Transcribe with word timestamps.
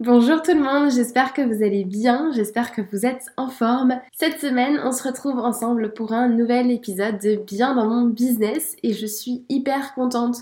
Bonjour 0.00 0.42
tout 0.42 0.54
le 0.54 0.62
monde, 0.62 0.92
j'espère 0.92 1.32
que 1.32 1.42
vous 1.42 1.64
allez 1.64 1.84
bien, 1.84 2.30
j'espère 2.32 2.70
que 2.70 2.80
vous 2.80 3.04
êtes 3.04 3.26
en 3.36 3.48
forme. 3.48 3.98
Cette 4.12 4.38
semaine, 4.38 4.78
on 4.84 4.92
se 4.92 5.02
retrouve 5.02 5.40
ensemble 5.40 5.92
pour 5.92 6.12
un 6.12 6.28
nouvel 6.28 6.70
épisode 6.70 7.18
de 7.18 7.34
Bien 7.34 7.74
dans 7.74 7.88
mon 7.88 8.04
business 8.04 8.76
et 8.84 8.92
je 8.92 9.06
suis 9.06 9.44
hyper 9.48 9.94
contente 9.94 10.36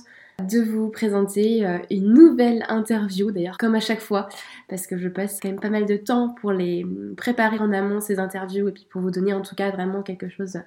de 0.46 0.60
vous 0.60 0.90
présenter 0.90 1.66
euh, 1.66 1.78
une 1.90 2.12
nouvelle 2.12 2.66
interview, 2.68 3.30
d'ailleurs 3.30 3.56
comme 3.56 3.74
à 3.74 3.80
chaque 3.80 4.02
fois, 4.02 4.28
parce 4.68 4.86
que 4.86 4.98
je 4.98 5.08
passe 5.08 5.40
quand 5.40 5.48
même 5.48 5.58
pas 5.58 5.70
mal 5.70 5.86
de 5.86 5.96
temps 5.96 6.34
pour 6.38 6.52
les 6.52 6.84
préparer 7.16 7.58
en 7.58 7.72
amont 7.72 8.02
ces 8.02 8.18
interviews 8.18 8.68
et 8.68 8.72
puis 8.72 8.86
pour 8.90 9.00
vous 9.00 9.10
donner 9.10 9.32
en 9.32 9.40
tout 9.40 9.54
cas 9.54 9.70
vraiment 9.70 10.02
quelque 10.02 10.28
chose 10.28 10.58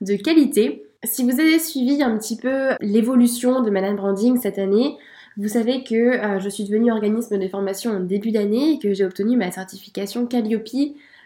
de 0.00 0.16
qualité. 0.16 0.86
Si 1.04 1.24
vous 1.24 1.40
avez 1.40 1.58
suivi 1.58 2.02
un 2.02 2.16
petit 2.16 2.38
peu 2.38 2.70
l'évolution 2.80 3.60
de 3.60 3.68
Madame 3.68 3.96
Branding 3.96 4.40
cette 4.40 4.58
année, 4.58 4.96
vous 5.40 5.48
savez 5.48 5.82
que 5.84 5.94
euh, 5.94 6.38
je 6.38 6.50
suis 6.50 6.64
devenue 6.64 6.92
organisme 6.92 7.38
de 7.38 7.48
formation 7.48 7.92
en 7.92 8.00
début 8.00 8.30
d'année 8.30 8.72
et 8.72 8.78
que 8.78 8.92
j'ai 8.92 9.06
obtenu 9.06 9.38
ma 9.38 9.50
certification 9.50 10.26
Calliope 10.26 10.68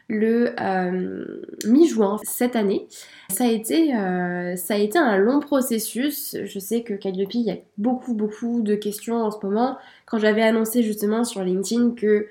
le 0.07 0.55
euh, 0.61 1.43
mi-juin 1.67 2.19
cette 2.23 2.55
année. 2.55 2.87
Ça 3.31 3.45
a, 3.45 3.48
été, 3.48 3.97
euh, 3.97 4.55
ça 4.55 4.75
a 4.75 4.77
été 4.77 4.98
un 4.98 5.17
long 5.17 5.41
processus. 5.41 6.37
Je 6.45 6.59
sais 6.61 6.83
que 6.83 6.95
Calliope, 6.95 7.35
il 7.35 7.41
y 7.41 7.51
a 7.51 7.57
beaucoup, 7.77 8.15
beaucoup 8.15 8.61
de 8.62 8.77
questions 8.77 9.17
en 9.17 9.33
ce 9.33 9.45
moment. 9.45 9.79
Quand 10.07 10.19
j'avais 10.19 10.42
annoncé 10.42 10.85
justement 10.85 11.25
sur 11.25 11.42
LinkedIn 11.42 11.95
que 11.97 12.29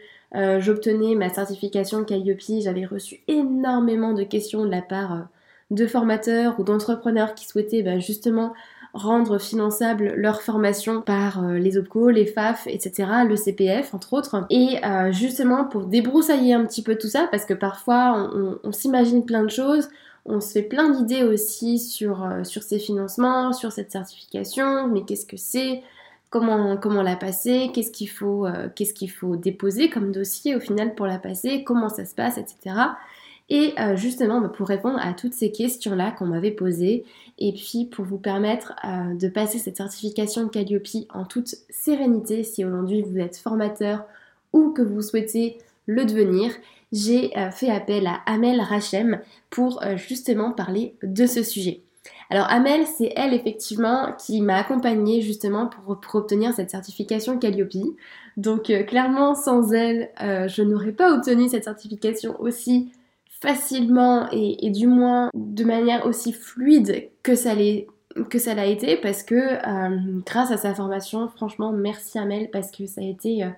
j'obtenais 0.60 1.16
ma 1.16 1.30
certification 1.30 2.06
Calliope, 2.06 2.40
j'avais 2.62 2.86
reçu 2.86 3.20
énormément 3.28 4.14
de 4.14 4.24
questions 4.24 4.64
de 4.64 4.72
la 4.72 4.82
part 4.82 5.28
de 5.70 5.86
formateurs 5.86 6.60
ou 6.60 6.64
d'entrepreneurs 6.64 7.36
qui 7.36 7.46
souhaitaient 7.46 7.82
bah, 7.82 8.00
justement 8.00 8.54
rendre 8.94 9.40
finançable 9.40 10.14
leur 10.16 10.42
formation 10.42 11.02
par 11.02 11.44
euh, 11.44 11.58
les 11.58 11.78
OPCO, 11.78 12.10
les 12.10 12.28
FAF, 12.28 12.68
etc., 12.68 13.10
le 13.28 13.36
CPF 13.36 13.94
entre 13.94 14.14
autres. 14.14 14.46
Et 14.52 14.78
euh, 14.86 15.12
justement 15.12 15.66
pour 15.66 15.86
débroussailler 15.86 16.54
un 16.54 16.64
petit 16.66 16.84
peu 16.84 16.96
tout 16.96 17.08
ça, 17.08 17.28
parce 17.32 17.46
que 17.46 17.56
parfois 17.56 18.32
on, 18.64 18.72
s'imagine 18.72 19.26
plein 19.26 19.44
de 19.44 19.50
choses, 19.50 19.90
on 20.26 20.40
se 20.40 20.52
fait 20.52 20.62
plein 20.62 20.90
d'idées 20.90 21.24
aussi 21.24 21.80
sur, 21.80 22.24
euh, 22.24 22.44
sur 22.44 22.62
ces 22.62 22.78
financements, 22.78 23.52
sur 23.52 23.72
cette 23.72 23.92
certification, 23.92 24.88
mais 24.88 25.04
qu'est-ce 25.04 25.26
que 25.26 25.38
c'est 25.38 25.82
Comment, 26.30 27.04
la 27.04 27.16
passer, 27.16 27.70
qu'est-ce 27.76 27.92
qu'il 27.92 28.10
faut, 28.10 28.48
qu'est-ce 28.76 29.06
faut 29.06 29.36
déposer 29.36 29.92
comme 29.92 30.12
dossier 30.12 30.56
au 30.56 30.60
final 30.60 30.96
pour 30.96 31.06
la 31.06 31.20
passer, 31.20 31.64
comment 31.64 31.90
ça 31.90 32.06
se 32.06 32.16
passe, 32.16 32.40
etc. 32.40 32.76
Et 33.50 33.76
justement, 33.94 34.42
bah, 34.42 34.50
pour 34.50 34.68
répondre 34.68 34.98
à 35.00 35.14
toutes 35.14 35.36
ces 35.36 35.52
questions-là 35.52 36.10
qu'on 36.10 36.26
m'avait 36.26 36.50
posées, 36.50 37.06
et 37.38 37.54
puis 37.54 37.86
pour 37.86 38.06
vous 38.06 38.18
permettre 38.18 38.74
euh, 38.84 39.16
de 39.16 39.28
passer 39.28 39.60
cette 39.60 39.78
certification 39.78 40.48
Calliope 40.48 40.88
en 41.14 41.26
toute 41.26 41.56
sérénité, 41.70 42.44
si 42.44 42.64
aujourd'hui 42.64 43.02
vous 43.02 43.18
êtes 43.20 43.38
formateur 43.38 44.06
ou 44.52 44.72
que 44.72 44.82
vous 44.82 45.02
souhaitez 45.02 45.58
le 45.86 46.06
devenir, 46.06 46.52
j'ai 46.92 47.36
euh, 47.38 47.52
fait 47.52 47.70
appel 47.70 48.08
à 48.08 48.22
Amel 48.26 48.62
Rachem 48.62 49.20
pour 49.50 49.82
justement 49.96 50.52
parler 50.52 50.96
de 51.02 51.26
ce 51.26 51.44
sujet. 51.44 51.82
Alors 52.30 52.48
Amel, 52.50 52.86
c'est 52.86 53.14
elle 53.16 53.34
effectivement 53.34 54.14
qui 54.18 54.42
m'a 54.42 54.58
accompagnée 54.58 55.22
justement 55.22 55.68
pour, 55.68 56.16
obtenir 56.16 56.54
cette 56.54 56.70
certification 56.70 57.38
Calliope. 57.38 57.96
Donc 58.38 58.72
clairement, 58.88 59.36
sans 59.36 59.74
elle, 59.74 60.10
je 60.20 60.62
n'aurais 60.62 60.92
pas 60.92 61.14
obtenu 61.14 61.50
cette 61.50 61.66
certification 61.66 62.40
aussi 62.40 62.92
facilement 63.44 64.30
et, 64.32 64.70
du 64.70 64.88
moins 64.88 65.30
de 65.34 65.66
manière 65.66 66.06
aussi 66.06 66.32
fluide 66.32 67.10
que 67.24 67.36
ça 67.36 67.54
que 68.30 68.40
ça 68.40 68.54
l'a 68.54 68.68
été 68.68 68.96
parce 68.96 69.24
que 69.24 69.36
euh, 69.36 70.22
grâce 70.26 70.52
à 70.52 70.58
sa 70.58 70.74
formation, 70.74 71.28
franchement, 71.28 71.74
merci 71.74 72.18
Amel 72.18 72.50
parce 72.52 72.72
que 72.72 72.86
ça 72.86 73.02
a 73.02 73.04
été, 73.04 73.44
euh, 73.44 73.50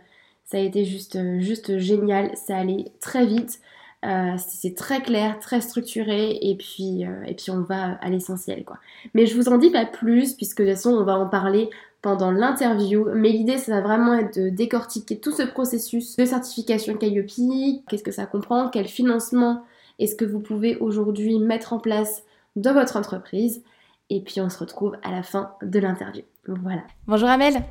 ça 0.46 0.58
a 0.58 0.62
été 0.62 0.86
juste, 0.86 1.20
juste 1.40 1.78
génial. 1.78 2.32
Ça 2.36 2.58
allait 2.58 2.86
très 3.00 3.28
vite, 3.28 3.60
euh, 4.06 4.36
c'est 4.38 4.74
très 4.74 5.02
clair, 5.02 5.40
très 5.40 5.62
structuré 5.62 6.40
et 6.42 6.56
puis, 6.56 7.04
et 7.28 7.36
puis 7.36 7.52
on 7.52 7.62
va 7.62 8.00
à 8.02 8.10
l'essentiel 8.10 8.64
quoi. 8.64 8.78
Mais 9.14 9.28
je 9.28 9.36
vous 9.36 9.50
en 9.50 9.60
dis 9.60 9.70
pas 9.70 9.86
plus 9.86 10.34
puisque 10.34 10.62
de 10.62 10.68
toute 10.68 10.76
façon 10.78 10.94
on 10.94 11.04
va 11.04 11.20
en 11.20 11.30
parler 11.30 11.70
pendant 12.02 12.32
l'interview. 12.32 13.08
Mais 13.14 13.30
l'idée, 13.30 13.60
ça 13.60 13.72
va 13.74 13.82
vraiment 13.82 14.16
être 14.16 14.40
de 14.40 14.50
décortiquer 14.50 15.20
tout 15.20 15.32
ce 15.32 15.44
processus 15.44 16.16
de 16.16 16.26
certification 16.26 16.96
Calliope, 16.96 17.86
qu'est-ce 17.88 18.04
que 18.04 18.12
ça 18.12 18.26
comprend, 18.26 18.70
quel 18.70 18.88
financement 18.88 19.64
et 20.00 20.08
ce 20.08 20.16
que 20.16 20.26
vous 20.26 20.40
pouvez 20.40 20.78
aujourd'hui 20.78 21.40
mettre 21.40 21.74
en 21.74 21.80
place 21.80 22.24
dans 22.56 22.74
votre 22.74 22.98
entreprise. 22.98 23.64
Et 24.10 24.22
puis 24.22 24.40
on 24.42 24.50
se 24.50 24.60
retrouve 24.60 24.96
à 25.04 25.12
la 25.12 25.24
fin 25.24 25.54
de 25.62 25.80
l'interview. 25.80 26.24
Voilà. 26.48 26.84
Bonjour 27.08 27.30
Amel. 27.30 27.64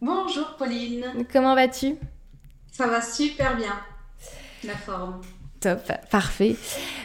Bonjour 0.00 0.54
Pauline. 0.56 1.04
Comment 1.32 1.54
vas-tu? 1.54 1.96
Ça 2.70 2.86
va 2.86 3.02
super 3.02 3.56
bien. 3.56 3.72
La 4.64 4.74
forme. 4.74 5.20
Top, 5.60 5.92
parfait. 6.10 6.56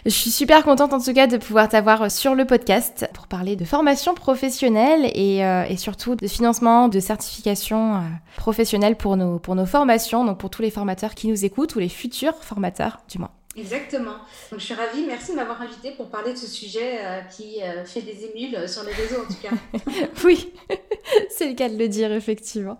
Je 0.05 0.11
suis 0.11 0.29
super 0.29 0.63
contente 0.63 0.93
en 0.93 1.01
tout 1.01 1.13
cas 1.13 1.27
de 1.27 1.35
pouvoir 1.35 1.67
t'avoir 1.67 2.09
sur 2.09 2.35
le 2.35 2.45
podcast 2.45 3.05
pour 3.13 3.27
parler 3.27 3.57
de 3.57 3.65
formation 3.65 4.13
professionnelle 4.13 5.11
et, 5.13 5.43
euh, 5.43 5.75
surtout 5.75 6.15
de 6.15 6.25
financement, 6.25 6.87
de 6.87 7.01
certification 7.01 7.95
euh, 7.95 7.99
professionnelle 8.37 8.95
pour 8.95 9.17
nos, 9.17 9.39
pour 9.39 9.55
nos 9.55 9.65
formations, 9.65 10.23
donc 10.23 10.37
pour 10.37 10.49
tous 10.49 10.61
les 10.61 10.71
formateurs 10.71 11.15
qui 11.15 11.27
nous 11.27 11.43
écoutent 11.43 11.75
ou 11.75 11.79
les 11.79 11.89
futurs 11.89 12.41
formateurs 12.43 12.99
du 13.09 13.19
moins. 13.19 13.31
Exactement. 13.55 14.15
Donc 14.51 14.59
je 14.59 14.65
suis 14.65 14.73
ravie. 14.73 15.05
Merci 15.05 15.31
de 15.31 15.37
m'avoir 15.37 15.61
invité 15.61 15.91
pour 15.91 16.09
parler 16.09 16.33
de 16.33 16.37
ce 16.37 16.47
sujet 16.47 16.99
euh, 16.99 17.21
qui 17.21 17.61
euh, 17.61 17.85
fait 17.85 18.01
des 18.01 18.25
émules 18.25 18.67
sur 18.67 18.83
les 18.83 18.91
réseaux 18.91 19.21
en 19.21 19.25
tout 19.25 19.41
cas. 19.41 19.51
oui, 20.25 20.53
c'est 21.29 21.47
le 21.47 21.55
cas 21.55 21.69
de 21.69 21.77
le 21.77 21.87
dire 21.87 22.11
effectivement. 22.11 22.77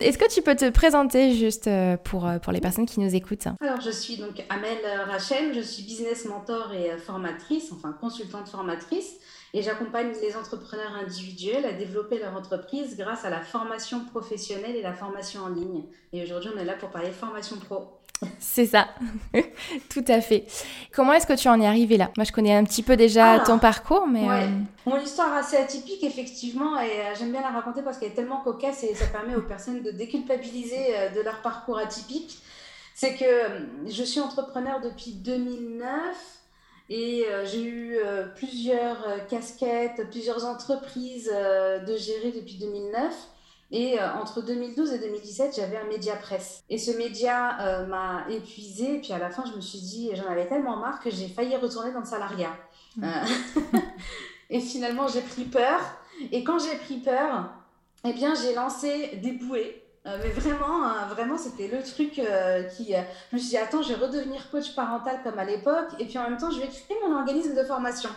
Est-ce 0.00 0.18
que 0.18 0.28
tu 0.30 0.42
peux 0.42 0.54
te 0.54 0.68
présenter 0.68 1.34
juste 1.34 1.66
euh, 1.66 1.96
pour, 1.96 2.30
pour 2.42 2.52
les 2.52 2.60
personnes 2.60 2.86
qui 2.86 3.00
nous 3.00 3.14
écoutent? 3.14 3.48
Alors 3.60 3.80
je 3.80 3.90
suis 3.90 4.18
donc 4.18 4.44
Amel 4.50 4.78
Rachem, 5.06 5.54
je 5.54 5.60
suis 5.60 5.82
business 5.82 6.26
mentor 6.26 6.74
et 6.74 6.98
formatrice, 6.98 7.72
enfin 7.72 7.96
consultante 7.98 8.48
formatrice. 8.48 9.16
Et 9.54 9.62
j'accompagne 9.62 10.12
les 10.20 10.36
entrepreneurs 10.36 10.92
individuels 11.02 11.64
à 11.64 11.72
développer 11.72 12.18
leur 12.18 12.36
entreprise 12.36 12.98
grâce 12.98 13.24
à 13.24 13.30
la 13.30 13.40
formation 13.40 14.04
professionnelle 14.04 14.76
et 14.76 14.82
la 14.82 14.92
formation 14.92 15.40
en 15.40 15.48
ligne. 15.48 15.84
Et 16.12 16.22
aujourd'hui, 16.22 16.50
on 16.54 16.58
est 16.58 16.66
là 16.66 16.74
pour 16.74 16.90
parler 16.90 17.10
formation 17.10 17.56
pro. 17.56 17.98
C'est 18.40 18.66
ça, 18.66 18.88
tout 19.88 20.04
à 20.08 20.20
fait. 20.20 20.46
Comment 20.92 21.12
est-ce 21.12 21.26
que 21.26 21.34
tu 21.34 21.48
en 21.48 21.60
es 21.60 21.66
arrivé 21.66 21.96
là? 21.96 22.10
Moi, 22.16 22.24
je 22.24 22.32
connais 22.32 22.54
un 22.54 22.64
petit 22.64 22.82
peu 22.82 22.96
déjà 22.96 23.40
ton 23.40 23.58
parcours, 23.58 24.06
mais... 24.08 24.28
Euh, 24.28 24.48
Mon 24.86 25.00
histoire 25.00 25.32
assez 25.34 25.56
atypique, 25.56 26.02
effectivement, 26.02 26.80
et 26.80 26.86
euh, 26.86 27.14
j'aime 27.16 27.30
bien 27.30 27.42
la 27.42 27.50
raconter 27.50 27.82
parce 27.82 27.98
qu'elle 27.98 28.10
est 28.10 28.14
tellement 28.14 28.40
cocasse 28.40 28.82
et 28.82 28.94
ça 28.94 29.06
permet 29.06 29.36
aux 29.36 29.42
personnes 29.42 29.82
de 29.82 29.90
déculpabiliser 29.92 30.96
euh, 30.96 31.10
de 31.10 31.20
leur 31.20 31.40
parcours 31.42 31.78
atypique. 31.78 32.38
C'est 32.94 33.14
que 33.14 33.86
je 33.88 34.02
suis 34.02 34.18
entrepreneur 34.18 34.80
depuis 34.80 35.12
2009 35.12 35.88
et 36.90 37.26
j'ai 37.44 37.62
eu 37.62 37.96
plusieurs 38.34 39.28
casquettes, 39.28 40.10
plusieurs 40.10 40.44
entreprises 40.46 41.30
de 41.30 41.96
gérer 41.96 42.32
depuis 42.32 42.56
2009. 42.58 43.14
Et 43.70 44.00
euh, 44.00 44.12
entre 44.14 44.42
2012 44.42 44.92
et 44.94 44.98
2017, 44.98 45.56
j'avais 45.56 45.76
un 45.76 45.84
média 45.84 46.16
presse. 46.16 46.64
Et 46.70 46.78
ce 46.78 46.90
média 46.92 47.60
euh, 47.60 47.86
m'a 47.86 48.24
épuisée. 48.30 48.96
Et 48.96 49.00
puis 49.00 49.12
à 49.12 49.18
la 49.18 49.30
fin, 49.30 49.44
je 49.44 49.54
me 49.54 49.60
suis 49.60 49.80
dit, 49.80 50.10
j'en 50.14 50.26
avais 50.26 50.46
tellement 50.46 50.76
marre 50.76 51.00
que 51.00 51.10
j'ai 51.10 51.28
failli 51.28 51.54
retourner 51.56 51.92
dans 51.92 52.00
le 52.00 52.06
salariat. 52.06 52.56
Mmh. 52.96 53.04
Euh, 53.04 53.78
et 54.50 54.60
finalement, 54.60 55.06
j'ai 55.06 55.20
pris 55.20 55.44
peur. 55.44 55.80
Et 56.32 56.42
quand 56.44 56.58
j'ai 56.58 56.76
pris 56.78 56.96
peur, 56.96 57.50
eh 58.04 58.12
bien, 58.12 58.34
j'ai 58.34 58.54
lancé 58.54 59.18
des 59.22 59.32
bouées. 59.32 59.82
mais 60.04 60.30
vraiment, 60.30 61.06
vraiment, 61.10 61.36
c'était 61.36 61.68
le 61.68 61.82
truc 61.82 62.12
qui. 62.12 62.22
je 62.22 63.36
me 63.36 63.38
suis 63.38 63.50
dit, 63.50 63.56
attends, 63.58 63.82
je 63.82 63.92
vais 63.92 64.06
redevenir 64.06 64.50
coach 64.50 64.74
parental 64.74 65.20
comme 65.22 65.38
à 65.38 65.44
l'époque. 65.44 65.90
Et 65.98 66.06
puis 66.06 66.18
en 66.18 66.22
même 66.22 66.38
temps, 66.38 66.50
je 66.50 66.58
vais 66.60 66.68
créer 66.68 66.96
mon 67.06 67.16
organisme 67.18 67.54
de 67.54 67.62
formation 67.62 68.08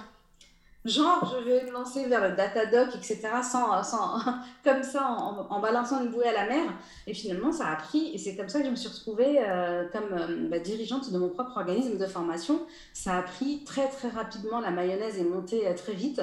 genre 0.86 1.36
je 1.40 1.50
vais 1.50 1.66
me 1.66 1.72
lancer 1.72 2.06
vers 2.06 2.28
le 2.28 2.36
Datadoc, 2.36 2.96
etc., 2.96 3.20
sans, 3.44 3.84
sans, 3.84 4.20
comme 4.64 4.84
ça, 4.84 5.08
en, 5.08 5.60
balançant 5.60 6.04
une 6.04 6.10
bouée 6.10 6.28
à 6.28 6.34
la 6.34 6.48
mer. 6.48 6.64
Et 7.08 7.14
finalement, 7.14 7.52
ça 7.52 7.68
a 7.68 7.76
pris, 7.76 8.12
et 8.14 8.18
c'est 8.18 8.36
comme 8.36 8.50
ça 8.50 8.60
que 8.60 8.66
je 8.66 8.72
me 8.72 8.76
suis 8.76 8.90
retrouvée 8.90 9.40
euh, 9.40 9.88
comme 9.92 10.14
euh, 10.14 10.50
bah, 10.50 10.60
dirigeante 10.60 11.12
de 11.12 11.18
mon 11.18 11.30
propre 11.30 11.58
organisme 11.58 11.98
de 11.98 12.06
formation. 12.06 12.62
Ça 12.94 13.18
a 13.18 13.22
pris 13.22 13.64
très 13.64 13.88
très 13.90 14.10
rapidement, 14.10 14.60
la 14.60 14.72
mayonnaise 14.72 15.20
est 15.20 15.24
montée 15.24 15.68
euh, 15.68 15.76
très 15.76 15.94
vite. 15.94 16.22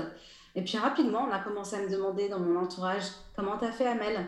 Et 0.55 0.63
puis 0.63 0.77
rapidement, 0.77 1.29
on 1.29 1.33
a 1.33 1.39
commencé 1.39 1.77
à 1.77 1.81
me 1.81 1.89
demander 1.89 2.29
dans 2.29 2.41
mon 2.41 2.59
entourage 2.59 3.05
comment 3.37 3.59
t'as 3.59 3.71
fait 3.71 3.87
Amel? 3.87 4.27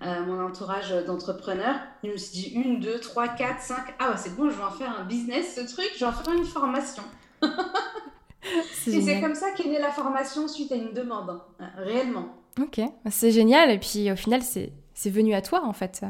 Mon 0.00 0.44
entourage 0.44 0.90
d'entrepreneurs. 1.06 1.76
Je 2.02 2.10
me 2.10 2.16
suis 2.16 2.32
dit 2.32 2.48
une, 2.48 2.80
deux, 2.80 2.98
trois, 2.98 3.28
quatre, 3.28 3.60
cinq. 3.60 3.94
Ah 4.00 4.10
ouais, 4.10 4.16
c'est 4.16 4.34
bon, 4.34 4.50
je 4.50 4.56
vais 4.56 4.64
en 4.64 4.72
faire 4.72 4.98
un 4.98 5.04
business 5.04 5.54
ce 5.54 5.72
truc, 5.72 5.88
je 5.94 6.00
vais 6.00 6.06
en 6.06 6.12
faire 6.12 6.32
une 6.32 6.44
formation. 6.44 7.04
Et 8.86 9.00
c'est 9.00 9.20
comme 9.20 9.34
ça 9.34 9.50
qu'est 9.52 9.68
née 9.68 9.78
la 9.78 9.90
formation 9.90 10.48
suite 10.48 10.72
à 10.72 10.76
une 10.76 10.92
demande, 10.92 11.40
hein, 11.58 11.70
réellement. 11.76 12.34
Ok, 12.60 12.80
c'est 13.10 13.30
génial. 13.30 13.70
Et 13.70 13.78
puis 13.78 14.10
au 14.10 14.16
final, 14.16 14.42
c'est 14.42 15.10
venu 15.10 15.34
à 15.34 15.42
toi 15.42 15.64
en 15.64 15.72
fait. 15.72 16.02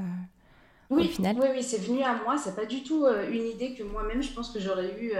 oui, 0.91 1.05
au 1.05 1.09
final. 1.09 1.37
oui, 1.41 1.49
oui, 1.53 1.63
c'est 1.63 1.79
venu 1.79 2.03
à 2.03 2.15
moi. 2.23 2.39
C'est 2.39 2.57
pas 2.57 2.67
du 2.67 2.83
tout 2.83 3.07
une 3.07 3.47
idée 3.47 3.75
que 3.75 3.83
moi-même, 3.83 4.23
je 4.23 4.33
pense 4.33 4.51
que 4.51 4.61
j'aurais 4.61 4.95
eu 5.01 5.13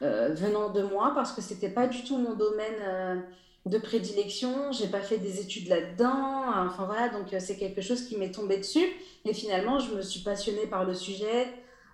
venant 0.00 0.70
de 0.70 0.82
moi 0.82 1.12
parce 1.14 1.32
que 1.32 1.40
c'était 1.40 1.70
pas 1.70 1.86
du 1.86 2.02
tout 2.04 2.16
mon 2.18 2.34
domaine 2.34 3.24
de 3.66 3.78
prédilection, 3.78 4.72
j'ai 4.72 4.88
pas 4.88 5.00
fait 5.00 5.18
des 5.18 5.40
études 5.40 5.68
là-dedans, 5.68 6.44
enfin 6.66 6.84
voilà, 6.86 7.08
donc 7.10 7.32
euh, 7.32 7.38
c'est 7.38 7.56
quelque 7.56 7.80
chose 7.80 8.02
qui 8.06 8.16
m'est 8.16 8.32
tombé 8.32 8.56
dessus. 8.56 8.86
Et 9.24 9.32
finalement, 9.32 9.78
je 9.78 9.94
me 9.94 10.02
suis 10.02 10.20
passionnée 10.20 10.66
par 10.66 10.84
le 10.84 10.94
sujet, 10.94 11.46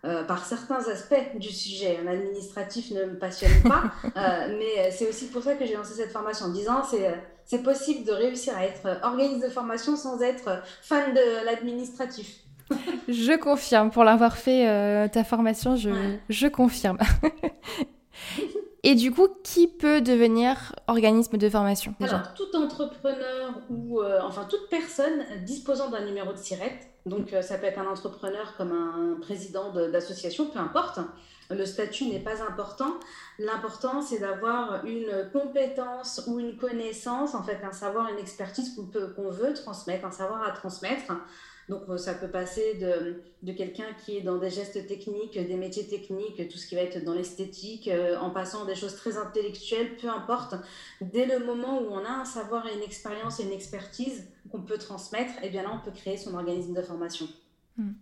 euh, 0.04 0.24
par 0.24 0.44
certains 0.44 0.88
aspects 0.88 1.36
du 1.36 1.48
sujet. 1.48 1.98
L'administratif 2.04 2.90
ne 2.90 3.04
me 3.04 3.18
passionne 3.18 3.62
pas, 3.62 3.84
euh, 4.16 4.56
mais 4.58 4.90
c'est 4.90 5.08
aussi 5.08 5.26
pour 5.26 5.42
ça 5.42 5.54
que 5.54 5.66
j'ai 5.66 5.74
lancé 5.74 5.94
cette 5.94 6.12
formation 6.12 6.46
en 6.46 6.52
disant 6.52 6.82
c'est 6.82 7.14
c'est 7.44 7.62
possible 7.62 8.04
de 8.04 8.12
réussir 8.12 8.54
à 8.56 8.64
être 8.64 9.00
organisme 9.02 9.42
de 9.42 9.48
formation 9.48 9.96
sans 9.96 10.20
être 10.20 10.62
fan 10.82 11.14
de 11.14 11.46
l'administratif. 11.46 12.40
je 13.08 13.36
confirme, 13.38 13.90
pour 13.90 14.04
l'avoir 14.04 14.36
fait 14.36 15.08
ta 15.10 15.24
formation, 15.24 15.74
je, 15.74 15.88
je 16.28 16.46
confirme. 16.46 16.98
Et 18.84 18.94
du 18.94 19.10
coup, 19.10 19.28
qui 19.42 19.66
peut 19.66 20.00
devenir 20.00 20.72
organisme 20.86 21.36
de 21.36 21.48
formation 21.48 21.94
Alors, 22.00 22.34
tout 22.34 22.54
entrepreneur 22.56 23.60
ou 23.70 24.00
euh, 24.00 24.20
enfin 24.22 24.46
toute 24.48 24.69
personne 24.69 25.25
disposant 25.44 25.90
d'un 25.90 26.04
numéro 26.04 26.32
de 26.32 26.38
SIRET, 26.38 26.78
donc 27.04 27.32
euh, 27.32 27.42
ça 27.42 27.58
peut 27.58 27.66
être 27.66 27.78
un 27.78 27.86
entrepreneur 27.86 28.54
comme 28.56 28.72
un 28.72 29.19
président 29.20 29.72
d'association, 29.72 30.46
peu 30.46 30.58
importe. 30.58 31.00
Le 31.50 31.64
statut 31.64 32.04
n'est 32.06 32.20
pas 32.20 32.42
important. 32.42 32.94
L'important, 33.38 34.02
c'est 34.02 34.19
d'avoir 34.19 34.84
une 34.84 35.31
compétence 35.32 36.22
ou 36.26 36.38
une 36.38 36.58
connaissance, 36.58 37.34
en 37.34 37.42
fait, 37.42 37.58
un 37.64 37.72
savoir, 37.72 38.10
une 38.10 38.19
expertise 38.19 38.78
qu'on 39.16 39.31
veut 39.31 39.54
transmettre, 39.54 40.04
un 40.04 40.10
savoir 40.10 40.46
à 40.46 40.50
transmettre 40.50 41.12
donc 41.69 41.82
euh, 41.88 41.99
ça 41.99 42.15
peut 42.15 42.29
passer 42.29 42.75
de, 42.75 43.53
quelqu'un 43.53 43.85
qui 44.05 44.17
est 44.17 44.23
dans 44.23 44.38
des 44.38 44.50
gestes 44.50 44.87
techniques, 44.87 45.35
des 45.35 45.56
métiers 45.56 45.87
techniques, 45.87 46.49
tout 46.49 46.56
ce 46.56 46.67
qui 46.67 46.75
va 46.75 46.81
être 46.81 47.05
dans 47.05 47.12
l'esthétique, 47.12 47.88
euh, 47.88 48.19
en 48.19 48.31
passant 48.31 48.65
des 48.65 48.75
choses 48.75 48.97
très 48.97 49.19
intellectuelles, 49.19 49.97
peu 49.97 50.09
importe. 50.09 50.55
Dès 51.00 51.26
le 51.26 51.44
moment 51.44 51.81
où 51.81 51.88
on 51.91 52.05
a 52.05 52.11
un 52.11 52.25
savoir 52.25 52.67
et 52.67 52.75
une 52.75 52.82
expérience 52.82 53.41
et 53.41 53.44
une 53.44 53.53
expertise 53.53 54.26
qu'on 54.50 54.62
peut 54.62 54.79
transmettre, 54.79 55.32
et 55.43 55.47
eh 55.47 55.50
bien 55.50 55.62
là 55.62 55.70
on 55.75 55.85
peut 55.85 55.94
créer 55.94 56.17
son 56.17 56.35
organisme 56.35 56.75
de 56.75 56.82
formation. 56.82 57.29
Hmm. 57.76 57.93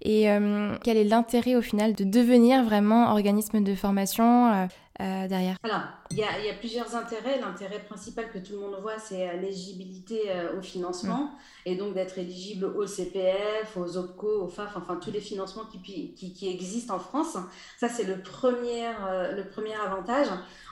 Et 0.00 0.28
euh, 0.28 0.74
quel 0.82 0.96
est 0.96 1.04
l'intérêt 1.04 1.54
au 1.54 1.62
final 1.62 1.94
de 1.94 2.02
devenir 2.02 2.64
vraiment 2.64 3.12
organisme 3.12 3.62
de 3.62 3.74
formation 3.76 4.68
euh, 5.00 5.26
derrière 5.26 5.56
Alors, 5.62 5.80
il 6.10 6.18
y, 6.18 6.22
a, 6.22 6.54
plusieurs 6.58 6.94
intérêts. 6.94 7.40
L'intérêt 7.40 7.80
principal 7.80 8.30
que 8.30 8.38
tout 8.38 8.52
le 8.52 8.58
monde 8.58 8.76
voit, 8.82 8.98
c'est 8.98 9.36
l'éligibilité 9.38 10.24
euh, 10.28 10.58
au 10.58 10.62
financement 10.62 11.24
mm. 11.24 11.30
et 11.66 11.76
donc 11.76 11.94
d'être 11.94 12.18
éligible 12.18 12.66
au 12.66 12.86
CPF, 12.86 13.76
aux 13.76 13.96
OPCO, 13.96 14.42
aux 14.42 14.48
FAF, 14.48 14.76
enfin 14.76 14.96
tous 14.96 15.10
les 15.10 15.20
financements 15.20 15.64
qui, 15.64 16.12
qui, 16.12 16.48
existent 16.48 16.96
en 16.96 16.98
France. 16.98 17.38
Ça, 17.78 17.88
c'est 17.88 18.04
le, 18.04 18.20
premier, 18.20 18.86
euh, 19.08 19.34
le 19.34 19.48
premier 19.48 19.74
avantage. 19.74 20.28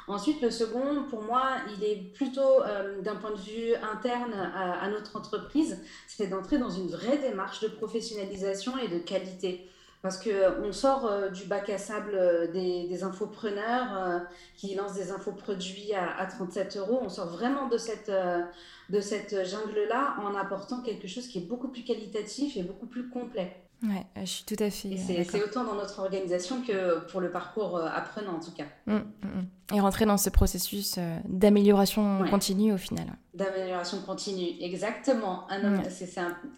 Ensuite, 0.07 0.43
le 0.43 0.51
second, 0.51 1.05
pour 1.09 1.23
moi, 1.23 1.45
il 1.79 1.85
est 1.85 1.97
plutôt 1.97 2.63
d'un 3.03 3.15
point 3.15 3.31
de 3.31 3.39
vue 3.39 3.75
interne 3.77 4.33
à, 4.33 4.89
notre 4.89 5.17
entreprise, 5.17 5.81
c'est 6.09 6.27
d'entrer 6.27 6.59
dans 6.59 6.71
une 6.71 6.89
vraie 6.89 7.19
démarche 7.19 7.61
de 7.61 7.69
professionnalisation 7.69 8.77
et 8.79 8.89
de 8.89 8.99
qualité. 8.99 9.71
Parce 10.03 10.19
qu'on 10.19 10.73
sort 10.73 11.05
euh, 11.07 11.29
du 11.29 11.45
bac 11.45 11.69
à 11.69 11.77
sable 11.77 12.15
euh, 12.15 12.51
des, 12.51 12.89
des 12.89 13.05
infopreneurs 13.05 13.99
euh, 13.99 14.19
qui 14.57 14.75
lancent 14.75 14.95
des 14.95 15.13
infoproduits 15.13 15.93
à, 15.93 16.17
à 16.19 16.25
37 16.25 16.79
euros. 16.79 17.01
On 17.03 17.11
sort 17.11 17.29
vraiment 17.29 17.69
de 17.69 17.77
cette, 17.77 18.11
de 18.11 19.01
cette 19.01 19.47
jungle-là 19.47 20.17
en 20.23 20.35
apportant 20.35 20.81
quelque 20.81 21.07
chose 21.07 21.27
qui 21.29 21.39
est 21.39 21.47
beaucoup 21.47 21.69
plus 21.69 21.85
qualitatif 21.85 22.57
et 22.57 22.63
beaucoup 22.63 22.87
plus 22.87 23.11
complet. 23.11 23.55
Ouais, 23.83 24.07
je 24.17 24.27
suis 24.27 24.45
tout 24.45 24.63
à 24.63 24.71
fait. 24.71 24.97
C'est 25.25 25.43
autant 25.43 25.65
dans 25.65 25.75
notre 25.75 26.01
organisation 26.01 26.61
que 26.61 27.01
pour 27.11 27.21
le 27.21 27.31
parcours 27.31 27.79
apprenant 27.79 28.37
en 28.37 28.41
tout 28.41 28.53
cas. 28.53 28.67
Mmh, 28.87 28.95
mmh, 28.95 28.99
mmh. 29.25 29.75
Et 29.75 29.81
rentrer 29.81 30.05
dans 30.05 30.19
ce 30.19 30.29
processus 30.29 30.99
d'amélioration 31.25 32.25
continue 32.29 32.75
au 32.75 32.77
final. 32.77 33.07
D'amélioration 33.33 34.03
continue, 34.03 34.51
exactement. 34.61 35.47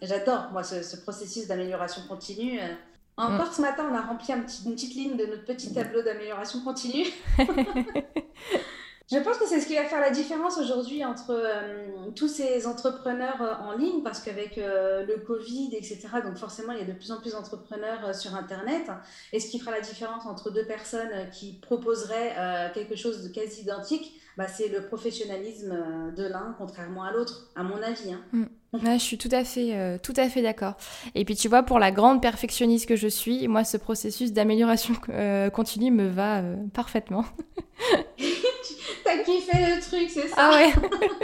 J'adore 0.01 0.49
moi 0.51 0.63
ce, 0.63 0.83
ce 0.83 0.97
processus 0.97 1.47
d'amélioration 1.47 2.01
continue. 2.09 2.59
Encore 3.17 3.49
mm. 3.49 3.53
ce 3.53 3.61
matin, 3.61 3.87
on 3.91 3.95
a 3.95 4.01
rempli 4.01 4.33
un 4.33 4.39
petit, 4.39 4.63
une 4.65 4.73
petite 4.73 4.95
ligne 4.95 5.17
de 5.17 5.25
notre 5.25 5.45
petit 5.45 5.73
tableau 5.73 6.01
d'amélioration 6.01 6.61
continue. 6.61 7.05
Je 9.11 9.19
pense 9.19 9.37
que 9.37 9.45
c'est 9.45 9.59
ce 9.59 9.67
qui 9.67 9.75
va 9.75 9.83
faire 9.83 9.99
la 9.99 10.09
différence 10.09 10.57
aujourd'hui 10.57 11.03
entre 11.05 11.31
euh, 11.31 12.09
tous 12.15 12.29
ces 12.29 12.65
entrepreneurs 12.65 13.41
euh, 13.41 13.53
en 13.61 13.73
ligne, 13.77 14.01
parce 14.01 14.21
qu'avec 14.21 14.57
euh, 14.57 15.05
le 15.05 15.17
Covid, 15.17 15.69
etc., 15.75 16.07
donc 16.23 16.37
forcément, 16.37 16.71
il 16.71 16.79
y 16.79 16.81
a 16.81 16.85
de 16.85 16.93
plus 16.93 17.11
en 17.11 17.19
plus 17.19 17.33
d'entrepreneurs 17.33 18.15
sur 18.15 18.33
Internet. 18.33 18.89
Et 19.33 19.39
ce 19.39 19.49
qui 19.51 19.59
fera 19.59 19.71
la 19.71 19.81
différence 19.81 20.25
entre 20.25 20.49
deux 20.49 20.65
personnes 20.65 21.29
qui 21.31 21.53
proposeraient 21.53 22.71
quelque 22.73 22.95
chose 22.95 23.23
de 23.23 23.29
quasi 23.29 23.61
identique, 23.61 24.19
bah, 24.37 24.47
c'est 24.47 24.67
le 24.67 24.85
professionnalisme 24.87 26.13
de 26.15 26.23
l'un 26.23 26.55
contrairement 26.57 27.03
à 27.03 27.11
l'autre, 27.11 27.51
à 27.55 27.63
mon 27.63 27.81
avis. 27.81 28.13
Hein. 28.13 28.21
Mm 28.31 28.45
je 28.83 28.97
suis 28.97 29.17
tout 29.17 29.29
à 29.31 29.43
fait, 29.43 29.69
euh, 29.73 29.97
tout 30.01 30.13
à 30.17 30.29
fait 30.29 30.41
d'accord. 30.41 30.73
Et 31.15 31.25
puis 31.25 31.35
tu 31.35 31.47
vois, 31.47 31.63
pour 31.63 31.79
la 31.79 31.91
grande 31.91 32.21
perfectionniste 32.21 32.87
que 32.87 32.95
je 32.95 33.07
suis, 33.07 33.47
moi, 33.47 33.63
ce 33.63 33.77
processus 33.77 34.33
d'amélioration 34.33 34.95
euh, 35.09 35.49
continue 35.49 35.91
me 35.91 36.07
va 36.07 36.37
euh, 36.39 36.55
parfaitement. 36.73 37.25
T'as 39.03 39.17
kiffé 39.17 39.57
le 39.57 39.81
truc, 39.81 40.09
c'est 40.09 40.27
ça? 40.29 40.35
Ah 40.37 40.51
ouais. 40.51 40.73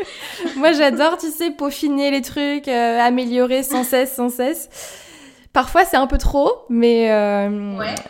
moi, 0.58 0.74
j'adore, 0.74 1.18
tu 1.18 1.30
sais, 1.30 1.52
peaufiner 1.52 2.12
les 2.12 2.22
trucs, 2.22 2.68
améliorer 2.68 3.64
sans 3.64 3.84
cesse, 3.84 4.14
sans 4.14 4.30
cesse. 4.30 4.70
Parfois, 5.54 5.86
c'est 5.86 5.98
un 5.98 6.08
peu 6.08 6.18
trop, 6.18 6.52
mais, 6.70 7.10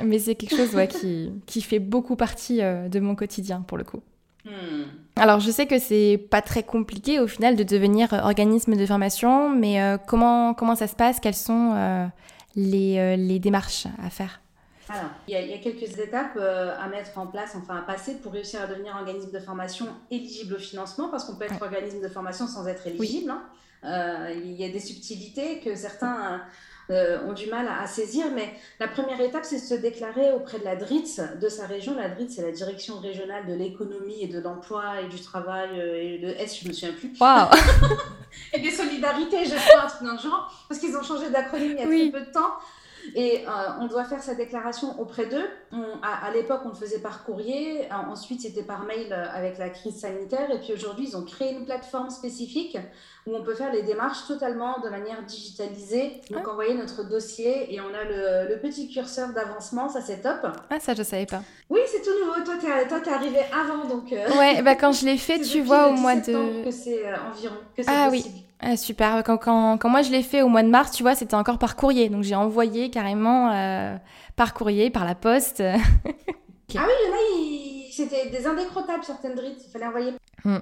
mais 0.04 0.20
c'est 0.20 0.36
quelque 0.36 0.56
chose 0.56 0.76
qui, 0.90 1.32
qui 1.46 1.62
fait 1.62 1.80
beaucoup 1.80 2.16
partie 2.16 2.58
de 2.58 3.00
mon 3.00 3.16
quotidien, 3.16 3.62
pour 3.62 3.78
le 3.78 3.84
coup. 3.84 4.02
Hmm. 4.50 4.84
Alors, 5.16 5.40
je 5.40 5.52
sais 5.52 5.68
que 5.68 5.78
c'est 5.80 6.18
pas 6.32 6.42
très 6.42 6.64
compliqué 6.64 7.20
au 7.20 7.28
final 7.28 7.56
de 7.56 7.64
devenir 7.64 8.14
organisme 8.14 8.76
de 8.76 8.86
formation, 8.86 9.50
mais 9.50 9.82
euh, 9.82 9.98
comment, 9.98 10.54
comment 10.54 10.76
ça 10.76 10.88
se 10.88 10.96
passe? 10.96 11.20
Quelles 11.20 11.36
sont 11.36 11.74
euh, 11.76 12.06
les, 12.56 12.98
euh, 12.98 13.16
les, 13.16 13.38
démarches 13.38 13.86
à 14.04 14.10
faire? 14.10 14.42
Alors, 14.88 15.12
il 15.28 15.34
y, 15.34 15.36
a, 15.38 15.42
il 15.42 15.50
y, 15.50 15.54
a 15.54 15.58
quelques 15.60 16.00
étapes 16.00 16.38
à 16.38 16.88
mettre 16.88 17.18
en 17.18 17.28
place, 17.28 17.56
enfin 17.56 17.78
à 17.78 17.82
passer 17.82 18.16
pour 18.16 18.32
réussir 18.32 18.62
à 18.62 18.68
devenir 18.68 18.96
organisme 18.96 19.32
de 19.32 19.40
formation 19.40 19.86
éligible 20.10 20.56
au 20.56 20.60
financement, 20.60 21.10
parce 21.10 21.26
qu'on 21.26 21.36
peut 21.36 21.46
être 21.46 21.62
organisme 21.62 22.02
de 22.02 22.08
formation 22.08 22.48
sans 22.48 22.68
être 22.68 22.88
éligible. 22.88 23.32
Hein. 23.84 24.30
il 24.34 24.54
y 24.54 24.66
a 24.66 24.70
des 24.70 24.80
subtilités 24.80 25.60
que 25.60 25.76
certains 25.76 26.42
euh, 26.92 27.20
ont 27.28 27.34
du 27.34 27.48
mal 27.48 27.68
à, 27.68 27.86
saisir. 27.88 28.26
Mais 28.34 28.54
la 28.80 28.88
première 28.88 29.20
étape, 29.22 29.46
c'est 29.46 29.58
de 29.58 29.62
se 29.62 29.74
déclarer 29.76 30.32
auprès 30.34 30.60
de 30.60 30.66
la 30.66 30.76
DRITS 30.76 31.22
de 31.40 31.50
sa 31.50 31.66
région. 31.68 31.96
La 31.96 32.10
DRITS, 32.10 32.32
c'est 32.32 32.42
la 32.42 32.52
Direction 32.52 33.00
régionale 33.00 33.46
de 33.48 33.54
l'économie 33.54 34.22
et 34.24 34.28
de 34.28 34.40
l'emploi 34.40 35.02
et 35.02 35.08
du 35.08 35.22
travail 35.22 35.80
euh, 35.80 36.02
et 36.02 36.18
de 36.18 36.30
S, 36.30 36.60
je 36.62 36.68
me 36.68 36.74
souviens 36.74 36.94
plus. 36.94 37.12
et 38.54 38.60
des 38.60 38.72
solidarités, 38.72 39.46
je 39.46 39.56
crois, 39.56 39.84
un 39.84 39.88
truc 39.88 40.04
dans 40.04 40.14
le 40.14 40.20
genre, 40.20 40.52
parce 40.68 40.80
qu'ils 40.80 40.96
ont 40.96 41.04
changé 41.04 41.30
d'acronyme 41.30 41.72
il 41.72 41.80
y 41.80 41.82
a 41.82 42.10
très 42.12 42.20
peu 42.20 42.26
de 42.26 42.32
temps. 42.32 42.54
Et 43.16 43.46
euh, 43.48 43.52
on 43.80 43.88
doit 43.88 44.04
faire 44.04 44.22
sa 44.22 44.36
déclaration 44.36 45.00
auprès 45.00 45.26
d'eux. 45.26 45.48
À, 46.02 46.32
l'époque, 46.32 46.62
on 46.66 46.70
le 46.70 46.76
faisait 46.76 47.00
par 47.00 47.24
courrier. 47.24 47.88
Ensuite, 47.92 48.42
c'était 48.42 48.64
par 48.64 48.86
mail 48.86 49.12
avec 49.14 49.58
la 49.58 49.70
crise 49.70 50.00
sanitaire. 50.00 50.52
Et 50.52 50.60
puis 50.60 50.74
aujourd'hui, 50.74 51.08
ils 51.10 51.18
ont 51.18 51.24
créé 51.24 51.54
une 51.54 51.66
plateforme 51.66 52.10
spécifique 52.10 52.78
où 53.28 53.36
on 53.36 53.44
peut 53.44 53.54
faire 53.54 53.72
les 53.72 53.84
démarches 53.84 54.28
totalement 54.28 54.80
de 54.80 54.90
manière 54.90 55.24
digitalisée. 55.24 56.22
Donc, 56.30 56.44
ah. 56.46 56.52
envoyer 56.52 56.74
notre 56.74 57.04
dossier 57.04 57.74
et 57.74 57.80
on 57.82 57.94
a 57.94 58.04
le, 58.04 58.60
petit 58.60 58.90
curseur 58.90 59.30
d'avancement. 59.30 59.90
Ça, 59.90 60.02
c'est 60.02 60.22
top. 60.22 60.48
Ah, 60.70 60.80
ça, 60.80 60.94
je 60.94 61.04
savais 61.04 61.26
pas. 61.26 61.42
Oui, 61.70 61.80
c'est 61.88 62.02
tout 62.02 62.18
nouveau. 62.20 62.44
Toi, 62.44 62.56
tu 62.60 63.10
es 63.10 63.14
arrivé 63.14 63.40
avant. 63.54 63.86
Donc, 63.86 64.12
euh, 64.12 64.38
Ouais, 64.38 64.62
bah, 64.62 64.76
quand 64.76 64.92
je 64.92 65.06
l'ai 65.06 65.18
fait, 65.18 65.40
tu 65.52 65.62
vois, 65.62 65.90
au 65.90 65.94
mois 65.94 66.16
de. 66.16 66.64
que 66.64 66.72
c'est 66.72 67.06
euh, 67.06 67.16
environ. 67.32 67.56
Que 67.76 67.84
ah 67.88 68.10
oui. 68.12 68.26
Ah, 68.62 68.76
super. 68.76 69.24
Quand, 69.24 69.38
quand, 69.38 69.78
quand, 69.78 69.90
moi 69.90 70.02
je 70.02 70.12
l'ai 70.12 70.24
fait 70.24 70.42
au 70.42 70.50
mois 70.50 70.64
de 70.64 70.70
mars, 70.70 70.92
tu 70.92 71.04
vois, 71.04 71.16
c'était 71.16 71.36
encore 71.36 71.60
par 71.60 71.76
courrier. 71.76 72.10
Donc 72.10 72.24
j'ai 72.24 72.36
envoyé 72.36 72.90
carrément 72.90 73.52
euh, 73.52 73.96
par 74.36 74.54
courrier, 74.54 74.90
par 74.90 75.06
la 75.06 75.16
poste. 75.16 75.64
Ah 76.78 76.86
oui, 76.86 76.94
il 77.04 77.08
y 77.08 77.10
en 77.10 77.14
a, 77.14 77.92
c'était 77.92 78.30
des 78.30 78.46
indécrottables 78.46 79.04
certaines 79.04 79.34
drittes. 79.34 79.64
Il 79.66 79.72
fallait 79.72 79.88
envoyer. 79.88 80.14
Hmm. 80.44 80.60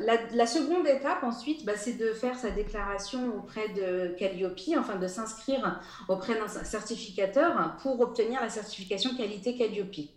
La, 0.00 0.46
seconde 0.46 0.86
étape 0.86 1.22
ensuite, 1.22 1.66
bah, 1.66 1.74
c'est 1.76 1.98
de 1.98 2.14
faire 2.14 2.38
sa 2.38 2.50
déclaration 2.50 3.36
auprès 3.36 3.68
de 3.68 4.16
Calliope, 4.18 4.58
enfin 4.78 4.96
de 4.96 5.06
s'inscrire 5.06 5.80
auprès 6.08 6.34
d'un 6.34 6.48
certificateur 6.48 7.76
pour 7.82 8.00
obtenir 8.00 8.40
la 8.40 8.48
certification 8.48 9.14
qualité 9.14 9.54
Calliope. 9.54 10.08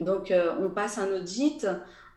Donc 0.00 0.30
euh, 0.30 0.54
on 0.60 0.70
passe 0.70 0.96
un 0.96 1.12
audit 1.12 1.66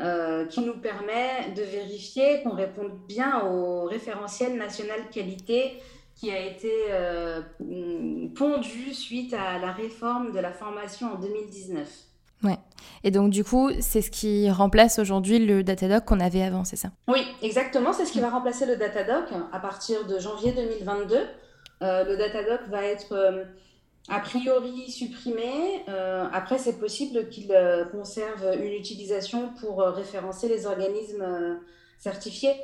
euh, 0.02 0.46
qui 0.46 0.62
nous 0.62 0.78
permet 0.78 1.52
de 1.56 1.62
vérifier 1.62 2.44
qu'on 2.44 2.56
réponde 2.56 2.92
bien 3.08 3.46
au 3.46 3.86
référentiel 3.86 4.58
national 4.58 5.10
qualité 5.12 5.82
qui 6.16 6.32
a 6.32 6.40
été 6.40 6.72
euh, 6.90 7.42
pondu 8.36 8.94
suite 8.94 9.34
à 9.34 9.60
la 9.60 9.72
réforme 9.72 10.32
de 10.32 10.40
la 10.40 10.52
formation 10.52 11.14
en 11.14 11.20
2019. 11.20 11.88
Ouais. 12.44 12.58
Et 13.04 13.12
donc, 13.12 13.30
du 13.32 13.44
coup, 13.44 13.72
c'est 13.80 14.02
ce 14.02 14.12
qui 14.12 14.50
remplace 14.50 15.00
aujourd'hui 15.00 15.40
le 15.40 15.64
Datadoc 15.64 16.06
qu'on 16.06 16.20
avait 16.20 16.44
avant, 16.44 16.64
c'est 16.64 16.75
ça? 16.75 16.90
Oui, 17.08 17.20
exactement. 17.42 17.94
C'est 17.94 18.06
ce 18.06 18.12
qui 18.12 18.20
va 18.20 18.30
remplacer 18.30 18.66
le 18.66 18.78
Datadoc 18.78 19.25
à 19.52 19.60
partir 19.60 20.06
de 20.06 20.20
janvier 20.20 20.52
2022. 20.54 21.18
Euh, 21.82 22.04
le 22.06 22.18
Datadoc 22.18 22.62
va 22.70 22.84
être 22.84 23.14
euh, 23.14 23.44
a 24.10 24.20
priori 24.20 24.92
supprimé. 24.92 25.84
Euh, 25.90 26.26
après, 26.32 26.58
c'est 26.58 26.80
possible 26.80 27.30
qu'il 27.30 27.54
conserve 27.92 28.56
une 28.60 28.74
utilisation 28.74 29.50
pour 29.60 29.82
référencer 29.82 30.48
les 30.48 30.66
organismes 30.66 31.60
certifiés. 32.00 32.56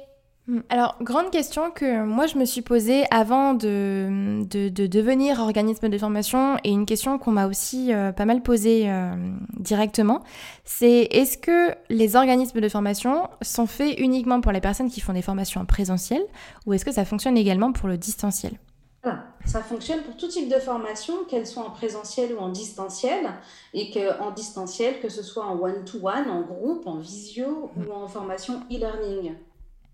Hmm. 0.47 0.61
Alors, 0.69 0.95
grande 1.01 1.29
question 1.29 1.69
que 1.69 2.03
moi 2.03 2.25
je 2.25 2.35
me 2.37 2.45
suis 2.45 2.63
posée 2.63 3.03
avant 3.11 3.53
de, 3.53 4.43
de, 4.49 4.87
devenir 4.87 5.39
organisme 5.39 5.87
de 5.87 5.97
formation 5.99 6.57
et 6.63 6.71
une 6.71 6.87
question 6.87 7.19
qu'on 7.19 7.31
m'a 7.31 7.45
aussi 7.45 7.93
euh, 7.93 8.11
pas 8.11 8.25
mal 8.25 8.41
posée 8.41 8.89
euh, 8.89 9.11
directement, 9.59 10.23
c'est 10.65 11.07
est-ce 11.11 11.37
que 11.37 11.75
les 11.89 12.15
organismes 12.15 12.59
de 12.59 12.69
formation 12.69 13.29
sont 13.43 13.67
faits 13.67 13.99
uniquement 13.99 14.41
pour 14.41 14.51
les 14.51 14.61
personnes 14.61 14.89
qui 14.89 14.99
font 14.99 15.13
des 15.13 15.21
formations 15.21 15.61
en 15.61 15.65
présentiel 15.65 16.23
ou 16.65 16.73
est-ce 16.73 16.85
que 16.85 16.91
ça 16.91 17.05
fonctionne 17.05 17.37
également 17.37 17.71
pour 17.71 17.87
le 17.87 17.97
distanciel? 17.97 18.53
Ça 19.45 19.61
fonctionne 19.63 20.03
pour 20.03 20.15
tout 20.15 20.27
type 20.27 20.47
de 20.47 20.59
formation, 20.59 21.25
qu'elles 21.25 21.47
soient 21.47 21.65
en 21.65 21.71
présentiel 21.71 22.33
ou 22.33 22.39
en 22.39 22.49
distanciel, 22.49 23.31
et 23.73 23.91
qu'en 23.91 24.31
distanciel, 24.31 24.99
que 24.99 25.09
ce 25.09 25.23
soit 25.23 25.45
en 25.45 25.59
one-to-one, 25.59 26.29
en 26.29 26.41
groupe, 26.41 26.85
en 26.85 26.97
visio 26.97 27.71
ou 27.75 27.91
en 27.91 28.07
formation 28.07 28.61
e-learning 28.71 29.35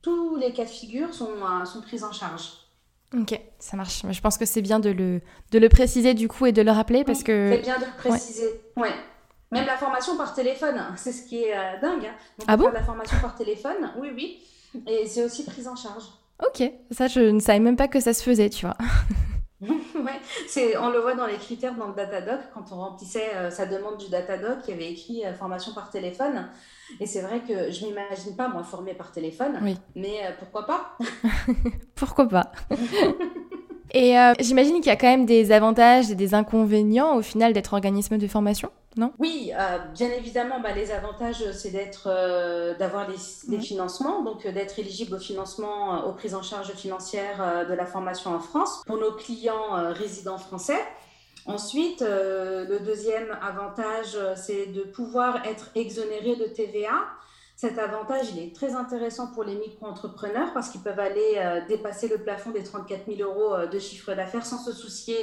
tous 0.08 0.38
les 0.38 0.54
cas 0.54 0.64
de 0.64 0.70
figure 0.70 1.14
sont, 1.14 1.32
euh, 1.32 1.66
sont 1.66 1.82
pris 1.82 2.04
en 2.04 2.12
charge. 2.12 2.54
Ok, 3.14 3.40
ça 3.60 3.76
marche. 3.78 4.04
Je 4.10 4.22
pense 4.22 4.38
que 4.38 4.46
c'est 4.46 4.62
bien 4.62 4.80
de 4.80 4.90
le, 4.90 5.22
de 5.52 5.60
le 5.60 5.70
préciser 5.70 6.14
du 6.14 6.28
coup 6.28 6.46
et 6.46 6.52
de 6.52 6.62
le 6.62 6.72
rappeler 6.72 7.04
parce 7.04 7.24
que... 7.24 7.52
C'est 7.54 7.62
bien 7.62 7.78
de 7.78 7.86
le 7.86 7.98
préciser, 7.98 8.62
ouais. 8.76 8.92
Même 9.52 9.66
la 9.66 9.78
formation 9.78 10.18
par 10.18 10.34
téléphone, 10.34 10.76
c'est 10.98 11.14
ce 11.14 11.26
qui 11.26 11.44
est 11.44 11.58
euh, 11.58 11.80
dingue. 11.82 12.06
Hein. 12.06 12.44
ah 12.48 12.58
bon? 12.58 12.70
La 12.70 12.84
formation 12.84 13.18
par 13.22 13.36
téléphone, 13.36 13.92
oui, 13.98 14.12
oui. 14.14 14.44
Et 14.86 15.06
c'est 15.08 15.24
aussi 15.24 15.46
pris 15.46 15.68
en 15.68 15.76
charge. 15.76 16.04
Ok, 16.46 16.64
ça 16.92 17.08
je 17.08 17.20
ne 17.20 17.40
savais 17.40 17.60
même 17.60 17.78
pas 17.78 17.88
que 17.88 18.00
ça 18.00 18.14
se 18.14 18.24
faisait, 18.24 18.50
tu 18.50 18.66
vois. 18.66 18.78
ouais, 19.62 20.20
c'est, 20.48 20.78
on 20.78 20.90
le 20.90 21.00
voit 21.00 21.16
dans 21.16 21.26
les 21.26 21.38
critères 21.38 21.76
dans 21.76 21.88
le 21.88 21.96
Datadoc, 21.96 22.40
quand 22.54 22.72
on 22.72 22.76
remplissait 22.76 23.36
euh, 23.36 23.50
sa 23.50 23.66
demande 23.66 23.98
du 23.98 24.10
Datadoc, 24.10 24.60
il 24.68 24.72
y 24.72 24.74
avait 24.74 24.92
écrit 24.92 25.24
formation 25.38 25.74
par 25.74 25.90
téléphone. 25.90 26.48
Et 27.00 27.06
c'est 27.06 27.22
vrai 27.22 27.42
que 27.42 27.72
je 27.72 27.86
m'imagine 27.86 28.36
pas, 28.36 28.48
moi, 28.48 28.64
formée 28.64 28.94
par 28.94 29.12
téléphone. 29.12 29.60
Oui. 29.62 29.78
Mais 29.96 30.26
euh, 30.26 30.32
pourquoi 30.40 30.66
pas? 30.66 30.98
Pourquoi 31.96 32.28
pas? 32.28 32.52
Et 33.92 34.18
euh, 34.18 34.34
j'imagine 34.40 34.76
qu'il 34.76 34.88
y 34.88 34.90
a 34.90 34.96
quand 34.96 35.08
même 35.08 35.26
des 35.26 35.52
avantages 35.52 36.12
et 36.12 36.16
des 36.16 36.34
inconvénients 36.34 37.16
au 37.16 37.22
final 37.22 37.54
d'être 37.54 37.74
organisme 37.74 38.18
de 38.18 38.28
formation, 38.28 38.70
non? 38.96 39.12
Oui, 39.20 39.52
euh, 39.58 39.78
bien 39.94 40.10
évidemment, 40.10 40.60
bah, 40.60 40.74
les 40.74 40.92
avantages, 40.92 41.44
c'est 41.52 41.72
d'être, 41.72 42.08
d'avoir 42.78 43.08
les, 43.10 43.60
financements, 43.60 44.24
donc 44.24 44.46
d'être 44.48 44.80
éligible 44.80 45.16
au 45.16 45.20
financement, 45.20 46.06
aux 46.06 46.14
prises 46.14 46.36
en 46.36 46.42
charge 46.44 46.72
financières 46.74 47.66
de 47.68 47.74
la 47.74 47.86
formation 47.86 48.34
en 48.34 48.40
France 48.40 48.82
pour 48.86 48.98
nos 48.98 49.12
clients 49.14 49.94
résidents 49.94 50.38
français. 50.38 50.80
Ensuite, 51.48 52.02
euh, 52.02 52.66
le 52.68 52.82
deuxième 52.82 53.38
avantage, 53.42 54.16
euh, 54.16 54.34
c'est 54.36 54.66
de 54.66 54.82
pouvoir 54.82 55.46
être 55.46 55.70
exonéré 55.76 56.36
de 56.36 56.44
TVA. 56.44 56.92
Cet 57.58 57.78
avantage, 57.78 58.28
il 58.34 58.40
est 58.40 58.56
très 58.56 58.76
intéressant 58.76 59.34
pour 59.34 59.44
les 59.44 59.56
micro-entrepreneurs 59.56 60.54
parce 60.54 60.70
qu'ils 60.70 60.80
peuvent 60.80 61.00
aller 61.00 61.34
euh, 61.38 61.60
dépasser 61.68 62.08
le 62.08 62.18
plafond 62.20 62.52
des 62.52 62.64
34 62.64 63.14
000 63.14 63.30
euros 63.30 63.68
de 63.68 63.80
chiffre 63.80 64.14
d'affaires 64.14 64.46
sans 64.46 64.60
se 64.60 64.72
soucier 64.72 65.18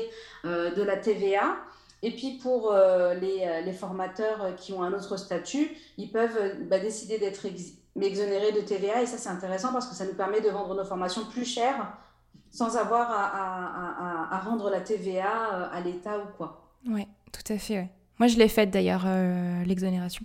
de 0.45 0.83
la 0.83 0.99
TVA. 0.99 1.57
Et 2.03 2.11
puis 2.11 2.39
pour 2.43 2.75
les, 2.75 3.73
formateurs 3.73 4.57
qui 4.57 4.75
ont 4.75 4.83
un 4.83 4.93
autre 4.93 5.17
statut, 5.17 5.71
ils 5.97 6.11
peuvent 6.13 6.67
bah, 6.69 6.79
décider 6.79 7.19
d'être 7.19 7.47
exonérés 7.99 8.53
de 8.53 8.61
TVA. 8.61 9.01
Et 9.01 9.07
ça, 9.07 9.17
c'est 9.17 9.31
intéressant 9.31 9.73
parce 9.73 9.87
que 9.87 9.95
ça 9.95 10.05
nous 10.05 10.15
permet 10.15 10.43
de 10.43 10.51
vendre 10.51 10.75
nos 10.75 10.85
formations 10.85 11.25
plus 11.25 11.47
chères 11.47 11.97
sans 12.55 12.77
avoir 12.77 13.11
à, 13.11 14.39
rendre 14.45 14.71
la 14.71 14.81
TVA 14.81 15.55
euh, 15.55 15.69
à 15.73 15.81
l'État 15.81 16.19
ou 16.19 16.37
quoi. 16.37 16.71
Oui, 16.87 17.07
tout 17.33 17.53
à 17.53 17.59
fait. 17.59 17.89
Moi, 18.19 18.29
je 18.29 18.39
l'ai 18.39 18.49
faite 18.49 18.71
d'ailleurs, 18.71 19.03
euh, 19.07 19.65
l'exonération. 19.65 20.25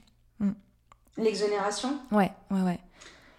L'exonération 1.20 1.98
Ouais, 2.12 2.32
ouais, 2.52 2.62
ouais. 2.62 2.80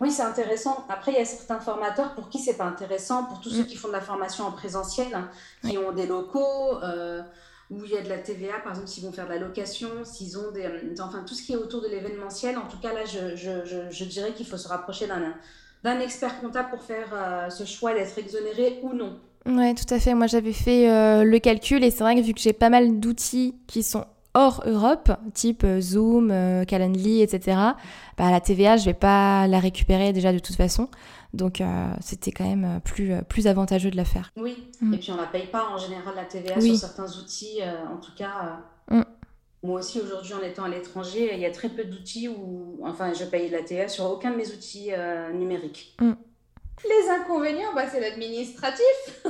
Oui, 0.00 0.10
c'est 0.10 0.22
intéressant. 0.22 0.84
Après, 0.88 1.12
il 1.12 1.18
y 1.18 1.20
a 1.20 1.25
certains 1.25 1.60
formateurs 1.60 2.14
pour 2.14 2.30
qui 2.30 2.38
c'est 2.38 2.56
pas 2.56 2.64
intéressant, 2.64 3.25
pour 3.25 3.40
tous 3.40 3.50
ceux 3.50 3.62
mm. 3.62 3.66
qui 3.66 3.76
font 3.76 3.88
de 3.88 3.92
la 3.92 4.00
formation 4.00 4.44
en 4.44 4.52
présentiel, 4.52 5.08
hein, 5.14 5.28
qui 5.66 5.76
ont 5.76 5.92
des 5.92 6.06
locaux 6.06 6.82
euh, 6.82 7.22
où 7.70 7.84
il 7.84 7.90
y 7.90 7.96
a 7.99 8.02
de 8.02 8.08
la 8.08 8.16
TVA, 8.16 8.60
par 8.62 8.72
exemple, 8.72 8.88
s'ils 8.88 9.04
vont 9.04 9.12
faire 9.12 9.26
de 9.26 9.32
la 9.32 9.38
location, 9.38 9.88
s'ils 10.04 10.38
ont 10.38 10.50
des. 10.52 10.66
Enfin, 11.00 11.22
tout 11.26 11.34
ce 11.34 11.42
qui 11.42 11.52
est 11.52 11.56
autour 11.56 11.82
de 11.82 11.88
l'événementiel. 11.88 12.56
En 12.56 12.66
tout 12.66 12.78
cas, 12.78 12.94
là, 12.94 13.04
je, 13.04 13.37
je, 13.37 13.64
je, 13.66 13.90
je 13.90 14.04
dirais 14.04 14.32
qu'il 14.32 14.46
faut 14.46 14.56
se 14.56 14.68
rapprocher 14.68 15.06
d'un 15.06 16.00
expert 16.00 16.40
comptable 16.40 16.70
pour 16.70 16.82
faire 16.82 17.08
euh, 17.12 17.50
ce 17.50 17.64
choix 17.64 17.92
d'être 17.92 18.18
exonéré 18.18 18.80
ou 18.82 18.94
non. 18.94 19.18
Ouais, 19.46 19.75
tout 19.75 19.92
à 19.92 19.99
fait. 19.99 20.14
Moi, 20.14 20.26
j'avais 20.26 20.52
fait 20.52 20.90
euh, 20.90 21.25
le 21.25 21.38
calcul 21.38 21.84
et 21.84 21.90
c'est 21.90 22.02
vrai 22.02 22.16
que 22.16 22.22
vu 22.22 22.32
que 22.32 22.40
j'ai 22.40 22.52
pas 22.54 22.70
mal 22.70 23.00
d'outils 23.00 23.54
qui 23.66 23.82
sont 23.82 24.06
hors 24.34 24.62
Europe, 24.66 25.10
type 25.34 25.64
euh, 25.64 25.80
Zoom, 25.80 26.32
Calendly, 26.66 27.22
etc., 27.22 27.56
bah, 28.16 28.30
la 28.30 28.40
TVA, 28.40 28.76
je 28.76 28.84
vais 28.84 28.94
pas 28.94 29.46
la 29.46 29.58
récupérer 29.58 30.12
déjà 30.12 30.32
de 30.32 30.38
toute 30.38 30.56
façon. 30.56 30.88
Donc, 31.32 31.62
c'était 32.00 32.32
quand 32.32 32.44
même 32.44 32.80
plus, 32.84 33.12
plus 33.28 33.46
avantageux 33.46 33.92
de 33.92 33.96
la 33.96 34.04
faire. 34.04 34.32
Oui, 34.37 34.64
mm. 34.80 34.94
et 34.94 34.99
puis 34.99 35.12
on 35.12 35.16
la 35.16 35.26
paye 35.26 35.46
pas 35.46 35.68
en 35.72 35.78
général 35.78 36.14
la 36.16 36.25
TVA 36.25 36.60
sur 36.60 36.76
certains 36.76 37.06
outils, 37.18 37.60
en 37.88 37.99
tout 37.99 38.10
cas. 38.16 38.58
Mm. 38.90 39.02
Moi 39.62 39.80
aussi, 39.80 40.00
aujourd'hui, 40.00 40.32
en 40.32 40.42
étant 40.42 40.64
à 40.64 40.68
l'étranger, 40.68 41.32
il 41.34 41.40
y 41.40 41.44
a 41.44 41.50
très 41.50 41.68
peu 41.68 41.84
d'outils 41.84 42.28
où, 42.28 42.78
enfin, 42.82 43.12
je 43.12 43.25
paye 43.25 43.50
de 43.50 43.56
la 43.56 43.62
TVA 43.62 43.88
sur 43.88 44.10
aucun 44.10 44.30
de 44.30 44.37
mes 44.37 44.49
outils 44.49 44.88
euh, 44.90 45.32
numériques. 45.32 45.96
Mm. 46.00 46.12
Les 46.84 47.10
inconvénients, 47.10 47.75
bah, 47.75 47.84
c'est 47.90 48.00
l'administratif. 48.00 49.26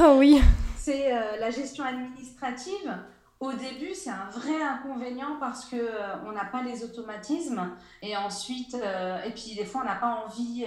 Ah 0.00 0.14
oui. 0.16 0.40
C'est 0.76 1.12
euh, 1.12 1.36
la 1.40 1.50
gestion 1.50 1.84
administrative. 1.84 2.96
Au 3.42 3.52
début, 3.52 3.92
c'est 3.92 4.10
un 4.10 4.30
vrai 4.30 4.62
inconvénient 4.62 5.36
parce 5.40 5.64
que 5.64 5.76
euh, 5.76 6.14
on 6.26 6.32
n'a 6.32 6.44
pas 6.44 6.62
les 6.62 6.84
automatismes 6.84 7.70
et 8.00 8.16
ensuite, 8.16 8.74
et 8.74 9.30
puis 9.30 9.54
des 9.56 9.64
fois, 9.64 9.82
on 9.82 9.84
n'a 9.84 9.96
pas 9.96 10.24
envie 10.26 10.64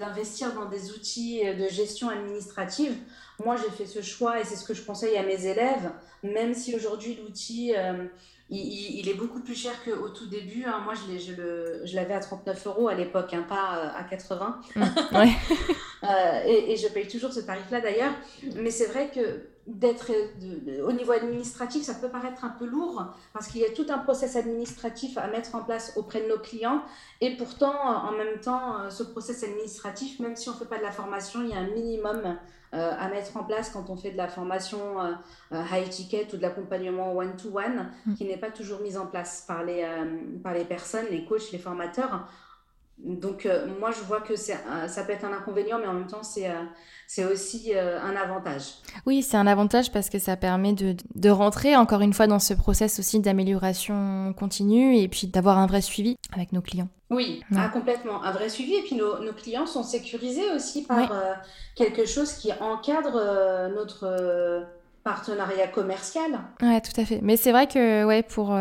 d'investir 0.00 0.52
dans 0.54 0.66
des 0.66 0.90
outils 0.90 1.42
de 1.44 1.68
gestion 1.68 2.08
administrative. 2.08 2.96
Moi, 3.42 3.56
j'ai 3.56 3.70
fait 3.70 3.86
ce 3.86 4.00
choix 4.00 4.40
et 4.40 4.44
c'est 4.44 4.56
ce 4.56 4.64
que 4.64 4.74
je 4.74 4.82
conseille 4.82 5.16
à 5.16 5.22
mes 5.22 5.46
élèves, 5.46 5.90
même 6.22 6.54
si 6.54 6.74
aujourd'hui 6.74 7.18
l'outil, 7.20 7.74
euh, 7.76 8.04
il, 8.48 9.08
est 9.08 9.14
beaucoup 9.14 9.40
plus 9.40 9.56
cher 9.56 9.72
qu'au 9.84 10.08
tout 10.08 10.26
début. 10.26 10.64
Hein. 10.64 10.80
Moi, 10.84 10.94
je 10.94 11.96
l'avais 11.96 12.14
à 12.14 12.20
39 12.20 12.66
euros 12.66 12.88
à 12.88 12.94
l'époque, 12.94 13.34
hein, 13.34 13.44
pas 13.48 13.78
euh, 13.78 13.98
à 13.98 14.04
80. 14.04 14.60
Mmh, 14.76 14.82
euh, 14.82 15.24
et, 16.46 16.72
et, 16.72 16.76
je 16.76 16.88
paye 16.88 17.08
toujours 17.08 17.32
ce 17.32 17.40
tarif-là 17.40 17.80
d'ailleurs. 17.80 18.12
Mais 18.56 18.70
c'est 18.70 18.86
vrai 18.86 19.10
que 19.14 19.20
d'être 19.66 20.10
au 20.86 20.92
niveau 20.92 21.12
administratif, 21.12 21.82
ça 21.82 21.94
peut 21.94 22.08
paraître 22.08 22.44
un 22.44 22.50
peu 22.50 22.66
lourd 22.66 23.02
parce 23.32 23.46
qu'il 23.48 23.62
y 23.62 23.64
a 23.64 23.70
tout 23.70 23.86
un 23.88 23.98
process 23.98 24.36
administratif 24.36 25.16
à 25.16 25.26
mettre 25.28 25.54
en 25.54 25.62
place 25.62 25.94
auprès 25.96 26.20
de 26.20 26.28
nos 26.28 26.38
clients. 26.38 26.82
Et 27.20 27.36
pourtant, 27.36 27.74
en 27.74 28.12
même 28.12 28.40
temps, 28.40 28.90
ce 28.90 29.02
process 29.02 29.42
administratif, 29.42 30.20
même 30.20 30.36
si 30.36 30.48
on 30.48 30.52
ne 30.52 30.58
fait 30.58 30.66
pas 30.66 30.78
de 30.78 30.82
la 30.82 30.92
formation, 30.92 31.42
il 31.42 31.50
y 31.50 31.54
a 31.54 31.58
un 31.58 31.68
minimum 31.68 32.36
euh, 32.74 32.90
à 32.98 33.08
mettre 33.08 33.36
en 33.36 33.44
place 33.44 33.70
quand 33.70 33.88
on 33.88 33.96
fait 33.96 34.10
de 34.10 34.16
la 34.16 34.26
formation 34.26 35.00
euh, 35.00 35.12
euh, 35.52 35.62
high 35.70 35.88
ticket 35.88 36.26
ou 36.32 36.36
de 36.36 36.42
l'accompagnement 36.42 37.14
one-to-one, 37.14 37.88
mm. 38.04 38.14
qui 38.14 38.24
n'est 38.24 38.36
pas 38.36 38.50
toujours 38.50 38.80
mise 38.80 38.96
en 38.96 39.06
place 39.06 39.44
par 39.46 39.62
les, 39.62 39.86
par 40.42 40.54
les 40.54 40.64
personnes, 40.64 41.06
les 41.08 41.24
coachs, 41.24 41.52
les 41.52 41.58
formateurs. 41.58 42.26
Donc 42.98 43.48
moi 43.80 43.90
je 43.90 44.00
vois 44.04 44.20
que 44.20 44.36
ça 44.36 44.56
peut 45.04 45.12
être 45.12 45.24
un 45.24 45.32
inconvénient 45.32 45.78
mais 45.78 45.86
en 45.86 45.94
même 45.94 46.06
temps 46.06 46.22
c'est 46.22 46.50
c'est 47.06 47.24
aussi 47.24 47.74
un 47.74 48.16
avantage. 48.16 48.74
Oui 49.04 49.22
c'est 49.22 49.36
un 49.36 49.46
avantage 49.46 49.92
parce 49.92 50.08
que 50.08 50.18
ça 50.18 50.36
permet 50.36 50.72
de, 50.72 50.96
de 51.14 51.30
rentrer 51.30 51.76
encore 51.76 52.00
une 52.00 52.12
fois 52.12 52.26
dans 52.26 52.38
ce 52.38 52.54
process 52.54 52.98
aussi 52.98 53.20
d'amélioration 53.20 54.32
continue 54.38 54.96
et 54.96 55.08
puis 55.08 55.26
d'avoir 55.26 55.58
un 55.58 55.66
vrai 55.66 55.80
suivi 55.80 56.16
avec 56.32 56.52
nos 56.52 56.62
clients. 56.62 56.88
Oui, 57.10 57.42
ah, 57.56 57.68
complètement. 57.68 58.22
Un 58.22 58.32
vrai 58.32 58.48
suivi. 58.48 58.74
Et 58.74 58.82
puis 58.82 58.96
nos, 58.96 59.32
clients 59.32 59.66
sont 59.66 59.82
sécurisés 59.82 60.50
aussi 60.54 60.84
par 60.84 61.12
euh, 61.12 61.34
quelque 61.74 62.06
chose 62.06 62.32
qui 62.34 62.52
encadre 62.52 63.16
euh, 63.16 63.68
notre 63.68 64.04
euh, 64.04 64.62
partenariat 65.04 65.68
commercial. 65.68 66.40
Ouais, 66.62 66.80
tout 66.80 66.98
à 67.00 67.04
fait. 67.04 67.20
Mais 67.22 67.36
c'est 67.36 67.52
vrai 67.52 67.66
que 67.66 68.04
ouais, 68.04 68.22
pour, 68.22 68.56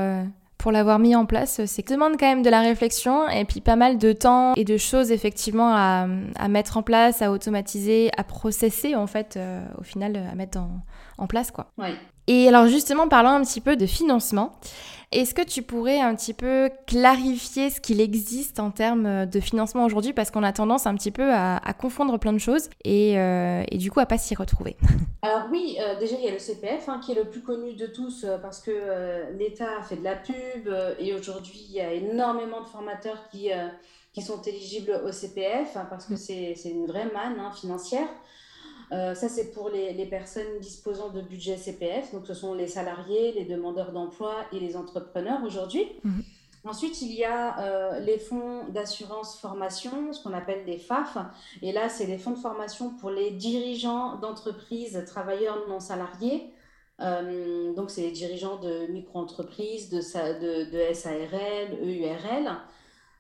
pour 0.64 0.72
l'avoir 0.72 0.98
mis 0.98 1.14
en 1.14 1.26
place, 1.26 1.66
c'est 1.66 1.84
demande 1.90 2.14
quand 2.18 2.26
même 2.26 2.42
de 2.42 2.50
la 2.50 2.62
réflexion 2.62 3.28
et 3.28 3.44
puis 3.44 3.60
pas 3.60 3.76
mal 3.76 3.98
de 3.98 4.14
temps 4.14 4.54
et 4.56 4.64
de 4.64 4.78
choses 4.78 5.12
effectivement 5.12 5.76
à, 5.76 6.08
mettre 6.48 6.78
en 6.78 6.84
place, 6.84 7.22
à 7.22 7.34
automatiser, 7.34 8.12
à 8.16 8.24
processer 8.24 8.96
en 8.96 9.06
fait, 9.06 9.38
au 9.78 9.84
final, 9.84 10.16
à 10.16 10.36
mettre 10.36 10.60
en, 11.18 11.28
place 11.28 11.52
quoi. 11.52 11.68
Oui. 11.78 11.90
Et 12.28 12.48
alors 12.48 12.68
justement, 12.68 13.08
parlant 13.08 13.34
un 13.34 13.42
petit 13.44 13.62
peu 13.62 13.76
de 13.76 13.86
financement, 13.86 14.54
est-ce 15.14 15.36
que 15.36 15.44
tu 15.44 15.62
pourrais 15.62 16.00
un 16.00 16.16
petit 16.16 16.34
peu 16.34 16.72
clarifier 16.88 17.70
ce 17.70 17.80
qu'il 17.80 18.02
existe 18.02 18.60
en 18.60 18.72
termes 18.72 19.28
de 19.28 19.40
financement 19.40 19.86
aujourd'hui? 19.86 20.12
Parce 20.12 20.32
qu'on 20.32 20.42
a 20.42 20.52
tendance 20.52 20.88
un 20.88 20.96
petit 20.96 21.12
peu 21.12 21.32
à, 21.32 21.60
confondre 21.80 22.18
plein 22.18 22.34
de 22.34 22.40
choses 22.40 22.70
et, 22.84 23.20
euh, 23.20 23.64
et, 23.70 23.78
du 23.78 23.92
coup 23.92 24.00
à 24.00 24.08
pas 24.08 24.18
s'y 24.18 24.34
retrouver. 24.34 24.76
Alors 25.22 25.48
oui, 25.52 25.78
euh, 25.80 26.00
déjà 26.00 26.16
il 26.18 26.26
y 26.26 26.28
a 26.28 26.32
le 26.32 26.40
CPF 26.40 26.90
hein, 26.90 27.00
qui 27.04 27.12
est 27.12 27.16
le 27.16 27.26
plus 27.26 27.42
connu 27.42 27.74
de 27.74 27.86
tous 27.86 28.24
euh, 28.24 28.40
parce 28.40 28.60
que 28.60 28.72
l'État 29.38 29.82
fait 29.84 29.98
de 29.98 30.04
la 30.04 30.16
pub 30.16 30.68
et 31.00 31.14
aujourd'hui 31.14 31.64
il 31.70 31.76
y 31.76 31.82
a 31.82 31.94
énormément 31.94 32.62
de 32.62 32.68
formateurs 32.68 33.30
qui, 33.32 33.50
qui 34.14 34.22
sont 34.24 34.42
éligibles 34.42 35.00
au 35.06 35.12
CPF 35.12 35.78
hein, 35.78 35.86
parce 35.90 36.06
que 36.06 36.16
c'est 36.16 36.56
une 36.66 36.88
vraie 36.88 37.06
manne 37.14 37.40
hein, 37.40 37.52
financière. 37.52 38.08
Euh, 38.92 39.16
ça, 39.16 39.30
c'est 39.30 39.52
pour 39.52 39.70
les, 39.70 39.94
les, 39.94 40.06
personnes 40.06 40.60
disposant 40.60 41.10
de 41.10 41.22
budget 41.22 41.58
CPF. 41.58 42.12
Donc, 42.14 42.28
ce 42.28 42.34
sont 42.34 42.54
les 42.54 42.68
salariés, 42.68 43.32
les 43.34 43.46
demandeurs 43.46 43.92
d'emploi 43.92 44.36
et 44.52 44.60
les 44.60 44.76
entrepreneurs 44.76 45.44
aujourd'hui. 45.44 45.88
Mhm. 46.04 46.24
Ensuite, 46.66 47.02
il 47.02 47.12
y 47.12 47.26
a 47.26 47.60
euh, 47.60 48.00
les 48.00 48.18
fonds 48.18 48.70
d'assurance 48.70 49.38
formation, 49.38 50.14
ce 50.14 50.24
qu'on 50.24 50.34
appelle 50.34 50.64
des 50.66 50.78
FAF. 50.78 51.18
Et 51.62 51.74
là, 51.74 51.90
c'est 51.90 52.06
les 52.06 52.18
fonds 52.18 52.32
de 52.32 52.38
formation 52.38 52.92
pour 52.92 53.10
les 53.10 53.32
dirigeants 53.32 54.16
d'entreprises, 54.16 55.04
travailleurs 55.06 55.68
non 55.68 55.82
salariés. 55.82 56.54
Euh, 57.02 57.74
donc, 57.74 57.92
c'est 57.92 58.02
les 58.02 58.12
dirigeants 58.12 58.58
de 58.58 58.88
micro-entreprises, 58.88 59.90
de, 59.90 60.00
de, 60.00 60.72
de, 60.72 60.94
SARL, 60.94 61.80
EURL. 61.82 62.56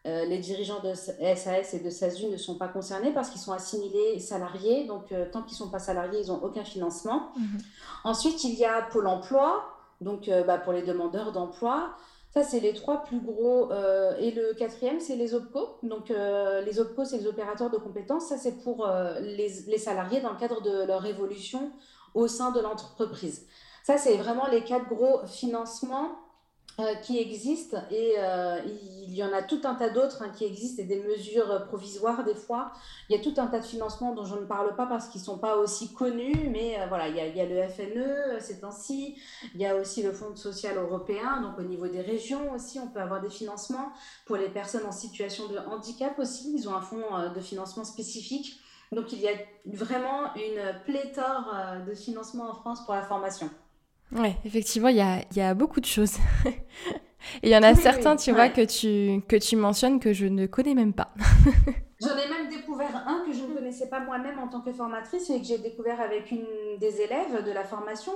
Euh, 0.05 0.25
les 0.25 0.38
dirigeants 0.39 0.81
de 0.81 0.93
SAS 0.93 1.74
et 1.74 1.79
de 1.79 1.89
SASU 1.89 2.25
ne 2.25 2.36
sont 2.36 2.57
pas 2.57 2.67
concernés 2.67 3.13
parce 3.13 3.29
qu'ils 3.29 3.39
sont 3.39 3.53
assimilés 3.53 4.19
salariés. 4.19 4.86
Donc, 4.86 5.13
euh, 5.13 5.25
tant 5.31 5.43
qu'ils 5.43 5.53
ne 5.53 5.60
sont 5.60 5.69
pas 5.69 5.79
salariés, 5.79 6.19
ils 6.22 6.27
n'ont 6.27 6.43
aucun 6.43 6.65
financement. 6.65 7.31
Mhm. 7.38 7.60
Ensuite, 8.03 8.43
il 8.43 8.55
y 8.55 8.65
a 8.65 8.81
Pôle 8.81 9.07
emploi, 9.07 9.63
donc 10.01 10.27
euh, 10.27 10.43
bah, 10.43 10.57
pour 10.57 10.74
les 10.74 10.81
demandeurs 10.81 11.31
d'emploi. 11.31 11.91
Ça, 12.33 12.43
c'est 12.43 12.60
les 12.60 12.74
trois 12.74 13.03
plus 13.03 13.22
gros. 13.22 13.72
et 14.17 14.31
le 14.31 14.55
quatrième, 14.55 15.00
c'est 15.00 15.15
les 15.15 15.36
OPCO. 15.36 15.77
Donc, 15.83 16.10
les 16.10 16.79
OPCO, 16.79 17.05
c'est 17.05 17.17
les 17.19 17.27
opérateurs 17.27 17.69
de 17.69 17.77
compétences. 17.77 18.25
Ça, 18.25 18.38
c'est 18.38 18.63
pour 18.63 18.88
les, 19.22 19.50
les, 19.67 19.77
salariés 19.77 20.19
dans 20.19 20.31
le 20.31 20.39
cadre 20.39 20.60
de 20.63 20.83
leur 20.83 21.05
évolution 21.05 21.72
au 22.15 22.27
sein 22.27 22.50
de 22.50 22.60
l'entreprise. 22.60 23.45
Ça, 23.83 24.00
c'est 24.00 24.17
vraiment 24.17 24.48
les 24.48 24.63
quatre 24.63 24.88
gros 24.89 25.24
financements 25.27 26.22
euh, 26.79 26.95
qui 26.95 27.19
existent 27.19 27.77
et 27.91 28.15
euh, 28.17 28.59
il 28.65 29.13
y 29.13 29.23
en 29.23 29.31
a 29.31 29.43
tout 29.43 29.61
un 29.63 29.75
tas 29.75 29.91
d'autres 29.91 30.23
hein, 30.23 30.31
qui 30.35 30.43
existent 30.43 30.81
et 30.81 30.85
des 30.85 31.03
mesures 31.03 31.65
provisoires 31.67 32.23
des 32.23 32.33
fois. 32.33 32.71
Il 33.07 33.15
y 33.15 33.19
a 33.19 33.21
tout 33.21 33.35
un 33.37 33.45
tas 33.45 33.59
de 33.59 33.63
financements 33.65 34.15
dont 34.15 34.25
je 34.25 34.33
ne 34.33 34.45
parle 34.45 34.75
pas 34.75 34.87
parce 34.87 35.07
qu'ils 35.07 35.21
ne 35.21 35.25
sont 35.25 35.37
pas 35.37 35.55
aussi 35.57 35.93
connus, 35.93 36.49
mais 36.49 36.79
euh, 36.79 36.87
voilà, 36.87 37.09
il 37.09 37.15
y, 37.15 37.19
a, 37.19 37.27
il 37.27 37.37
y, 37.37 37.41
a, 37.41 37.45
le 37.45 37.61
FNE 37.69 38.39
ces 38.39 38.61
temps-ci, 38.61 39.15
il 39.53 39.61
y 39.61 39.67
a 39.67 39.75
aussi 39.75 40.01
le 40.01 40.11
Fonds 40.13 40.35
social 40.35 40.75
européen, 40.77 41.41
donc 41.41 41.59
au 41.59 41.61
niveau 41.61 41.85
des 41.85 42.01
régions 42.01 42.51
aussi, 42.51 42.79
on 42.79 42.87
peut 42.87 43.01
avoir 43.01 43.21
des 43.21 43.29
financements. 43.29 43.91
Pour 44.25 44.37
les 44.37 44.49
personnes 44.49 44.87
en 44.87 44.91
situation 44.91 45.47
de 45.49 45.59
handicap 45.59 46.17
aussi, 46.17 46.55
ils 46.55 46.67
ont 46.67 46.73
un 46.73 46.81
fonds 46.81 47.29
de 47.35 47.39
financement 47.39 47.85
spécifique. 47.85 48.59
Donc 48.91 49.13
il 49.13 49.19
y 49.19 49.27
a 49.27 49.33
vraiment 49.65 50.33
une 50.35 50.81
pléthore 50.85 51.53
de 51.87 51.93
financements 51.93 52.49
en 52.49 52.55
France 52.55 52.83
pour 52.83 52.95
la 52.95 53.03
formation. 53.03 53.51
Ouais, 54.15 54.36
effectivement, 54.46 54.89
il 54.89 54.98
y 54.98 55.01
a, 55.01 55.22
y 55.36 55.41
a, 55.41 55.53
beaucoup 55.53 55.79
de 55.79 55.86
choses. 55.86 56.17
Et 57.41 57.48
il 57.48 57.50
y 57.50 57.58
en 57.58 57.63
a 57.63 57.74
certains, 57.74 58.15
tu 58.15 58.32
vois, 58.32 58.50
que 58.50 58.65
tu, 58.65 59.22
que 59.27 59.38
tu 59.38 59.55
mentionnes 59.55 60.00
que 60.00 60.13
je 60.13 60.25
ne 60.25 60.46
connais 60.46 60.75
même 60.75 60.93
pas. 60.93 61.13
J'en 62.03 62.17
ai 62.17 62.27
même 62.27 62.50
découvert 62.50 63.08
un 63.08 63.24
que 63.25 63.32
je 63.32 63.43
ne 63.43 63.53
connaissais 63.53 63.88
pas 63.88 64.01
moi-même 64.01 64.38
en 64.39 64.50
tant 64.50 64.60
que 64.60 64.74
formatrice 64.74 65.29
et 65.29 65.39
que 65.39 65.46
j'ai 65.46 65.58
découvert 65.58 66.01
avec 66.01 66.32
une 66.32 66.46
des 66.79 67.01
élèves 67.01 67.46
de 67.46 67.51
la 67.51 67.63
formation. 67.63 68.12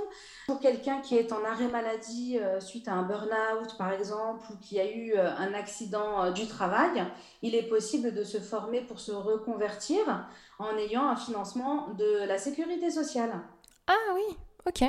Pour 0.47 0.59
quelqu'un 0.59 0.99
qui 0.99 1.15
est 1.15 1.31
en 1.31 1.43
arrêt 1.45 1.69
maladie 1.69 2.37
euh, 2.37 2.59
suite 2.59 2.89
à 2.89 2.93
un 2.93 3.03
burn-out, 3.03 3.77
par 3.77 3.93
exemple, 3.93 4.43
ou 4.51 4.57
qui 4.57 4.79
a 4.79 4.91
eu 4.91 5.13
euh, 5.13 5.29
un 5.37 5.53
accident 5.53 6.25
euh, 6.25 6.31
du 6.31 6.47
travail, 6.47 7.05
il 7.41 7.55
est 7.55 7.69
possible 7.69 8.13
de 8.13 8.25
se 8.25 8.39
former 8.39 8.81
pour 8.81 8.99
se 8.99 9.13
reconvertir 9.13 10.27
en 10.59 10.75
ayant 10.77 11.07
un 11.07 11.15
financement 11.15 11.93
de 11.93 12.25
la 12.27 12.37
sécurité 12.37 12.91
sociale. 12.91 13.39
Ah 13.87 14.13
oui, 14.15 14.35
ok. 14.67 14.83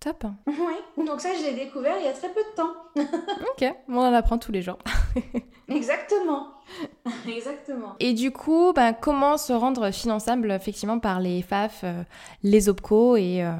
Top. 0.00 0.24
Oui, 0.46 1.04
donc 1.06 1.20
ça, 1.20 1.28
je 1.34 1.44
l'ai 1.44 1.52
découvert 1.52 1.96
il 1.98 2.06
y 2.06 2.08
a 2.08 2.12
très 2.12 2.30
peu 2.30 2.40
de 2.40 2.56
temps. 2.56 2.72
ok, 2.96 3.74
on 3.88 3.98
en 3.98 4.14
apprend 4.14 4.38
tous 4.38 4.50
les 4.50 4.62
jours. 4.62 4.78
Exactement. 5.68 6.48
Exactement. 7.28 7.96
Et 8.00 8.14
du 8.14 8.30
coup, 8.30 8.72
bah, 8.74 8.92
comment 8.92 9.36
se 9.36 9.52
rendre 9.52 9.90
finançable 9.90 10.50
effectivement 10.52 10.98
par 10.98 11.20
les 11.20 11.42
FAF, 11.42 11.80
euh, 11.84 12.02
les 12.42 12.68
OPCO 12.68 13.16
et 13.16 13.44
euh, 13.44 13.52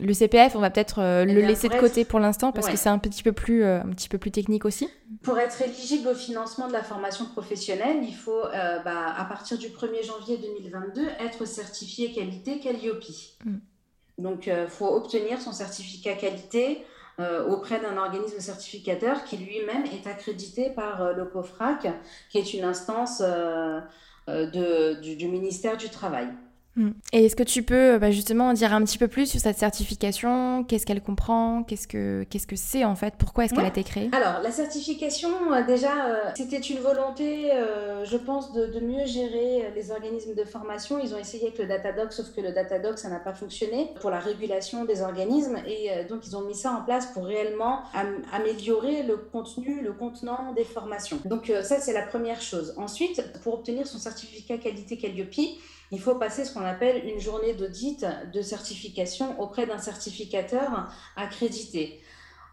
le 0.00 0.12
CPF 0.12 0.54
On 0.54 0.60
va 0.60 0.70
peut-être 0.70 1.00
euh, 1.00 1.24
le 1.24 1.40
laisser 1.40 1.68
de 1.68 1.76
côté 1.76 2.04
pour 2.04 2.20
l'instant 2.20 2.52
parce 2.52 2.68
que 2.68 2.76
c'est 2.76 2.88
un 2.88 2.98
petit 2.98 3.22
peu 3.22 3.32
plus 3.32 3.64
un 3.64 3.88
petit 3.88 4.08
peu 4.08 4.18
plus 4.18 4.30
technique 4.30 4.64
aussi. 4.64 4.88
Pour 5.22 5.38
être 5.38 5.62
éligible 5.62 6.08
au 6.08 6.14
financement 6.14 6.68
de 6.68 6.72
la 6.72 6.82
formation 6.82 7.24
professionnelle, 7.26 7.98
il 8.02 8.14
faut 8.14 8.42
bah, 8.84 9.14
à 9.16 9.24
partir 9.24 9.58
du 9.58 9.68
1er 9.68 10.04
janvier 10.06 10.38
2022 10.38 11.08
être 11.20 11.46
certifié 11.46 12.12
qualité 12.12 12.60
Calliope. 12.60 13.04
Mm. 13.44 13.56
Donc, 14.20 14.46
il 14.46 14.52
euh, 14.52 14.68
faut 14.68 14.88
obtenir 14.88 15.40
son 15.40 15.52
certificat 15.52 16.14
qualité 16.14 16.84
euh, 17.18 17.46
auprès 17.46 17.80
d'un 17.80 17.96
organisme 17.96 18.38
certificateur 18.38 19.24
qui 19.24 19.36
lui-même 19.36 19.84
est 19.86 20.06
accrédité 20.06 20.70
par 20.70 21.02
euh, 21.02 21.12
le 21.12 21.24
COFRAC, 21.24 21.88
qui 22.28 22.38
est 22.38 22.54
une 22.54 22.64
instance 22.64 23.22
du, 24.28 25.28
ministère 25.28 25.76
du 25.76 25.88
Travail. 25.88 26.28
Mm. 26.76 26.90
Et 27.12 27.24
est-ce 27.26 27.34
que 27.34 27.42
tu 27.42 27.62
peux 27.62 27.98
bah, 27.98 28.10
justement 28.10 28.52
dire 28.52 28.72
un 28.72 28.82
petit 28.84 28.98
peu 28.98 29.08
plus 29.08 29.26
sur 29.26 29.40
cette 29.40 29.58
certification? 29.58 30.64
Qu'est-ce 30.64 30.86
qu'elle 30.86 31.02
comprend? 31.02 31.64
Qu'est-ce 31.64 31.88
que 31.88 32.24
qu'est-ce 32.30 32.46
que 32.46 32.56
c'est 32.56 32.84
en 32.84 32.94
fait? 32.94 33.14
Pourquoi 33.18 33.44
est-ce 33.44 33.54
qu'elle 33.54 33.64
a 33.64 33.68
été 33.68 33.82
créée? 33.82 34.08
Alors 34.12 34.40
la 34.42 34.52
certification, 34.52 35.52
euh, 35.52 35.64
déjà, 35.64 36.06
euh, 36.06 36.30
c'était 36.36 36.58
une 36.58 36.78
volonté, 36.78 37.52
euh, 37.52 38.04
je 38.04 38.16
pense, 38.16 38.52
de, 38.52 38.66
de, 38.66 38.80
mieux 38.80 39.04
gérer 39.04 39.72
les 39.74 39.90
organismes 39.90 40.34
de 40.34 40.44
formation. 40.44 40.98
Ils 41.02 41.14
ont 41.14 41.18
essayé 41.18 41.48
avec 41.48 41.58
le 41.58 41.66
Datadog, 41.66 42.12
sauf 42.12 42.34
que 42.34 42.40
le 42.40 42.52
Datadog, 42.52 42.96
ça 42.96 43.08
n'a 43.08 43.18
pas 43.18 43.32
fonctionné 43.32 43.90
pour 44.00 44.10
la 44.10 44.20
régulation 44.20 44.84
des 44.84 45.02
organismes. 45.02 45.56
Et 45.66 46.04
donc 46.08 46.26
ils 46.26 46.36
ont 46.36 46.42
mis 46.42 46.54
ça 46.54 46.72
en 46.72 46.82
place 46.82 47.06
pour 47.06 47.24
réellement 47.24 47.80
améliorer 48.32 49.02
le 49.02 49.16
contenu, 49.16 49.82
le 49.82 49.92
contenant 49.92 50.52
des 50.54 50.64
formations. 50.64 51.18
Donc 51.24 51.52
ça, 51.62 51.80
c'est 51.80 51.92
la 51.92 52.02
première 52.02 52.40
chose. 52.40 52.74
Ensuite, 52.76 53.22
pour 53.42 53.54
obtenir 53.54 53.86
son 53.86 53.98
certificat 53.98 54.58
qualité 54.58 54.96
Calliope, 54.96 55.58
il 55.90 56.00
faut 56.00 56.14
passer 56.14 56.44
ce 56.44 56.54
qu'on 56.54 56.64
appelle 56.64 57.04
une 57.08 57.20
journée 57.20 57.54
d'audit 57.54 58.06
de 58.32 58.42
certification 58.42 59.40
auprès 59.40 59.66
d'un 59.66 59.78
certificateur 59.78 60.88
accrédité. 61.16 62.00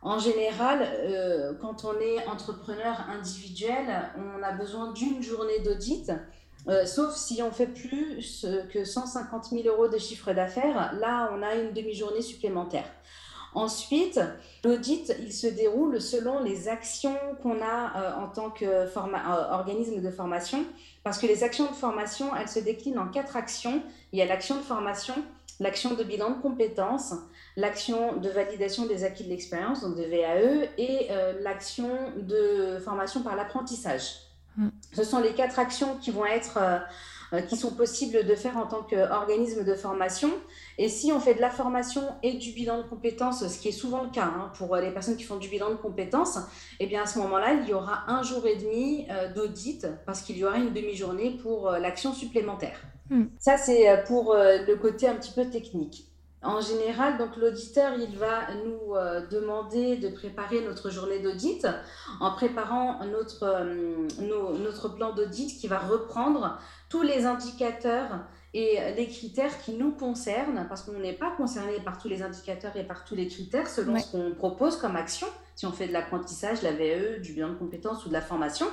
En 0.02 0.20
général, 0.20 0.82
euh, 0.84 1.54
quand 1.60 1.86
on 1.86 2.00
est 2.00 2.26
entrepreneur 2.28 3.06
individuel, 3.10 4.12
on 4.18 4.44
a 4.44 4.52
besoin 4.52 4.92
d'une 4.94 5.22
journée 5.22 5.60
d'audit, 5.60 6.12
euh, 6.68 6.86
sauf 6.86 7.16
si 7.16 7.42
on 7.42 7.52
fait 7.52 7.68
plus 7.68 8.46
que 8.72 8.84
150 8.84 9.46
000 9.46 9.68
euros 9.68 9.88
de 9.88 9.98
chiffre 9.98 10.34
d'affaires. 10.34 10.94
Là, 11.00 11.32
on 11.34 11.42
a 11.42 11.56
une 11.56 11.74
demi-journée 11.74 12.22
supplémentaire. 12.22 12.86
Ensuite, 13.58 14.22
l'audit, 14.64 15.12
il 15.20 15.34
se 15.34 15.48
déroule 15.48 16.00
selon 16.00 16.44
les 16.44 16.70
actions 16.70 17.18
qu'on 17.42 17.60
a 17.60 17.98
euh, 17.98 18.24
en 18.24 18.28
tant 18.28 18.52
qu'organisme 18.52 20.00
de 20.00 20.12
formation. 20.12 20.64
Parce 21.04 21.18
que 21.18 21.26
les 21.26 21.44
actions 21.44 21.66
de 21.66 21.74
formation, 21.74 22.36
elles 22.36 22.50
se 22.50 22.60
déclinent 22.60 23.00
en 23.00 23.08
quatre 23.08 23.36
actions. 23.36 23.82
Il 24.12 24.20
y 24.20 24.22
a 24.22 24.28
l'action 24.28 24.58
de 24.58 24.62
formation, 24.62 25.16
l'action 25.60 25.96
de 25.96 26.04
bilan 26.04 26.30
de 26.36 26.40
compétences, 26.40 27.16
l'action 27.56 28.18
de 28.18 28.30
validation 28.30 28.86
des 28.86 29.04
acquis 29.04 29.24
de 29.24 29.30
l'expérience, 29.30 29.82
donc 29.82 29.96
de 29.96 30.04
VAE, 30.04 30.70
et 30.78 31.08
euh, 31.10 31.42
l'action 31.42 31.90
de 32.16 32.78
formation 32.86 33.24
par 33.24 33.36
l'apprentissage. 33.36 34.20
Mm. 34.56 34.68
Ce 34.94 35.04
sont 35.04 35.20
les 35.20 35.34
quatre 35.34 35.58
actions 35.58 35.98
qui 35.98 36.12
vont 36.12 36.28
être 36.28 36.58
euh, 36.58 36.78
euh, 36.78 36.80
qui 37.50 37.58
sont 37.58 37.72
possibles 37.72 38.26
de 38.26 38.36
faire 38.36 38.58
en 38.58 38.68
tant 38.68 38.84
qu'organisme 38.84 39.64
de 39.64 39.74
formation. 39.74 40.30
Et 40.78 40.90
si 40.90 41.12
on 41.12 41.20
fait 41.20 41.34
de 41.34 41.42
la 41.42 41.50
formation 41.50 42.04
et 42.24 42.34
du 42.34 42.52
bilan 42.52 42.78
de 42.78 42.84
compétences, 42.84 43.48
ce 43.48 43.60
qui 43.60 43.70
est 43.70 43.74
souvent 43.74 44.04
le 44.04 44.10
cas 44.10 44.26
hein, 44.26 44.52
pour 44.58 44.76
les 44.78 44.92
personnes 44.92 45.18
qui 45.18 45.24
font 45.24 45.38
du 45.38 45.50
bilan 45.50 45.70
de 45.72 45.76
compétences, 45.76 46.40
eh 46.80 46.88
bien 46.88 47.04
à 47.04 47.06
ce 47.06 47.20
moment-là, 47.20 47.54
il 47.54 47.68
y 47.68 47.74
aura 47.74 48.04
un 48.08 48.24
jour 48.24 48.46
et 48.46 48.56
demi 48.56 49.06
euh, 49.10 49.34
d'audit 49.34 49.88
parce 50.06 50.22
qu'il 50.22 50.38
y 50.38 50.46
aura 50.46 50.58
une 50.58 50.74
demi-journée 50.74 51.38
pour 51.42 51.70
euh, 51.70 51.80
l'action 51.80 52.14
supplémentaire. 52.14 52.80
Hmm. 53.10 53.26
Ça, 53.40 53.58
c'est 53.58 54.04
pour 54.06 54.36
le 54.36 54.76
côté 54.76 55.08
un 55.08 55.16
petit 55.16 55.32
peu 55.32 55.46
technique. 55.46 56.08
En 56.44 56.62
général, 56.62 57.18
donc 57.18 57.36
l'auditeur, 57.38 57.94
il 57.98 58.16
va 58.18 58.54
nous 58.64 58.94
demander 59.32 59.98
de 59.98 60.10
préparer 60.10 60.62
notre 60.62 60.90
journée 60.90 61.20
d'audit 61.20 61.66
en 62.20 62.32
préparant 62.32 63.00
notre, 63.06 63.66
notre 64.22 64.90
plan 64.90 65.14
d'audit 65.14 65.58
qui 65.58 65.68
va 65.68 65.80
reprendre 65.80 66.60
tous 66.90 67.02
les 67.02 67.26
indicateurs 67.26 68.26
et 68.54 68.80
les 68.96 69.08
critères 69.08 69.60
qui 69.60 69.74
nous 69.74 69.92
concernent, 69.92 70.66
parce 70.70 70.84
qu'on 70.84 71.00
n'est 71.00 71.14
pas 71.14 71.32
concerné 71.36 71.74
par 71.84 71.98
tous 71.98 72.08
les 72.08 72.22
indicateurs 72.22 72.76
et 72.76 72.84
par 72.84 73.04
tous 73.06 73.16
les 73.16 73.28
critères 73.28 73.68
selon 73.68 74.00
ce 74.00 74.12
qu'on 74.12 74.32
propose 74.32 74.78
comme 74.78 74.96
action, 74.96 75.28
si 75.56 75.66
on 75.66 75.72
fait 75.72 75.88
de 75.88 75.94
l'apprentissage, 75.94 76.62
la 76.62 76.72
VE, 76.72 77.20
du 77.22 77.34
bilan 77.34 77.50
de 77.50 77.56
compétences 77.56 78.06
ou 78.06 78.10
de 78.10 78.14
la 78.14 78.22
formation. 78.22 78.68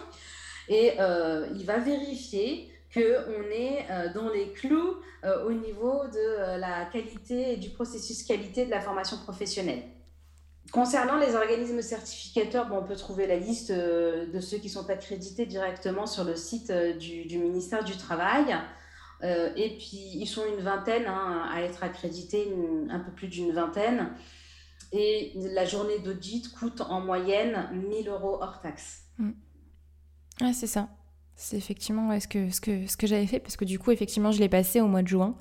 Et 0.69 0.93
euh, 1.01 1.47
il 1.55 1.65
va 1.65 1.79
vérifier 1.79 2.71
qu'on 2.93 3.01
est 3.01 3.87
euh, 3.91 4.13
dans 4.13 4.29
les 4.29 4.53
clous 4.53 4.97
euh, 5.25 5.47
au 5.47 5.53
niveau 5.53 6.05
de 6.07 6.59
la 6.59 6.85
qualité 6.87 7.55
et 7.55 7.57
du 7.57 7.71
processus 7.71 8.23
qualité 8.23 8.67
de 8.67 8.71
la 8.71 8.81
formation 8.81 9.19
professionnelle. 9.19 9.83
Concernant 10.73 11.19
les 11.19 11.35
organismes 11.37 11.83
certificateurs, 11.83 12.69
bon, 12.69 12.79
on 12.79 12.85
peut 12.85 12.97
trouver 12.97 13.27
la 13.27 13.37
liste 13.37 13.71
de 13.71 14.41
ceux 14.41 14.59
qui 14.59 14.69
sont 14.69 14.91
accrédités 14.91 15.47
directement 15.47 16.07
sur 16.07 16.25
le 16.25 16.35
site 16.35 16.73
du, 16.73 17.39
ministère 17.39 17.85
du 17.85 17.97
Travail. 17.97 18.57
et 19.23 19.77
puis, 19.79 20.17
ils 20.17 20.27
sont 20.27 20.43
une 20.47 20.65
vingtaine 20.65 21.07
hein, 21.07 21.49
à 21.53 21.63
être 21.63 21.85
accrédités, 21.85 22.53
un 22.91 22.99
peu 22.99 23.13
plus 23.13 23.29
d'une 23.29 23.53
vingtaine. 23.53 24.11
Et 24.97 25.33
la 25.35 25.65
journée 25.65 25.99
d'audit 25.99 26.53
coûte 26.53 26.81
en 26.81 27.01
moyenne 27.01 27.69
1000 27.73 28.09
euros 28.09 28.39
hors 28.41 28.61
taxe. 28.61 29.03
Mm. 29.19 29.33
c'est 30.53 30.67
ça. 30.67 30.89
C'est 31.37 31.57
effectivement 31.57 32.19
ce 32.21 32.29
que, 32.29 32.51
ce 32.51 32.61
que, 32.61 32.87
ce 32.87 32.97
que 32.97 33.07
j'avais 33.07 33.27
fait, 33.27 33.41
parce 33.41 33.57
que 33.57 33.65
du 33.65 33.79
coup, 33.79 33.91
effectivement, 33.91 34.31
je 34.31 34.39
l'ai 34.39 34.49
passé 34.49 34.81
au 34.81 34.87
mois 34.87 35.03
de 35.03 35.09
juin. 35.09 35.35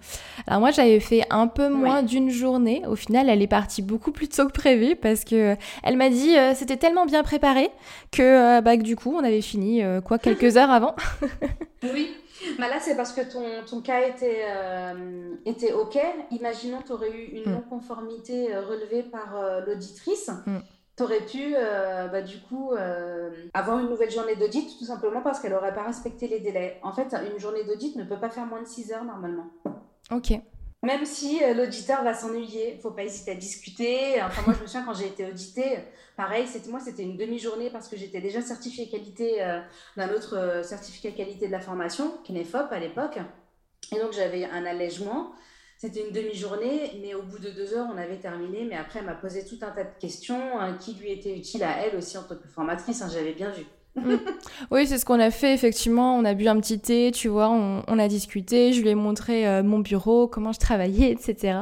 Alors 0.47 0.59
moi, 0.59 0.71
j'avais 0.71 0.99
fait 0.99 1.23
un 1.29 1.47
peu 1.47 1.69
moins 1.69 2.01
d'une 2.01 2.29
journée. 2.29 2.81
Au 2.87 2.95
final, 2.95 3.29
elle 3.29 3.41
est 3.41 3.47
partie 3.47 3.81
beaucoup 3.81 4.11
plus 4.11 4.27
tôt 4.27 4.47
que 4.47 4.51
prévu, 4.51 4.95
parce 4.95 5.23
que 5.23 5.55
elle 5.83 5.97
m'a 5.97 6.09
dit 6.09 6.35
euh, 6.35 6.53
c'était 6.55 6.77
tellement 6.77 7.05
bien 7.05 7.23
préparé 7.23 7.69
que, 8.11 8.57
euh, 8.57 8.61
bah, 8.61 8.75
que, 8.77 8.81
du 8.81 8.95
coup, 8.95 9.13
on 9.15 9.23
avait 9.23 9.41
fini 9.41 9.83
euh, 9.83 10.01
quoi 10.01 10.17
quelques 10.17 10.57
heures 10.57 10.71
avant. 10.71 10.95
oui, 11.83 12.09
bah 12.57 12.67
là, 12.67 12.79
c'est 12.79 12.95
parce 12.95 13.13
que 13.13 13.21
ton, 13.21 13.63
ton 13.65 13.81
cas 13.81 14.07
était, 14.07 14.45
euh, 14.47 15.35
était 15.45 15.73
OK. 15.73 15.97
Imaginons 16.31 16.79
que 16.81 16.87
tu 16.87 16.91
aurais 16.93 17.11
eu 17.11 17.37
une 17.37 17.49
mm. 17.49 17.53
non-conformité 17.53 18.53
euh, 18.53 18.65
relevée 18.65 19.03
par 19.03 19.35
euh, 19.35 19.61
l'auditrice. 19.65 20.29
Mm. 20.45 20.57
Tu 20.95 21.03
aurais 21.03 21.25
pu, 21.25 21.53
bah, 21.53 22.21
du 22.21 22.39
coup, 22.41 22.71
avoir 23.53 23.79
une 23.79 23.89
nouvelle 23.89 24.11
journée 24.11 24.35
d'audit, 24.35 24.77
tout 24.77 24.85
simplement 24.85 25.21
parce 25.21 25.39
qu'elle 25.39 25.51
n'aurait 25.51 25.73
pas 25.73 25.83
respecté 25.83 26.27
les 26.27 26.39
délais. 26.39 26.79
En 26.83 26.93
fait, 26.93 27.15
une 27.33 27.39
journée 27.39 27.63
d'audit 27.63 27.95
ne 27.95 28.03
peut 28.03 28.19
pas 28.19 28.29
faire 28.29 28.45
moins 28.45 28.61
de 28.61 28.67
6 28.67 28.91
heures 28.91 29.03
normalement. 29.03 29.47
OK. 30.11 30.33
Même 30.83 31.05
si 31.05 31.41
euh, 31.41 31.53
l'auditeur 31.53 32.03
va 32.03 32.13
s'ennuyer, 32.13 32.77
faut 32.81 32.91
pas 32.91 33.03
hésiter 33.03 33.31
à 33.31 33.35
discuter. 33.35 34.21
Enfin, 34.21 34.41
moi, 34.45 34.53
je 34.53 34.61
me 34.61 34.67
souviens 34.67 34.83
quand 34.83 34.93
j'ai 34.93 35.07
été 35.07 35.25
auditée, 35.25 35.77
pareil, 36.17 36.45
c'était 36.45 36.69
moi, 36.69 36.81
c'était 36.81 37.03
une 37.03 37.15
demi-journée 37.15 37.69
parce 37.69 37.87
que 37.87 37.95
j'étais 37.95 38.19
déjà 38.19 38.41
certifiée 38.41 38.89
qualité 38.89 39.41
euh, 39.41 39.61
d'un 39.95 40.13
autre 40.13 40.37
euh, 40.37 40.61
certificat 40.61 41.11
qualité 41.11 41.47
de 41.47 41.53
la 41.53 41.61
formation, 41.61 42.11
KNEFOP 42.25 42.69
à 42.69 42.79
l'époque. 42.79 43.17
Et 43.95 43.99
donc, 43.99 44.11
j'avais 44.11 44.43
un 44.43 44.65
allègement. 44.65 45.31
C'était 45.83 46.07
une 46.07 46.13
demi-journée, 46.13 46.97
mais 47.01 47.13
au 47.13 47.23
bout 47.23 47.39
de 47.39 47.49
deux 47.49 47.73
heures, 47.73 47.89
on 47.93 47.97
avait 47.97 48.15
terminé. 48.15 48.63
Mais 48.63 48.77
après, 48.77 48.99
elle 48.99 49.05
m'a 49.05 49.15
posé 49.15 49.43
tout 49.43 49.57
un 49.63 49.71
tas 49.71 49.83
de 49.83 49.99
questions 49.99 50.57
hein, 50.57 50.77
qui 50.79 50.93
lui 50.93 51.11
étaient 51.11 51.37
utiles 51.37 51.61
à 51.61 51.85
elle 51.85 51.97
aussi 51.97 52.17
en 52.17 52.23
tant 52.23 52.37
que 52.37 52.47
formatrice. 52.47 53.01
Hein, 53.01 53.09
j'avais 53.11 53.33
bien 53.33 53.49
vu. 53.49 53.65
Mm. 53.95 54.15
Oui, 54.71 54.87
c'est 54.87 54.97
ce 54.97 55.05
qu'on 55.05 55.19
a 55.19 55.29
fait, 55.29 55.53
effectivement. 55.53 56.17
On 56.17 56.25
a 56.25 56.33
bu 56.33 56.47
un 56.47 56.59
petit 56.59 56.79
thé, 56.79 57.11
tu 57.13 57.27
vois, 57.27 57.49
on, 57.49 57.99
a 57.99 58.07
discuté. 58.07 58.73
Je 58.73 58.81
lui 58.81 58.89
ai 58.89 58.95
montré 58.95 59.47
euh, 59.47 59.61
mon 59.61 59.79
bureau, 59.79 60.27
comment 60.27 60.51
je 60.51 60.59
travaillais, 60.59 61.11
etc. 61.29 61.59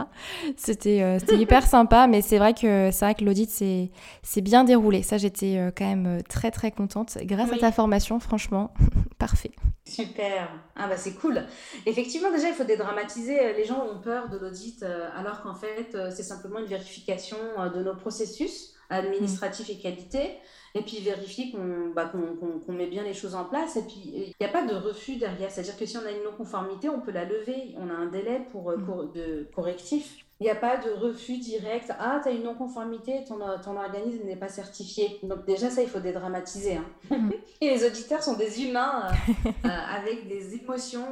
C'était 0.56 1.02
euh, 1.02 1.20
hyper 1.38 1.68
sympa, 1.68 2.08
mais 2.08 2.22
c'est 2.22 2.38
vrai 2.38 2.54
que 2.54 2.90
vrai 3.02 3.16
que 3.16 3.26
l'audit 3.26 3.50
c'est 3.50 4.42
bien 4.42 4.64
déroulé. 4.64 5.04
Ça, 5.04 5.18
j'étais 5.18 5.58
euh, 5.58 5.72
quand 5.76 5.86
même 5.86 6.22
très 6.30 6.52
très 6.52 6.72
contente. 6.72 7.18
Grâce 7.24 7.52
à 7.52 7.58
ta 7.58 7.72
formation, 7.72 8.20
franchement, 8.20 8.74
parfait. 9.20 9.52
Super. 9.86 10.50
Ah 10.76 10.88
bah 10.88 10.96
c'est 10.96 11.16
cool. 11.16 11.44
Effectivement, 11.86 12.32
déjà, 12.32 12.48
il 12.48 12.54
faut 12.54 12.64
dédramatiser. 12.64 13.54
Les 13.54 13.66
gens 13.66 13.84
ont 13.86 14.00
peur 14.00 14.30
de 14.30 14.38
l'audit, 14.38 14.86
alors 15.18 15.42
qu'en 15.42 15.56
fait, 15.56 15.98
c'est 16.12 16.24
simplement 16.24 16.60
une 16.60 16.66
vérification 16.66 17.38
de 17.76 17.84
nos 17.84 17.96
processus 17.96 18.74
administratifs 18.92 19.70
et 19.70 19.78
qualité 19.78 20.38
et 20.74 20.82
puis 20.82 21.00
vérifier 21.00 21.54
bah, 21.96 22.12
qu'on 22.12 22.72
met 22.72 22.88
bien 22.88 23.04
les 23.04 23.14
choses 23.14 23.36
en 23.36 23.46
place. 23.46 23.76
Et 23.76 23.82
puis, 23.82 24.02
il 24.06 24.34
n'y 24.40 24.48
a 24.48 24.50
pas 24.50 24.66
de 24.66 24.74
refus 24.74 25.18
derrière. 25.18 25.52
C'est-à-dire 25.52 25.78
que 25.78 25.86
si 25.86 25.98
on 25.98 26.06
a 26.06 26.12
une 26.12 26.24
non-conformité, 26.24 26.90
on 26.90 27.02
peut 27.02 27.12
la 27.12 27.26
lever. 27.26 27.76
On 27.78 27.90
a 27.90 27.94
un 27.94 28.08
délai 28.08 28.46
pour, 28.52 28.72
euh, 28.72 28.78
mm. 28.78 29.12
de 29.14 29.50
correctif. 29.54 30.26
Il 30.40 30.46
n'y 30.46 30.50
a 30.50 30.56
pas 30.56 30.78
de 30.78 30.90
refus 30.90 31.38
direct. 31.38 31.92
Ah, 32.00 32.20
tu 32.24 32.30
as 32.30 32.32
une 32.32 32.44
non-conformité, 32.44 33.24
ton, 33.28 33.40
ton 33.64 33.78
organisme 33.78 34.26
n'est 34.26 34.38
pas 34.38 34.48
certifié. 34.48 35.20
Donc 35.24 35.46
déjà, 35.46 35.70
ça, 35.70 35.84
il 35.84 35.90
faut 35.90 36.00
dédramatiser. 36.00 36.78
Hein. 36.78 36.86
Mm. 37.10 37.32
Et 37.62 37.70
les 37.70 37.86
auditeurs 37.86 38.24
sont 38.24 38.38
des 38.38 38.64
humains 38.64 39.10
euh, 39.10 39.50
euh, 39.66 39.70
avec 39.70 40.28
des 40.28 40.56
émotions 40.56 41.06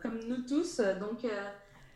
comme 0.00 0.18
nous 0.26 0.42
tous. 0.48 0.78
Donc, 0.78 1.30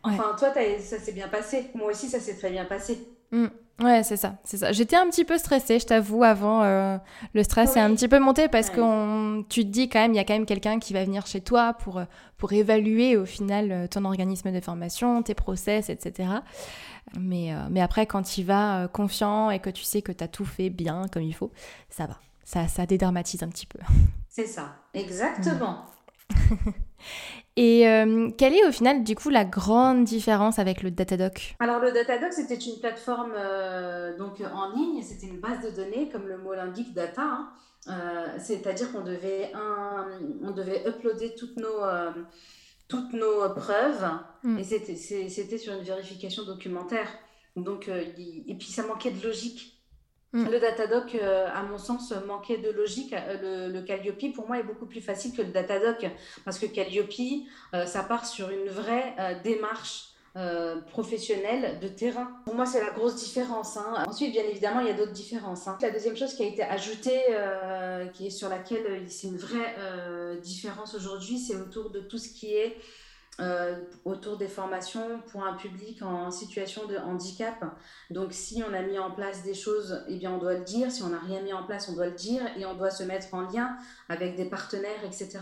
enfin, 0.02 0.36
toi, 0.38 0.52
ça 0.80 0.98
s'est 0.98 1.12
bien 1.12 1.28
passé. 1.28 1.70
Moi 1.74 1.90
aussi, 1.90 2.08
ça 2.08 2.20
s'est 2.20 2.36
très 2.36 2.50
bien 2.50 2.66
passé. 2.66 3.08
Mm. 3.32 3.46
Ouais, 3.78 4.02
c'est 4.02 4.16
ça, 4.16 4.36
c'est 4.42 4.56
ça. 4.56 4.72
J'étais 4.72 4.96
un 4.96 5.06
petit 5.10 5.24
peu 5.24 5.36
stressée, 5.36 5.78
je 5.78 5.84
t'avoue, 5.84 6.24
avant. 6.24 6.62
Euh, 6.62 6.96
le 7.34 7.42
stress 7.42 7.76
est 7.76 7.80
un 7.80 7.94
petit 7.94 8.08
peu 8.08 8.18
monté 8.18 8.48
parce 8.48 8.70
que 8.70 9.42
tu 9.48 9.64
te 9.64 9.68
dis 9.68 9.90
quand 9.90 10.00
même, 10.00 10.14
il 10.14 10.16
y 10.16 10.18
a 10.18 10.24
quand 10.24 10.32
même 10.32 10.46
quelqu'un 10.46 10.78
qui 10.78 10.94
va 10.94 11.04
venir 11.04 11.26
chez 11.26 11.42
toi 11.42 11.74
pour, 11.74 11.98
euh, 11.98 12.04
pour 12.38 12.54
évaluer 12.54 13.18
au 13.18 13.26
final 13.26 13.70
euh, 13.70 13.86
ton 13.86 14.06
organisme 14.06 14.50
de 14.50 14.60
formation, 14.60 15.22
tes 15.22 15.34
process, 15.34 15.90
etc. 15.90 16.30
Mais, 17.18 17.52
mais 17.70 17.80
après, 17.80 18.06
quand 18.06 18.36
il 18.36 18.44
va 18.44 18.88
confiant 18.92 19.50
et 19.50 19.60
que 19.60 19.70
tu 19.70 19.84
sais 19.84 20.02
que 20.02 20.10
tu 20.10 20.24
as 20.24 20.28
tout 20.28 20.44
fait 20.44 20.70
bien 20.70 21.06
comme 21.12 21.22
il 21.22 21.34
faut, 21.34 21.52
ça 21.88 22.06
va. 22.06 22.18
Ça, 22.44 22.66
ça 22.68 22.86
dédramatise 22.86 23.42
un 23.42 23.48
petit 23.48 23.66
peu. 23.66 23.78
C'est 24.28 24.46
ça, 24.46 24.76
exactement. 24.92 25.86
Et 27.56 27.88
euh, 27.88 28.30
quelle 28.36 28.54
est 28.54 28.66
au 28.66 28.72
final 28.72 29.02
du 29.02 29.14
coup 29.14 29.30
la 29.30 29.46
grande 29.46 30.04
différence 30.04 30.58
avec 30.58 30.82
le 30.82 30.90
Datadoc 30.90 31.56
Alors 31.58 31.80
le 31.80 31.90
Datadoc 31.90 32.32
c'était 32.32 32.54
une 32.54 32.78
plateforme 32.80 33.32
euh, 33.34 34.16
donc 34.18 34.42
en 34.42 34.76
ligne, 34.76 35.02
c'était 35.02 35.26
une 35.26 35.40
base 35.40 35.62
de 35.64 35.70
données 35.70 36.10
comme 36.10 36.28
le 36.28 36.36
mot 36.36 36.54
l'indique 36.54 36.92
data. 36.92 37.22
Hein. 37.22 37.50
Euh, 37.88 38.26
c'est-à-dire 38.38 38.92
qu'on 38.92 39.02
devait, 39.02 39.52
on 40.42 40.50
devait 40.50 40.86
uploader 40.86 41.34
toutes 41.34 41.56
nos, 41.56 41.80
toutes 42.88 43.12
nos 43.14 43.48
preuves 43.54 44.06
hmm. 44.42 44.58
et 44.58 44.64
c'était 44.64 45.58
sur 45.58 45.72
une 45.72 45.84
vérification 45.84 46.44
documentaire. 46.44 47.08
Donc, 47.54 47.88
et 47.88 48.54
puis 48.58 48.68
ça 48.68 48.86
manquait 48.86 49.12
de 49.12 49.24
logique. 49.24 49.75
Mm. 50.36 50.50
Le 50.50 50.60
Datadoc, 50.60 51.14
euh, 51.14 51.48
à 51.50 51.62
mon 51.62 51.78
sens, 51.78 52.12
manquait 52.26 52.58
de 52.58 52.70
logique. 52.70 53.14
Euh, 53.14 53.68
le, 53.68 53.80
Calliope, 53.80 54.34
pour 54.34 54.46
moi, 54.46 54.58
est 54.58 54.62
beaucoup 54.62 54.84
plus 54.84 55.00
facile 55.00 55.34
que 55.34 55.40
le 55.40 55.48
Datadoc 55.48 56.06
parce 56.44 56.58
que 56.58 56.66
Calliope, 56.66 57.08
euh, 57.72 57.86
ça 57.86 58.02
part 58.02 58.26
sur 58.26 58.50
une 58.50 58.68
vraie 58.68 59.14
démarche 59.42 60.10
professionnelle 60.90 61.80
de 61.80 61.88
terrain. 61.88 62.28
Pour 62.44 62.54
moi, 62.54 62.66
c'est 62.66 62.84
la 62.84 62.90
grosse 62.90 63.16
différence. 63.16 63.78
Hein. 63.78 64.04
Ensuite, 64.06 64.32
bien 64.32 64.42
évidemment, 64.42 64.80
il 64.80 64.86
y 64.88 64.90
a 64.90 64.92
d'autres 64.92 65.12
différences. 65.12 65.66
Hein. 65.66 65.78
La 65.80 65.88
deuxième 65.88 66.14
chose 66.14 66.34
qui 66.34 66.42
a 66.42 66.46
été 66.46 66.62
ajoutée, 66.62 67.22
qui 68.12 68.26
est 68.26 68.30
sur 68.30 68.50
laquelle 68.50 69.00
c'est 69.08 69.28
une 69.28 69.38
vraie 69.38 69.74
différence 70.42 70.94
aujourd'hui, 70.94 71.38
c'est 71.38 71.56
autour 71.56 71.88
de 71.88 72.00
tout 72.00 72.18
ce 72.18 72.28
qui 72.28 72.52
est 72.52 72.76
euh, 73.38 73.76
autour 74.06 74.38
des 74.38 74.48
formations 74.48 75.20
pour 75.30 75.44
un 75.44 75.54
public 75.54 76.00
en 76.00 76.30
situation 76.30 76.86
de 76.86 76.96
handicap. 76.96 77.64
Donc 78.10 78.28
si 78.32 78.62
on 78.66 78.72
a 78.72 78.80
mis 78.80 78.98
en 78.98 79.10
place 79.10 79.42
des 79.42 79.52
choses, 79.52 80.02
eh 80.08 80.16
bien 80.16 80.32
on 80.32 80.38
doit 80.38 80.54
le 80.54 80.64
dire. 80.64 80.90
Si 80.90 81.02
on 81.02 81.08
n'a 81.08 81.18
rien 81.18 81.42
mis 81.42 81.52
en 81.52 81.64
place, 81.64 81.88
on 81.90 81.94
doit 81.94 82.06
le 82.06 82.14
dire 82.14 82.42
et 82.56 82.64
on 82.64 82.74
doit 82.74 82.90
se 82.90 83.02
mettre 83.02 83.34
en 83.34 83.42
lien 83.42 83.76
avec 84.08 84.36
des 84.36 84.46
partenaires, 84.46 85.04
etc. 85.04 85.40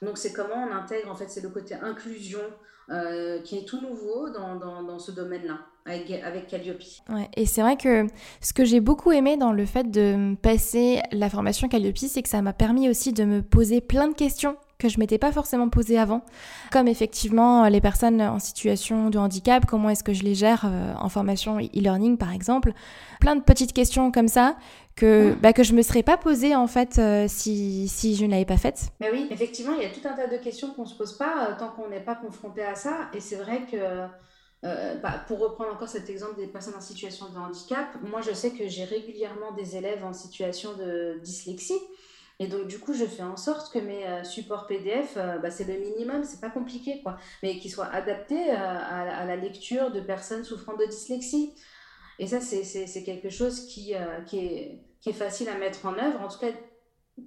Donc 0.00 0.16
c'est 0.16 0.32
comment 0.32 0.54
on 0.54 0.72
intègre, 0.74 1.10
en 1.10 1.14
fait, 1.14 1.28
c'est 1.28 1.42
le 1.42 1.50
côté 1.50 1.74
inclusion 1.74 2.40
euh, 2.90 3.40
qui 3.42 3.58
est 3.58 3.68
tout 3.68 3.80
nouveau 3.80 4.30
dans, 4.30 4.56
dans, 4.82 4.98
ce 4.98 5.10
domaine-là. 5.10 5.58
Avec, 5.86 6.10
avec 6.10 6.46
Calliope. 6.46 6.80
Ouais, 7.10 7.28
et 7.36 7.44
c'est 7.44 7.60
vrai 7.60 7.76
que 7.76 8.06
ce 8.40 8.54
que 8.54 8.64
j'ai 8.64 8.80
beaucoup 8.80 9.12
aimé 9.12 9.36
dans 9.36 9.52
le 9.52 9.66
fait 9.66 9.90
de 9.90 10.34
passer 10.36 11.02
la 11.12 11.28
formation 11.28 11.68
Calliope, 11.68 11.98
c'est 11.98 12.22
que 12.22 12.28
ça 12.30 12.40
m'a 12.40 12.54
permis 12.54 12.88
aussi 12.88 13.12
de 13.12 13.24
me 13.24 13.42
poser 13.42 13.82
plein 13.82 14.08
de 14.08 14.14
questions 14.14 14.56
que 14.78 14.88
je 14.88 14.98
m'étais 14.98 15.18
pas 15.18 15.32
forcément 15.32 15.68
posé 15.68 15.98
avant, 15.98 16.22
comme 16.72 16.88
effectivement 16.88 17.66
les 17.68 17.80
personnes 17.80 18.20
en 18.20 18.38
situation 18.38 19.10
de 19.10 19.18
handicap, 19.18 19.64
comment 19.66 19.90
est-ce 19.90 20.04
que 20.04 20.12
je 20.12 20.22
les 20.22 20.34
gère 20.34 20.64
euh, 20.64 20.94
en 20.98 21.08
formation 21.08 21.58
e-learning 21.58 22.16
par 22.16 22.32
exemple, 22.32 22.72
plein 23.20 23.36
de 23.36 23.42
petites 23.42 23.72
questions 23.72 24.10
comme 24.10 24.28
ça 24.28 24.56
que 24.96 25.34
bah, 25.42 25.52
que 25.52 25.64
je 25.64 25.74
me 25.74 25.82
serais 25.82 26.02
pas 26.02 26.16
posé 26.16 26.54
en 26.54 26.66
fait 26.66 26.98
euh, 26.98 27.26
si, 27.28 27.88
si 27.88 28.14
je 28.14 28.24
ne 28.24 28.30
l'avais 28.30 28.44
pas 28.44 28.56
faite. 28.56 28.88
Mais 29.00 29.10
oui, 29.10 29.26
effectivement, 29.30 29.72
il 29.76 29.82
y 29.82 29.86
a 29.86 29.90
tout 29.90 30.06
un 30.06 30.12
tas 30.12 30.26
de 30.26 30.36
questions 30.36 30.72
qu'on 30.74 30.86
se 30.86 30.96
pose 30.96 31.16
pas 31.16 31.48
euh, 31.48 31.58
tant 31.58 31.68
qu'on 31.68 31.88
n'est 31.88 32.04
pas 32.04 32.14
confronté 32.14 32.62
à 32.62 32.74
ça, 32.74 33.08
et 33.12 33.20
c'est 33.20 33.36
vrai 33.36 33.62
que 33.70 33.76
bah, 35.02 35.22
pour 35.28 35.40
reprendre 35.40 35.74
encore 35.74 35.88
cet 35.88 36.08
exemple 36.08 36.36
des 36.36 36.46
personnes 36.46 36.74
en 36.74 36.80
situation 36.80 37.26
de 37.28 37.36
handicap, 37.36 37.86
moi 38.08 38.22
je 38.22 38.32
sais 38.32 38.50
que 38.50 38.66
j'ai 38.66 38.84
régulièrement 38.84 39.52
des 39.52 39.76
élèves 39.76 40.02
en 40.02 40.14
situation 40.14 40.70
de 40.78 41.20
dyslexie. 41.22 41.78
Et 42.40 42.48
donc, 42.48 42.66
du 42.66 42.78
coup, 42.78 42.94
je 42.94 43.04
fais 43.04 43.22
en 43.22 43.36
sorte 43.36 43.72
que 43.72 43.78
mes 43.78 44.06
euh, 44.06 44.24
supports 44.24 44.66
PDF, 44.66 45.14
euh, 45.16 45.38
bah, 45.38 45.50
c'est 45.50 45.64
le 45.64 45.78
minimum, 45.78 46.24
c'est 46.24 46.40
pas 46.40 46.50
compliqué, 46.50 47.00
quoi, 47.02 47.16
mais 47.42 47.58
qu'ils 47.58 47.70
soient 47.70 47.86
adaptés 47.86 48.50
euh, 48.50 48.56
à, 48.56 49.24
la 49.24 49.36
lecture 49.36 49.92
de 49.92 50.00
personnes 50.00 50.44
souffrant 50.44 50.76
de 50.76 50.84
dyslexie. 50.84 51.54
Et 52.18 52.26
ça, 52.26 52.40
c'est 52.40 53.02
quelque 53.04 53.30
chose 53.30 53.66
qui, 53.66 53.92
est, 53.92 54.80
qui 55.00 55.08
est 55.08 55.12
facile 55.12 55.48
à 55.48 55.56
mettre 55.58 55.86
en 55.86 55.94
œuvre. 55.98 56.20
En 56.20 56.28
tout 56.28 56.38
cas, 56.38 56.50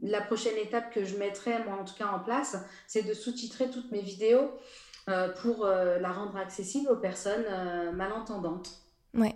la 0.02 0.22
prochaine 0.22 0.58
étape 0.58 0.94
que 0.94 1.04
je 1.04 1.18
mettrai, 1.18 1.62
moi 1.66 1.78
en 1.82 1.84
tout 1.84 1.96
cas 1.96 2.08
en 2.08 2.20
place, 2.20 2.58
c'est 2.88 3.04
de 3.04 3.14
sous-titrer 3.14 3.70
toutes 3.70 3.92
mes 3.92 4.02
vidéos 4.02 4.50
pour 5.42 5.66
la 5.66 6.10
rendre 6.10 6.38
accessible 6.38 6.90
aux 6.90 6.96
personnes 6.96 7.44
malentendantes. 7.96 8.82
Ouais. 9.14 9.36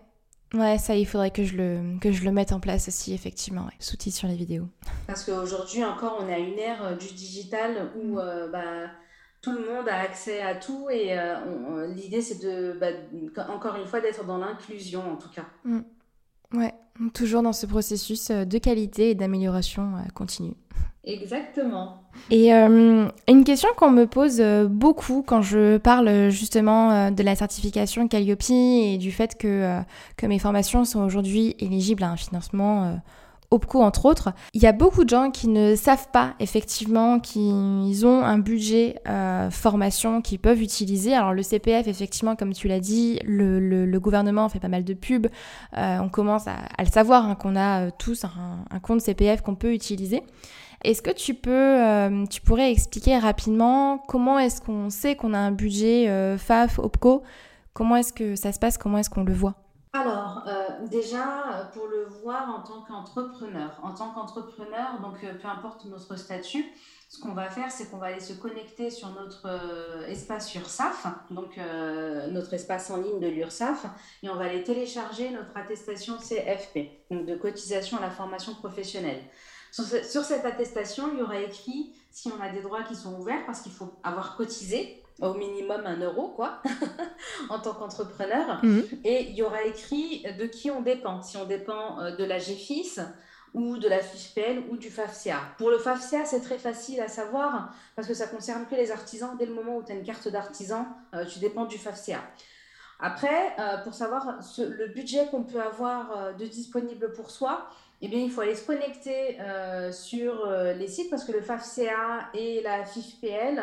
Ouais, 0.53 0.77
ça, 0.77 0.95
il 0.95 1.05
faudrait 1.05 1.31
que 1.31 1.43
je 1.43 1.55
le, 1.55 1.99
que 1.99 2.11
je 2.11 2.23
le 2.25 2.31
mette 2.31 2.51
en 2.51 2.59
place 2.59 2.87
aussi, 2.89 3.13
effectivement, 3.13 3.69
sous-titres 3.79 4.17
sur 4.17 4.27
les 4.27 4.35
vidéos. 4.35 4.67
Parce 5.07 5.23
qu'aujourd'hui 5.23 5.83
encore, 5.83 6.19
on 6.21 6.27
est 6.27 6.33
à 6.33 6.39
une 6.39 6.59
ère 6.59 6.83
euh, 6.83 6.95
du 6.95 7.07
digital 7.13 7.91
où 7.95 8.15
mm. 8.15 8.19
euh, 8.19 8.47
bah, 8.49 8.89
tout 9.41 9.53
le 9.53 9.59
monde 9.59 9.87
a 9.87 9.97
accès 9.99 10.41
à 10.41 10.55
tout 10.55 10.89
et 10.89 11.17
euh, 11.17 11.87
l'idée, 11.87 12.21
c'est 12.21 12.43
de, 12.43 12.73
bah, 12.73 12.87
encore 13.49 13.75
une 13.77 13.85
fois, 13.85 14.01
d'être 14.01 14.25
dans 14.25 14.37
l'inclusion, 14.37 15.13
en 15.13 15.15
tout 15.15 15.29
cas. 15.29 15.45
Mm. 15.63 15.81
Toujours 17.13 17.41
dans 17.41 17.53
ce 17.53 17.65
processus 17.65 18.29
de 18.31 18.57
qualité 18.57 19.11
et 19.11 19.15
d'amélioration 19.15 19.93
continue. 20.13 20.53
Exactement. 21.03 21.97
Et 22.29 22.53
euh, 22.53 23.07
une 23.27 23.43
question 23.43 23.69
qu'on 23.75 23.89
me 23.89 24.05
pose 24.05 24.39
euh, 24.39 24.67
beaucoup 24.67 25.23
quand 25.25 25.41
je 25.41 25.77
parle 25.77 26.29
justement 26.29 26.91
euh, 26.91 27.09
de 27.09 27.23
la 27.23 27.35
certification 27.35 28.07
Calliope 28.07 28.43
et 28.51 28.97
du 28.99 29.11
fait 29.11 29.35
que, 29.35 29.79
que 30.17 30.27
mes 30.27 30.37
formations 30.37 30.85
sont 30.85 31.01
aujourd'hui 31.01 31.55
éligibles 31.59 32.03
à 32.03 32.11
un 32.11 32.17
financement 32.17 33.01
OPCO 33.51 33.81
entre 33.81 34.05
autres, 34.05 34.29
il 34.53 34.61
y 34.61 34.67
a 34.67 34.71
beaucoup 34.71 35.03
de 35.03 35.09
gens 35.09 35.29
qui 35.29 35.47
ne 35.47 35.75
savent 35.75 36.07
pas 36.11 36.33
effectivement 36.39 37.19
qu'ils 37.19 38.05
ont 38.05 38.23
un 38.23 38.39
budget 38.39 38.95
formation 39.51 40.21
qu'ils 40.21 40.39
peuvent 40.39 40.61
utiliser. 40.61 41.13
Alors 41.13 41.33
le 41.33 41.43
CPF, 41.43 41.87
effectivement, 41.87 42.35
comme 42.35 42.53
tu 42.53 42.67
l'as 42.67 42.79
dit, 42.79 43.19
le, 43.25 43.59
le, 43.59 43.99
gouvernement 43.99 44.47
fait 44.49 44.59
pas 44.59 44.69
mal 44.69 44.83
de 44.83 44.93
pubs. 44.93 45.27
on 45.75 46.09
commence 46.09 46.47
à, 46.47 46.55
le 46.79 46.89
savoir 46.89 47.25
hein, 47.25 47.35
qu'on 47.35 47.55
a 47.55 47.91
tous 47.91 48.23
un, 48.23 48.65
un 48.69 48.79
compte 48.79 49.01
CPF 49.01 49.41
qu'on 49.41 49.55
peut 49.55 49.73
utiliser. 49.73 50.23
Est-ce 50.83 51.01
que 51.01 51.11
tu 51.11 51.35
peux, 51.35 51.51
euh, 51.51 52.25
tu 52.25 52.41
pourrais 52.41 52.71
expliquer 52.71 53.17
rapidement 53.19 53.99
comment 53.99 54.39
est-ce 54.39 54.61
qu'on 54.61 54.89
sait 54.89 55.15
qu'on 55.15 55.33
a 55.33 55.37
un 55.37 55.51
budget 55.51 56.09
euh, 56.09 56.37
FAF, 56.37 56.79
OPCO? 56.79 57.21
Comment 57.73 57.97
est-ce 57.97 58.13
que 58.13 58.35
ça 58.35 58.51
se 58.51 58.59
passe? 58.59 58.77
Comment 58.77 58.97
est-ce 58.97 59.09
qu'on 59.09 59.23
le 59.23 59.33
voit? 59.33 59.60
Alors, 59.93 60.43
euh, 60.47 60.87
déjà, 60.87 61.69
pour 61.73 61.87
le 61.87 62.05
voir 62.05 62.49
en 62.49 62.61
tant 62.61 62.81
qu'entrepreneur, 62.81 63.77
en 63.83 63.93
tant 63.93 64.11
qu'entrepreneur, 64.11 64.99
donc 65.01 65.19
peu 65.19 65.47
importe 65.47 65.85
notre 65.85 66.15
statut, 66.15 66.65
ce 67.09 67.19
qu'on 67.19 67.33
va 67.33 67.49
faire, 67.49 67.69
c'est 67.69 67.91
qu'on 67.91 67.97
va 67.97 68.07
aller 68.07 68.21
se 68.21 68.31
connecter 68.31 68.89
sur 68.89 69.09
notre 69.09 69.49
espace 70.07 70.55
URSAF, 70.55 71.07
donc 71.29 71.59
notre 72.29 72.53
espace 72.53 72.89
en 72.89 72.95
ligne 72.95 73.19
de 73.19 73.27
l'URSAF, 73.27 73.85
et 74.23 74.29
on 74.29 74.35
va 74.35 74.45
aller 74.45 74.63
télécharger 74.63 75.29
notre 75.29 75.51
attestation 75.57 76.15
CFP, 76.17 76.89
donc 77.11 77.25
de 77.25 77.35
cotisation 77.35 77.97
à 77.97 78.01
la 78.01 78.11
formation 78.11 78.55
professionnelle. 78.55 79.21
Sur, 79.71 79.85
cette 79.85 80.45
attestation, 80.45 81.11
il 81.13 81.19
y 81.19 81.21
aura 81.21 81.39
écrit 81.39 81.93
si 82.11 82.29
on 82.29 82.41
a 82.41 82.49
des 82.49 82.61
droits 82.61 82.83
qui 82.83 82.95
sont 82.95 83.17
ouverts 83.17 83.45
parce 83.45 83.61
qu'il 83.61 83.71
faut 83.71 83.93
avoir 84.03 84.35
cotisé 84.35 85.00
au 85.19 85.33
minimum 85.33 85.81
un 85.85 85.97
euro, 85.97 86.29
quoi, 86.29 86.61
en 87.49 87.59
tant 87.59 87.73
qu'entrepreneur. 87.73 88.63
Mhm. 88.63 88.83
Et 89.03 89.29
il 89.29 89.35
y 89.35 89.43
aura 89.43 89.63
écrit 89.63 90.23
de 90.39 90.45
qui 90.45 90.71
on 90.71 90.81
dépend, 90.81 91.21
si 91.21 91.37
on 91.37 91.45
dépend 91.45 91.99
euh, 91.99 92.15
de 92.15 92.23
la 92.23 92.39
GFIS 92.39 92.99
ou 93.53 93.77
de 93.77 93.89
la 93.89 93.99
FIFPL 93.99 94.63
ou 94.69 94.77
du 94.77 94.89
FAFCA. 94.89 95.39
Pour 95.57 95.69
le 95.69 95.77
FAFCA, 95.77 96.25
c'est 96.25 96.39
très 96.39 96.57
facile 96.57 97.01
à 97.01 97.09
savoir 97.09 97.73
parce 97.95 98.07
que 98.07 98.13
ça 98.13 98.27
concerne 98.27 98.65
que 98.65 98.75
les 98.75 98.91
artisans. 98.91 99.35
Dès 99.37 99.45
le 99.45 99.53
moment 99.53 99.77
où 99.77 99.83
tu 99.83 99.91
as 99.91 99.95
une 99.95 100.03
carte 100.05 100.27
d'artisan, 100.29 100.87
euh, 101.13 101.25
tu 101.25 101.39
dépends 101.39 101.65
du 101.65 101.77
FAFCA. 101.77 102.21
Après, 102.99 103.53
euh, 103.59 103.77
pour 103.83 103.93
savoir 103.93 104.39
le 104.57 104.87
budget 104.87 105.27
qu'on 105.31 105.43
peut 105.43 105.61
avoir 105.61 106.35
de 106.37 106.45
disponible 106.45 107.11
pour 107.13 107.31
soi, 107.31 107.67
eh 108.03 108.07
bien, 108.07 108.19
il 108.19 108.31
faut 108.31 108.41
aller 108.41 108.55
se 108.55 108.65
connecter 108.65 109.39
euh, 109.39 109.91
sur 109.91 110.45
euh, 110.45 110.73
les 110.73 110.87
sites 110.87 111.11
parce 111.11 111.23
que 111.23 111.31
le 111.31 111.41
FAFCA 111.41 112.29
et 112.33 112.61
la 112.63 112.83
FIFPL, 112.83 113.61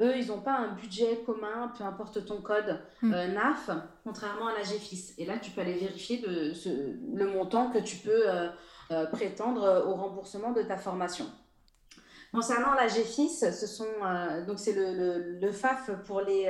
eux, 0.00 0.16
ils 0.16 0.28
n'ont 0.28 0.40
pas 0.40 0.56
un 0.56 0.74
budget 0.74 1.22
commun, 1.24 1.72
peu 1.76 1.84
importe 1.84 2.24
ton 2.24 2.40
code 2.40 2.80
hmm. 3.02 3.12
euh, 3.12 3.28
NAF, 3.28 3.70
contrairement 4.04 4.48
à 4.48 4.54
la 4.54 4.62
GFIS. 4.62 5.14
Et 5.18 5.26
là, 5.26 5.38
tu 5.38 5.50
peux 5.50 5.60
aller 5.60 5.74
vérifier 5.74 6.18
de, 6.18 6.52
le 7.14 7.26
montant 7.26 7.70
que 7.70 7.78
tu 7.78 7.96
peux 7.96 8.24
prétendre 9.12 9.84
au 9.86 9.94
remboursement 9.94 10.52
de 10.52 10.62
ta 10.62 10.76
formation. 10.76 11.26
Concernant 12.32 12.74
la 12.74 12.88
GFIS, 12.88 13.50
ce 13.52 13.66
sont 13.66 13.86
donc 14.46 14.58
c'est 14.58 14.74
le, 14.74 15.38
le, 15.40 15.52
FAF 15.52 15.90
pour 16.04 16.20
les 16.20 16.48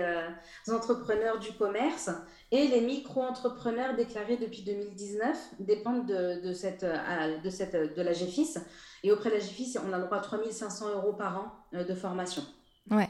entrepreneurs 0.68 1.38
du 1.38 1.52
commerce 1.52 2.10
et 2.52 2.68
les 2.68 2.80
micro-entrepreneurs 2.80 3.96
déclarés 3.96 4.36
depuis 4.36 4.62
2019 4.62 5.36
dépendent 5.60 6.06
de, 6.06 6.52
cette, 6.52 6.84
euh, 6.84 7.38
de, 7.38 7.50
cette, 7.50 7.74
de 7.74 8.02
la 8.02 8.12
GFIS. 8.12 8.58
Et 9.02 9.10
auprès 9.10 9.30
de 9.30 9.34
la 9.34 9.40
GFIS, 9.40 9.78
on 9.84 9.92
a 9.92 9.98
le 9.98 10.04
droit 10.04 10.18
à 10.18 10.20
3500 10.20 10.90
euros 10.90 11.12
par 11.12 11.38
an 11.38 11.52
euh, 11.74 11.84
de 11.84 11.94
formation. 11.94 12.42
Ouais. 12.90 13.08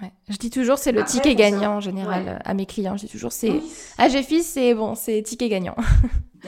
Ouais. 0.00 0.12
Je 0.28 0.36
dis 0.36 0.50
toujours, 0.50 0.78
c'est 0.78 0.92
le 0.92 1.04
ticket 1.04 1.34
gagnant 1.34 1.76
en 1.76 1.80
général 1.80 2.40
à 2.44 2.54
mes 2.54 2.66
clients. 2.66 2.96
Je 2.96 3.06
dis 3.06 3.12
toujours, 3.12 3.32
c'est. 3.32 3.60
À 3.98 4.08
GFIS, 4.08 4.42
c'est 4.42 4.74
bon, 4.74 4.94
c'est 4.94 5.22
ticket 5.22 5.48
gagnant. 5.48 5.76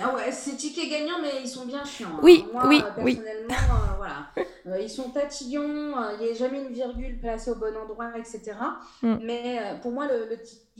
Ah 0.00 0.12
ouais, 0.14 0.32
c'est 0.32 0.56
ticket 0.56 0.88
gagnant, 0.88 1.20
mais 1.22 1.40
ils 1.42 1.48
sont 1.48 1.66
bien 1.66 1.84
chiants. 1.84 2.08
Hein. 2.14 2.20
Oui, 2.22 2.44
Moi, 2.52 2.64
oui, 2.66 2.82
personnellement, 2.82 3.54
euh, 3.54 3.96
voilà. 3.96 4.26
Euh, 4.66 4.80
ils 4.80 4.88
sont 4.88 5.10
tatillons, 5.10 5.94
il 6.18 6.24
n'y 6.24 6.30
a 6.30 6.34
jamais 6.34 6.62
une 6.62 6.72
virgule 6.72 7.18
placée 7.18 7.50
au 7.50 7.54
bon 7.54 7.76
endroit, 7.76 8.16
etc. 8.16 8.54
Mm. 9.02 9.16
Mais 9.22 9.58
euh, 9.60 9.74
pour 9.76 9.92
moi, 9.92 10.06
le, 10.06 10.26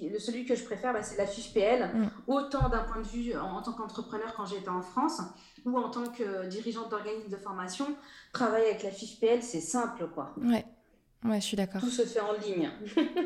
le, 0.01 0.19
celui 0.19 0.47
que 0.47 0.55
je 0.55 0.65
préfère, 0.65 0.95
bah, 0.95 1.03
c'est 1.03 1.19
la 1.19 1.27
fiche 1.27 1.53
PL. 1.53 1.91
Mm. 1.95 2.07
Autant 2.27 2.71
d'un 2.71 2.83
point 2.85 3.03
de 3.03 3.07
vue 3.07 3.37
en, 3.37 3.61
tant 3.61 3.75
qu'entrepreneur 3.75 4.33
quand 4.39 4.47
j'étais 4.47 4.71
en 4.71 4.81
France, 4.81 5.21
ou 5.67 5.77
en 5.77 5.91
tant 5.91 6.07
que 6.07 6.47
dirigeante 6.47 6.91
d'organisme 6.91 7.29
de 7.29 7.37
formation, 7.37 7.85
travailler 8.33 8.71
avec 8.71 8.85
la 8.85 8.91
fiche 8.91 9.21
PL, 9.21 9.43
c'est 9.43 9.61
simple, 9.61 10.09
quoi. 10.15 10.35
Ouais. 10.43 10.65
Ouais, 11.25 11.41
je 11.41 11.47
suis 11.47 11.57
d'accord. 11.57 11.81
Tout 11.81 11.89
se 11.91 12.03
fait 12.03 12.21
en 12.21 12.35
ligne. 12.35 12.71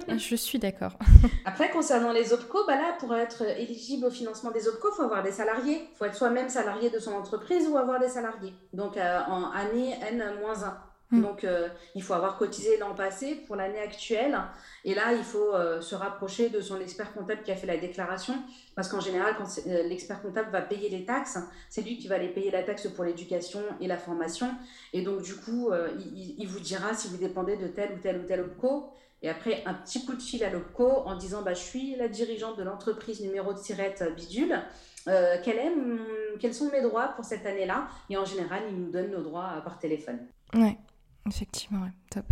je 0.17 0.37
suis 0.37 0.61
d'accord. 0.61 0.97
Après, 1.45 1.69
concernant 1.71 2.13
les 2.13 2.33
OPCO, 2.33 2.65
bah 2.65 2.77
là, 2.77 2.97
pour 3.01 3.15
être 3.17 3.43
éligible 3.59 4.07
au 4.07 4.11
financement 4.11 4.53
des 4.53 4.69
OPCO, 4.69 4.91
il 4.93 4.97
faut 4.97 5.03
avoir 5.03 5.25
des 5.25 5.33
salariés. 5.33 5.89
Il 5.93 5.97
faut 5.97 6.05
être 6.05 6.15
soi-même 6.15 6.49
salarié 6.49 6.91
de 6.91 7.01
son 7.01 7.13
entreprise 7.13 7.67
ou 7.69 7.77
avoir 7.77 7.99
des 7.99 8.09
salariés. 8.09 8.55
Donc, 8.73 8.97
euh, 8.97 9.21
en 9.27 9.51
année 9.51 9.97
N-1. 10.13 10.75
Mm. 11.11 11.23
Donc, 11.23 11.45
euh, 11.45 11.69
il 11.95 12.03
faut 12.03 12.13
avoir 12.13 12.37
cotisé 12.37 12.77
l'an 12.79 12.95
passé 12.95 13.37
pour 13.47 13.57
l'année 13.57 13.81
actuelle. 13.81 14.39
Et 14.85 14.95
là, 14.95 15.13
il 15.15 15.25
faut 15.25 15.55
euh, 15.55 15.81
se 15.81 15.95
rapprocher 15.95 16.51
de 16.51 16.61
son 16.61 16.81
expert 16.81 17.13
comptable 17.15 17.43
qui 17.43 17.51
a 17.51 17.57
fait 17.57 17.67
la 17.67 17.79
déclaration. 17.79 18.35
Parce 18.75 18.89
qu'en 18.89 19.01
général, 19.01 19.35
quand 19.39 19.47
euh, 19.67 19.83
l'expert 19.85 20.21
comptable 20.21 20.51
va 20.51 20.61
payer 20.61 20.91
les 20.91 21.05
taxes, 21.05 21.39
c'est 21.71 21.83
lui 21.83 21.99
qui 21.99 22.09
va 22.09 22.17
aller 22.17 22.29
payer 22.29 22.51
la 22.51 22.63
taxe 22.63 22.89
pour 22.89 23.05
l'éducation 23.05 23.61
et 23.81 23.87
la 23.87 23.97
formation. 23.97 24.51
Et 24.93 25.03
donc, 25.03 25.23
du 25.23 25.35
coup, 25.37 25.71
il, 26.15 26.47
vous 26.47 26.61
dira 26.61 26.95
si 26.95 27.09
vous 27.09 27.17
dépendez 27.17 27.57
de 27.57 27.69
tel 27.69 27.93
ou 27.93 27.99
tel 27.99 28.21
ou 28.21 28.25
tel 28.25 28.41
OPCO. 28.41 28.91
Et 29.21 29.29
après, 29.29 29.65
un 29.67 29.75
petit 29.75 30.05
coup 30.05 30.15
de 30.15 30.23
fil 30.23 30.45
à 30.45 30.51
l'OPCO 30.51 30.85
en 30.85 31.17
disant 31.17 31.43
bah, 31.43 31.55
Je 31.55 31.61
suis 31.61 31.97
la 31.97 32.09
dirigeante 32.09 32.57
de 32.57 32.63
l'entreprise 32.63 33.21
numéro 33.21 33.53
de 33.53 33.59
sirette 33.59 34.05
bidule. 34.15 34.61
quels 35.05 36.55
sont 36.55 36.71
mes 36.71 36.83
droits 36.83 37.09
pour 37.17 37.25
cette 37.25 37.47
année-là? 37.47 37.89
Et 38.11 38.17
en 38.17 38.25
général, 38.25 38.63
il 38.69 38.77
nous 38.77 38.91
donne 38.91 39.11
nos 39.11 39.23
droits 39.23 39.61
par 39.65 39.79
téléphone. 39.79 40.21
Ouais. 40.55 40.79
Effectivement, 41.27 41.87
top. 42.11 42.25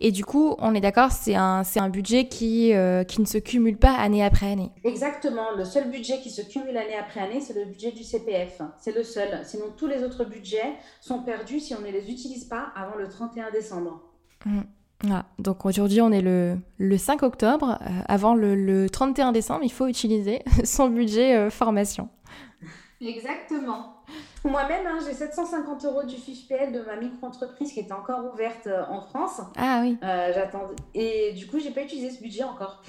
Et 0.00 0.10
du 0.10 0.24
coup, 0.24 0.54
on 0.58 0.74
est 0.74 0.80
d'accord, 0.80 1.12
c'est 1.12 1.34
un, 1.34 1.64
c'est 1.64 1.80
un 1.80 1.88
budget 1.88 2.28
qui, 2.28 2.74
euh, 2.74 3.04
qui 3.04 3.20
ne 3.20 3.26
se 3.26 3.38
cumule 3.38 3.76
pas 3.76 3.92
année 3.92 4.24
après 4.24 4.50
année. 4.50 4.70
Exactement. 4.84 5.52
Le 5.56 5.64
seul 5.64 5.90
budget 5.90 6.20
qui 6.20 6.30
se 6.30 6.42
cumule 6.42 6.76
année 6.76 6.96
après 6.96 7.20
année, 7.20 7.40
c'est 7.40 7.54
le 7.54 7.64
budget 7.64 7.92
du 7.92 8.02
CPF. 8.02 8.60
C'est 8.78 8.94
le 8.94 9.02
seul. 9.02 9.40
Sinon, 9.44 9.66
tous 9.76 9.86
les 9.86 10.02
autres 10.02 10.24
budgets 10.24 10.74
sont 11.00 11.22
perdus 11.22 11.60
si 11.60 11.74
on 11.74 11.80
ne 11.80 11.90
les 11.90 12.10
utilise 12.10 12.44
pas 12.44 12.72
avant 12.74 12.96
le 12.96 13.08
31 13.08 13.50
décembre. 13.50 14.02
Mmh. 14.46 14.60
Ah, 15.10 15.26
donc 15.38 15.64
aujourd'hui, 15.64 16.00
on 16.00 16.10
est 16.10 16.22
le, 16.22 16.58
le 16.78 16.98
5 16.98 17.22
octobre. 17.22 17.78
Euh, 17.82 18.02
avant 18.08 18.34
le, 18.34 18.56
le, 18.56 18.90
31 18.90 19.32
décembre, 19.32 19.60
il 19.62 19.72
faut 19.72 19.86
utiliser 19.86 20.42
son 20.64 20.88
budget 20.88 21.36
euh, 21.36 21.50
formation. 21.50 22.08
Exactement. 23.00 23.97
Moi-même, 24.44 24.86
hein, 24.86 24.98
j'ai 25.04 25.14
750 25.14 25.84
euros 25.84 26.02
du 26.04 26.16
PL 26.48 26.72
de 26.72 26.80
ma 26.82 26.96
micro-entreprise 26.96 27.72
qui 27.72 27.80
était 27.80 27.92
encore 27.92 28.32
ouverte 28.32 28.66
euh, 28.66 28.84
en 28.88 29.00
France. 29.00 29.40
Ah 29.56 29.80
oui. 29.82 29.98
Euh, 30.02 30.32
j'attends. 30.34 30.68
Et 30.94 31.32
du 31.32 31.46
coup, 31.46 31.58
j'ai 31.58 31.70
pas 31.70 31.82
utilisé 31.82 32.10
ce 32.10 32.22
budget 32.22 32.44
encore. 32.44 32.82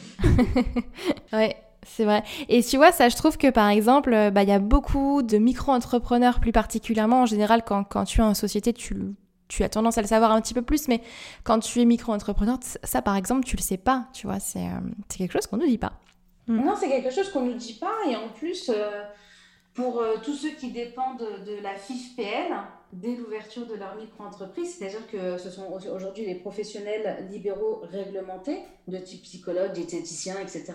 ouais. 1.34 1.56
C'est 1.84 2.04
vrai. 2.04 2.24
Et 2.50 2.62
tu 2.62 2.78
vois, 2.78 2.92
ça, 2.92 3.10
je 3.10 3.16
trouve 3.16 3.38
que 3.38 3.50
par 3.50 3.70
exemple, 3.70 4.14
euh, 4.14 4.32
bah, 4.32 4.44
il 4.44 4.50
y 4.50 4.54
a 4.54 4.60
beaucoup 4.60 5.24
de 5.24 5.38
micro-entrepreneurs, 5.38 6.40
plus 6.40 6.52
particulièrement. 6.52 7.22
En 7.22 7.26
général, 7.26 7.64
quand, 7.66 7.84
quand 7.84 8.04
tu 8.04 8.20
es 8.20 8.24
en 8.24 8.34
société, 8.34 8.74
tu, 8.74 8.96
tu 9.48 9.64
as 9.64 9.70
tendance 9.70 9.98
à 9.98 10.02
le 10.02 10.08
savoir 10.08 10.32
un 10.32 10.42
petit 10.42 10.54
peu 10.54 10.62
plus, 10.62 10.88
mais 10.88 11.02
quand 11.44 11.60
tu 11.60 11.82
es 11.82 11.86
micro-entrepreneur, 11.86 12.58
ça, 12.84 13.02
par 13.02 13.16
exemple, 13.16 13.46
tu 13.46 13.56
le 13.56 13.62
sais 13.62 13.78
pas. 13.78 14.08
Tu 14.14 14.28
vois, 14.28 14.40
c'est 14.40 14.68
quelque 15.18 15.32
chose 15.32 15.48
qu'on 15.48 15.58
nous 15.58 15.68
dit 15.68 15.78
pas. 15.78 15.94
Non, 16.48 16.76
c'est 16.76 16.90
quelque 16.90 17.12
chose 17.12 17.32
qu'on 17.32 17.46
nous 17.46 17.56
dit 17.56 17.78
pas. 17.80 17.96
Et 18.10 18.16
en 18.16 18.28
plus, 18.28 18.70
pour 19.74 20.00
euh, 20.00 20.16
tous 20.24 20.34
ceux 20.34 20.52
qui 20.52 20.72
dépendent 20.72 21.26
de 21.46 21.62
la 21.62 21.76
FIFPL, 21.76 22.54
dès 22.94 23.16
l'ouverture 23.16 23.68
de 23.68 23.76
leur 23.76 23.96
micro-entreprise, 23.96 24.76
c'est-à-dire 24.76 25.08
que 25.08 25.38
ce 25.38 25.50
sont 25.50 25.68
aujourd'hui 25.94 26.26
les 26.26 26.36
professionnels 26.36 27.28
libéraux 27.32 27.82
réglementés, 27.84 28.60
de 28.88 28.98
type 28.98 29.22
psychologue, 29.24 29.72
diététicien, 29.74 30.36
etc., 30.42 30.74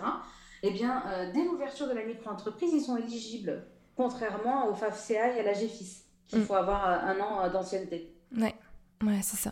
eh 0.63 0.71
bien, 0.71 1.03
euh, 1.07 1.31
dès 1.33 1.43
l'ouverture 1.43 1.87
de 1.87 1.93
la 1.93 2.03
micro-entreprise, 2.03 2.71
ils 2.73 2.81
sont 2.81 2.97
éligibles, 2.97 3.65
contrairement 3.95 4.69
au 4.69 4.73
FAFCA 4.73 5.35
et 5.35 5.39
à 5.39 5.43
la 5.43 5.53
GFIS, 5.53 6.05
qu'il 6.27 6.39
mm. 6.39 6.43
faut 6.43 6.55
avoir 6.55 6.89
euh, 6.89 7.11
un 7.11 7.19
an 7.19 7.51
d'ancienneté. 7.51 8.15
Ouais, 8.35 8.55
ouais 9.03 9.19
c'est 9.21 9.37
ça. 9.37 9.51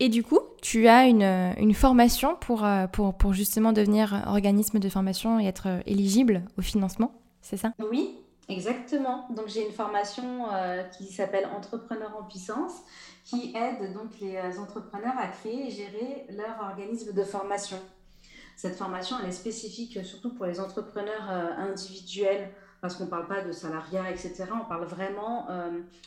Et 0.00 0.08
du 0.08 0.24
coup, 0.24 0.40
tu 0.60 0.88
as 0.88 1.06
une, 1.06 1.22
une 1.22 1.74
formation 1.74 2.34
pour, 2.34 2.66
pour, 2.92 3.14
pour 3.14 3.32
justement 3.32 3.72
devenir 3.72 4.24
organisme 4.26 4.80
de 4.80 4.88
formation 4.88 5.38
et 5.38 5.46
être 5.46 5.68
éligible 5.86 6.42
au 6.58 6.62
financement, 6.62 7.12
c'est 7.42 7.56
ça? 7.56 7.72
Oui, 7.78 8.18
Exactement. 8.48 9.26
Donc 9.30 9.48
j'ai 9.48 9.66
une 9.66 9.72
formation 9.72 10.46
euh, 10.52 10.82
qui 10.84 11.06
s'appelle 11.06 11.46
Entrepreneurs 11.46 12.16
en 12.18 12.24
puissance, 12.24 12.82
qui 13.24 13.54
aide 13.56 13.92
donc 13.94 14.10
les 14.20 14.36
euh, 14.36 14.60
entrepreneurs 14.60 15.14
à 15.18 15.28
créer 15.28 15.68
et 15.68 15.70
gérer 15.70 16.26
leur 16.30 16.68
organisme 16.68 17.12
de 17.12 17.24
formation. 17.24 17.78
Cette 18.56 18.76
formation 18.76 19.16
elle 19.22 19.30
est 19.30 19.32
spécifique 19.32 20.04
surtout 20.04 20.34
pour 20.34 20.46
les 20.46 20.60
entrepreneurs 20.60 21.28
euh, 21.30 21.70
individuels 21.70 22.50
parce 22.80 22.96
qu'on 22.96 23.06
ne 23.06 23.10
parle 23.10 23.26
pas 23.26 23.40
de 23.40 23.50
salariat, 23.50 24.10
etc. 24.10 24.44
On 24.52 24.68
parle 24.68 24.84
vraiment 24.84 25.46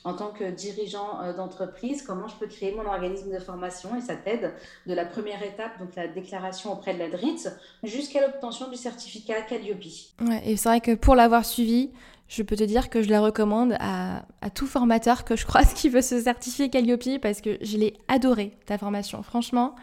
en 0.04 0.13
tant 0.13 0.30
que 0.30 0.52
dirigeant 0.52 1.34
d'entreprise, 1.34 2.04
comment 2.04 2.28
je 2.28 2.36
peux 2.36 2.45
créer 2.45 2.71
mon 2.76 2.86
organisme 2.86 3.34
de 3.34 3.39
formation 3.39 3.95
et 3.95 4.02
ça 4.02 4.15
t'aide 4.15 4.54
de 4.86 4.93
la 4.93 5.04
première 5.04 5.41
étape, 5.41 5.80
donc 5.80 5.95
la 5.95 6.08
déclaration 6.08 6.71
auprès 6.71 6.93
de 6.93 7.00
la 7.00 7.10
DRIT, 7.10 7.50
jusqu'à 7.82 8.21
l'obtention 8.21 8.69
du 8.69 8.76
certificat 8.76 9.41
Calliope. 9.41 9.82
Ouais, 10.21 10.43
et 10.45 10.56
c'est 10.56 10.69
vrai 10.69 10.80
que 10.80 10.93
pour 10.93 11.15
l'avoir 11.15 11.45
suivi, 11.45 11.89
je 12.28 12.44
peux 12.44 12.56
te 12.56 12.63
dire 12.63 12.90
que 12.90 13.02
je 13.02 13.10
la 13.10 13.22
recommande 13.22 13.76
à, 13.80 14.24
tout 14.54 14.68
formateur 14.68 15.24
que 15.24 15.36
je 15.36 15.46
croise 15.46 15.74
qui 15.74 15.90
veut 15.90 16.02
se 16.02 16.22
certifier 16.22 16.70
Calliope 16.70 17.22
parce 17.22 17.42
que 17.42 17.58
je 17.62 17.78
l'ai 17.78 17.94
adoré, 18.08 18.54
ta 18.66 18.78
formation. 18.78 19.24
Franchement, 19.24 19.76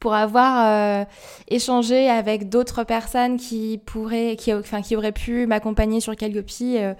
pour 0.00 0.14
avoir 0.14 0.66
euh, 0.66 1.04
échangé 1.48 2.10
avec 2.10 2.48
d'autres 2.48 2.82
personnes 2.82 3.36
qui 3.36 3.80
pourraient, 3.86 4.36
qui, 4.36 4.52
enfin, 4.52 4.82
qui 4.82 4.96
auraient 4.96 5.12
pu 5.12 5.46
m'accompagner 5.46 6.00
sur 6.00 6.16
Calliope, 6.16 6.50
euh, 6.62 6.94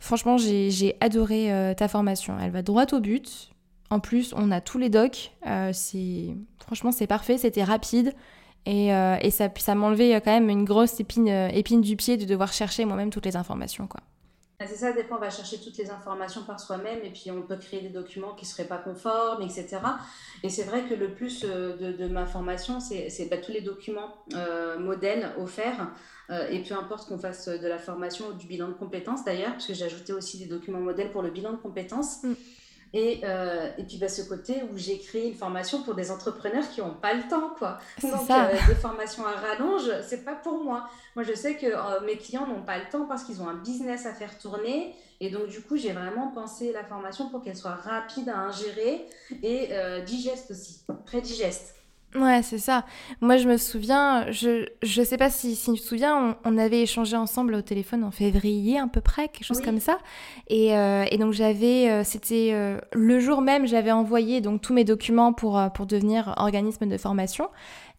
franchement, 0.00 0.36
j'ai 0.36 0.96
adoré 1.00 1.52
euh, 1.52 1.74
ta 1.74 1.86
formation. 1.86 2.36
Elle 2.42 2.50
va 2.50 2.62
droit 2.62 2.86
au 2.92 2.98
but. 2.98 3.50
En 3.90 4.00
plus, 4.00 4.34
on 4.36 4.50
a 4.50 4.60
tous 4.60 4.78
les 4.78 4.88
docs. 4.88 5.32
c'est 5.72 6.34
franchement, 6.58 6.90
c'est 6.90 7.06
parfait. 7.06 7.38
C'était 7.38 7.64
rapide. 7.64 8.14
Et, 8.66 8.90
ça, 9.30 9.48
ça 9.56 9.74
m'enlevait 9.74 10.20
quand 10.20 10.32
même 10.32 10.48
une 10.48 10.64
grosse 10.64 11.00
épine, 11.00 11.28
épine 11.28 11.80
du 11.80 11.96
pied 11.96 12.16
de 12.16 12.24
devoir 12.24 12.52
chercher 12.52 12.84
moi-même 12.84 13.10
toutes 13.10 13.26
les 13.26 13.36
informations. 13.36 13.88
Ah, 14.62 14.66
c'est 14.68 14.76
ça, 14.76 14.92
des 14.92 15.04
fois 15.04 15.16
on 15.16 15.20
va 15.20 15.30
chercher 15.30 15.58
toutes 15.58 15.78
les 15.78 15.90
informations 15.90 16.42
par 16.42 16.60
soi-même 16.60 16.98
et 17.02 17.08
puis 17.08 17.30
on 17.30 17.40
peut 17.40 17.56
créer 17.56 17.80
des 17.80 17.88
documents 17.88 18.34
qui 18.34 18.44
ne 18.44 18.50
seraient 18.50 18.68
pas 18.68 18.76
conformes, 18.76 19.40
etc. 19.40 19.78
Et 20.42 20.50
c'est 20.50 20.64
vrai 20.64 20.82
que 20.82 20.92
le 20.92 21.14
plus 21.14 21.46
euh, 21.48 21.92
de, 21.92 22.06
ma 22.08 22.26
formation, 22.26 22.78
c'est 22.78 23.28
bah, 23.30 23.38
tous 23.38 23.52
les 23.52 23.62
documents 23.62 24.14
euh, 24.34 24.78
modèles 24.78 25.32
offerts. 25.38 25.90
Euh, 26.28 26.46
et 26.50 26.62
peu 26.62 26.74
importe 26.74 27.08
qu'on 27.08 27.18
fasse 27.18 27.48
de 27.48 27.66
la 27.66 27.78
formation 27.78 28.28
ou 28.28 28.32
du 28.34 28.46
bilan 28.46 28.68
de 28.68 28.74
compétences 28.74 29.24
d'ailleurs, 29.24 29.52
parce 29.52 29.66
que 29.66 29.72
j'ai 29.72 29.86
ajouté 29.86 30.12
aussi 30.12 30.38
des 30.38 30.46
documents 30.46 30.78
modèles 30.78 31.10
pour 31.10 31.22
le 31.22 31.30
bilan 31.30 31.52
de 31.52 31.56
compétences. 31.56 32.22
Mm. 32.22 32.34
Et, 32.92 33.20
euh, 33.22 33.70
et 33.78 33.84
puis 33.84 33.98
bah, 33.98 34.08
ce 34.08 34.22
côté 34.22 34.62
où 34.64 34.76
j'ai 34.76 34.98
créé 34.98 35.28
une 35.28 35.34
formation 35.34 35.82
pour 35.82 35.94
des 35.94 36.10
entrepreneurs 36.10 36.68
qui 36.70 36.80
n'ont 36.80 36.94
pas 36.94 37.14
le 37.14 37.22
temps, 37.28 37.50
quoi. 37.56 37.78
Donc 38.02 38.28
euh, 38.30 38.52
des 38.66 38.74
formations 38.74 39.24
à 39.24 39.32
rallonge, 39.32 39.90
c'est 40.06 40.24
pas 40.24 40.34
pour 40.34 40.64
moi. 40.64 40.88
Moi, 41.14 41.24
je 41.24 41.32
sais 41.34 41.54
que 41.56 41.66
euh, 41.66 42.00
mes 42.04 42.16
clients 42.16 42.46
n'ont 42.46 42.62
pas 42.62 42.78
le 42.78 42.88
temps 42.90 43.06
parce 43.06 43.22
qu'ils 43.22 43.40
ont 43.42 43.48
un 43.48 43.54
business 43.54 44.06
à 44.06 44.12
faire 44.12 44.36
tourner. 44.38 44.94
Et 45.20 45.30
donc, 45.30 45.48
du 45.48 45.60
coup, 45.60 45.76
j'ai 45.76 45.92
vraiment 45.92 46.28
pensé 46.28 46.72
la 46.72 46.82
formation 46.82 47.28
pour 47.28 47.42
qu'elle 47.42 47.56
soit 47.56 47.74
rapide 47.74 48.28
à 48.30 48.38
ingérer 48.38 49.06
et 49.42 49.68
digeste 50.06 50.50
aussi, 50.50 50.80
très 51.04 51.20
digeste. 51.20 51.74
Ouais, 52.16 52.40
c'est 52.42 52.58
ça. 52.58 52.84
Moi, 53.20 53.36
je 53.36 53.46
me 53.46 53.56
souviens, 53.56 54.30
je, 54.32 54.66
je 54.82 55.02
sais 55.02 55.16
pas 55.16 55.30
si, 55.30 55.54
si 55.54 55.72
tu 55.74 55.80
te 55.80 55.86
souviens, 55.86 56.36
on, 56.44 56.58
avait 56.58 56.82
échangé 56.82 57.16
ensemble 57.16 57.54
au 57.54 57.62
téléphone 57.62 58.02
en 58.02 58.10
février 58.10 58.80
à 58.80 58.88
peu 58.88 59.00
près, 59.00 59.28
quelque 59.28 59.44
chose 59.44 59.60
comme 59.60 59.78
ça. 59.78 59.98
Et, 60.48 60.76
euh, 60.76 61.04
et 61.08 61.18
donc, 61.18 61.32
j'avais, 61.32 61.88
euh, 61.88 62.02
c'était 62.02 62.50
euh, 62.52 62.80
le 62.92 63.20
jour 63.20 63.42
même, 63.42 63.68
j'avais 63.68 63.92
envoyé 63.92 64.40
donc 64.40 64.60
tous 64.60 64.74
mes 64.74 64.82
documents 64.82 65.32
pour, 65.32 65.62
pour 65.72 65.86
devenir 65.86 66.34
organisme 66.36 66.88
de 66.88 66.96
formation. 66.96 67.48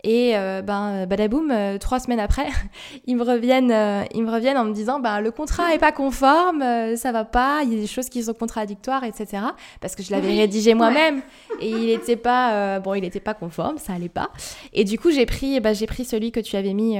Et 0.04 0.36
euh, 0.36 0.62
ben, 0.62 1.06
badaboum, 1.06 1.52
euh, 1.52 1.78
trois 1.78 2.00
semaines 2.00 2.20
après, 2.20 2.48
ils 3.06 3.16
me 3.16 3.24
reviennent, 3.24 3.72
euh, 3.72 4.04
ils 4.14 4.24
me 4.24 4.32
reviennent 4.32 4.58
en 4.58 4.66
me 4.66 4.74
disant, 4.74 5.00
ben, 5.00 5.22
le 5.22 5.32
contrat 5.32 5.74
est 5.76 5.80
pas 5.80 5.92
conforme, 5.92 6.64
ça 6.96 7.12
va 7.12 7.26
pas, 7.26 7.62
il 7.64 7.74
y 7.74 7.78
a 7.78 7.80
des 7.80 7.88
choses 7.88 8.10
qui 8.10 8.24
sont 8.24 8.34
contradictoires, 8.34 9.04
etc. 9.04 9.44
Parce 9.80 9.96
que 9.96 10.04
je 10.04 10.12
l'avais 10.12 10.36
rédigé 10.40 10.74
moi-même 10.74 11.22
et 11.60 11.70
il 11.70 11.90
était 11.90 12.16
pas, 12.16 12.80
bon, 12.80 12.96
il 12.96 13.12
pas 13.22 13.34
conforme, 13.34 13.78
ça 13.78 13.94
allait 13.94 14.10
pas. 14.10 14.32
Et 14.74 14.84
du 14.84 14.98
coup, 14.98 15.12
j'ai 15.12 15.26
pris, 15.26 15.60
ben, 15.60 15.74
j'ai 15.76 15.86
pris 15.86 16.06
celui 16.06 16.32
que 16.32 16.40
tu 16.40 16.56
avais 16.56 16.74
mis 16.74 16.98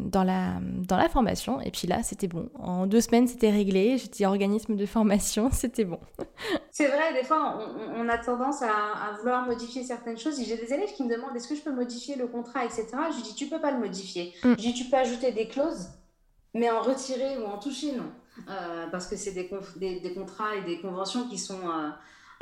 dans 0.00 0.22
la, 0.22 0.54
dans 0.60 0.96
la 0.96 1.08
formation. 1.08 1.60
Et 1.62 1.70
puis 1.70 1.88
là, 1.88 2.02
c'était 2.02 2.28
bon. 2.28 2.48
En 2.58 2.86
deux 2.86 3.00
semaines, 3.00 3.26
c'était 3.26 3.50
réglé. 3.50 3.98
J'étais 3.98 4.26
organisme 4.26 4.76
de 4.76 4.86
formation, 4.86 5.50
c'était 5.52 5.84
bon. 5.84 5.98
C'est 6.70 6.88
vrai, 6.88 7.14
des 7.14 7.24
fois, 7.24 7.58
on, 7.96 8.08
a 8.08 8.18
tendance 8.18 8.62
à, 8.62 8.66
à, 8.66 9.12
vouloir 9.18 9.46
modifier 9.46 9.82
certaines 9.82 10.18
choses. 10.18 10.38
J'ai 10.44 10.56
des 10.56 10.72
élèves 10.72 10.92
qui 10.94 11.04
me 11.04 11.10
demandent, 11.10 11.34
est-ce 11.34 11.48
que 11.48 11.54
je 11.54 11.62
peux 11.62 11.72
modifier 11.72 12.16
le 12.16 12.26
contrat, 12.26 12.35
etc. 12.64 12.86
Je 13.10 13.16
lui 13.16 13.22
dis, 13.22 13.34
tu 13.34 13.46
peux 13.46 13.60
pas 13.60 13.72
le 13.72 13.78
modifier. 13.78 14.34
Mm. 14.42 14.50
Je 14.50 14.54
dis, 14.54 14.74
tu 14.74 14.84
peux 14.84 14.96
ajouter 14.96 15.32
des 15.32 15.48
clauses, 15.48 15.88
mais 16.54 16.70
en 16.70 16.82
retirer 16.82 17.38
ou 17.38 17.44
en 17.44 17.58
toucher, 17.58 17.92
non. 17.92 18.10
Euh, 18.50 18.86
parce 18.90 19.06
que 19.06 19.16
c'est 19.16 19.32
des, 19.32 19.48
des, 19.76 20.14
contrats 20.14 20.56
et 20.56 20.62
des 20.62 20.80
conventions 20.80 21.28
qui 21.28 21.38
sont... 21.38 21.68
Euh, 21.68 21.90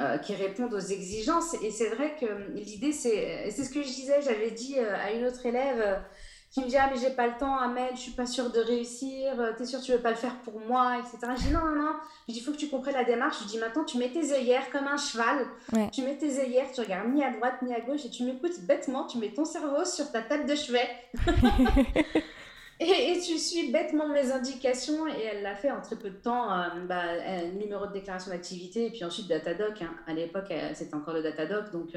euh, 0.00 0.18
qui 0.18 0.34
répondent 0.34 0.74
aux 0.74 0.80
exigences. 0.80 1.54
Et 1.62 1.70
c'est 1.70 1.90
vrai 1.90 2.16
que 2.18 2.26
l'idée, 2.52 2.90
c'est, 2.90 3.48
c'est 3.52 3.62
ce 3.62 3.70
que 3.70 3.80
je 3.80 3.86
disais, 3.86 4.20
j'avais 4.22 4.50
dit 4.50 4.76
à 4.76 5.12
une 5.12 5.24
autre 5.24 5.46
élève 5.46 6.02
qui 6.54 6.60
me 6.60 6.68
dit 6.68 6.76
Ah, 6.76 6.88
mais 6.88 7.00
j'ai 7.00 7.10
pas 7.10 7.26
le 7.26 7.36
temps, 7.36 7.58
Ahmed, 7.58 7.90
je 7.96 8.00
suis 8.00 8.12
pas 8.12 8.26
sûre 8.26 8.50
de 8.50 8.60
réussir, 8.60 9.32
t'es 9.58 9.66
sûre 9.66 9.80
tu 9.80 9.90
veux 9.90 9.98
pas 9.98 10.10
le 10.10 10.16
faire 10.16 10.36
pour 10.44 10.60
moi, 10.60 10.98
etc. 10.98 11.32
Je 11.36 11.48
dis 11.48 11.52
Non, 11.52 11.64
non, 11.66 11.74
non, 11.74 11.92
je 12.28 12.32
dis 12.32 12.38
Il 12.38 12.42
faut 12.42 12.52
que 12.52 12.56
tu 12.56 12.68
comprennes 12.68 12.94
la 12.94 13.02
démarche. 13.02 13.42
Je 13.42 13.48
dis 13.48 13.58
Maintenant, 13.58 13.84
tu 13.84 13.98
mets 13.98 14.10
tes 14.10 14.32
œillères 14.32 14.70
comme 14.70 14.86
un 14.86 14.96
cheval, 14.96 15.46
tu 15.90 16.02
mets 16.02 16.16
tes 16.16 16.38
œillères, 16.40 16.70
tu 16.72 16.80
regardes 16.80 17.12
ni 17.12 17.24
à 17.24 17.32
droite 17.32 17.60
ni 17.62 17.74
à 17.74 17.80
gauche 17.80 18.04
et 18.04 18.10
tu 18.10 18.22
m'écoutes 18.22 18.60
bêtement, 18.60 19.04
tu 19.06 19.18
mets 19.18 19.32
ton 19.32 19.44
cerveau 19.44 19.84
sur 19.84 20.12
ta 20.12 20.22
tête 20.22 20.46
de 20.46 20.54
chevet. 20.54 20.88
et, 22.80 23.18
tu 23.18 23.36
suis 23.36 23.72
bêtement 23.72 24.08
mes 24.08 24.30
indications 24.30 25.08
et 25.08 25.22
elle 25.22 25.42
l'a 25.42 25.56
fait 25.56 25.72
en 25.72 25.80
très 25.80 25.96
peu 25.96 26.10
de 26.10 26.16
temps. 26.16 26.52
Euh, 26.52 26.68
bah, 26.88 27.02
numéro 27.58 27.88
de 27.88 27.92
déclaration 27.92 28.30
d'activité 28.30 28.86
et 28.86 28.90
puis 28.90 29.02
ensuite 29.02 29.26
Datadoc. 29.26 29.82
Hein. 29.82 29.90
À 30.06 30.14
l'époque, 30.14 30.52
c'était 30.74 30.94
encore 30.94 31.14
le 31.14 31.22
Datadoc, 31.24 31.72
donc. 31.72 31.96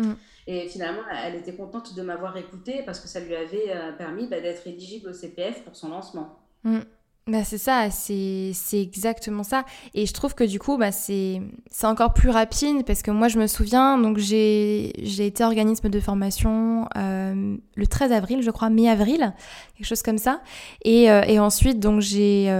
Mm. 0.00 0.14
Et 0.46 0.68
finalement, 0.68 1.02
elle 1.24 1.36
était 1.36 1.54
contente 1.54 1.94
de 1.94 2.02
m'avoir 2.02 2.36
écouté 2.36 2.82
parce 2.84 2.98
que 2.98 3.08
ça 3.08 3.20
lui 3.20 3.36
avait 3.36 3.66
euh, 3.68 3.92
permis 3.92 4.26
bah, 4.26 4.40
d'être 4.40 4.66
éligible 4.66 5.10
au 5.10 5.12
CPF 5.12 5.62
pour 5.62 5.76
son 5.76 5.90
lancement. 5.90 6.40
Mm. 6.64 6.80
Bah 7.26 7.44
c'est 7.44 7.58
ça, 7.58 7.90
c'est 7.90 8.52
exactement 8.72 9.44
ça. 9.44 9.64
Et 9.94 10.06
je 10.06 10.12
trouve 10.12 10.34
que 10.34 10.42
du 10.42 10.58
coup, 10.58 10.78
bah 10.78 10.90
c'est 10.90 11.40
encore 11.84 12.12
plus 12.12 12.30
rapide 12.30 12.84
parce 12.84 13.02
que 13.02 13.12
moi, 13.12 13.28
je 13.28 13.38
me 13.38 13.46
souviens, 13.46 13.98
donc 13.98 14.18
j'ai 14.18 14.90
été 15.24 15.44
organisme 15.44 15.90
de 15.90 16.00
formation 16.00 16.88
euh, 16.96 17.56
le 17.76 17.86
13 17.86 18.10
avril, 18.10 18.42
je 18.42 18.50
crois, 18.50 18.68
mi-avril, 18.68 19.32
quelque 19.76 19.86
chose 19.86 20.02
comme 20.02 20.18
ça. 20.18 20.40
Et, 20.84 21.08
euh, 21.08 21.22
et 21.22 21.38
ensuite, 21.38 21.78
donc 21.78 22.00
j'ai 22.00 22.52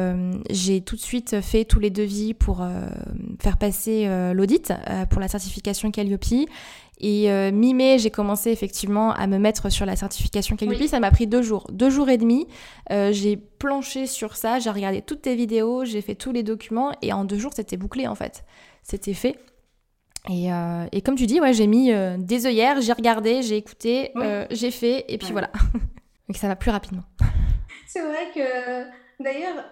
j'ai 0.50 0.82
tout 0.82 0.94
de 0.94 1.00
suite 1.00 1.40
fait 1.40 1.64
tous 1.64 1.80
les 1.80 1.90
devis 1.90 2.34
pour 2.34 2.64
faire 3.40 3.56
passer 3.56 4.08
l'audit 4.34 4.72
pour 5.08 5.20
la 5.20 5.26
certification 5.26 5.90
Calliope. 5.90 6.46
Et 7.00 7.30
euh, 7.30 7.50
mi-mai, 7.50 7.98
j'ai 7.98 8.10
commencé 8.10 8.50
effectivement 8.50 9.12
à 9.12 9.26
me 9.26 9.38
mettre 9.38 9.70
sur 9.70 9.86
la 9.86 9.96
certification 9.96 10.56
Calliope. 10.56 10.86
Ça 10.86 11.00
m'a 11.00 11.10
pris 11.10 11.26
deux 11.26 11.42
jours, 11.42 11.66
deux 11.72 11.88
jours 11.88 12.10
et 12.10 12.18
demi. 12.18 12.46
Euh, 12.90 13.10
j'ai 13.12 13.36
planché 13.36 14.06
sur 14.06 14.36
ça, 14.36 14.58
j'ai 14.58 14.70
regardé 14.70 15.00
toutes 15.00 15.22
tes 15.22 15.34
vidéos, 15.34 15.84
j'ai 15.84 16.02
fait 16.02 16.14
tous 16.14 16.30
les 16.30 16.42
documents 16.42 16.92
et 17.00 17.12
en 17.12 17.24
deux 17.24 17.38
jours, 17.38 17.52
c'était 17.54 17.78
bouclé 17.78 18.06
en 18.06 18.14
fait. 18.14 18.44
C'était 18.82 19.14
fait. 19.14 19.38
Et, 20.28 20.52
euh, 20.52 20.84
et, 20.92 21.00
comme 21.00 21.14
tu 21.14 21.26
dis, 21.26 21.40
ouais, 21.40 21.54
j'ai 21.54 21.66
mis 21.66 21.90
des 22.18 22.46
œillères, 22.46 22.82
j'ai 22.82 22.92
regardé, 22.92 23.42
j'ai 23.42 23.56
écouté, 23.56 24.12
j'ai 24.50 24.70
fait 24.70 25.06
et 25.08 25.16
puis 25.16 25.32
voilà. 25.32 25.50
Donc 26.28 26.36
ça 26.36 26.48
va 26.48 26.56
plus 26.56 26.70
rapidement. 26.70 27.02
C'est 27.86 28.02
vrai 28.02 28.30
que 28.34 29.22
d'ailleurs, 29.22 29.64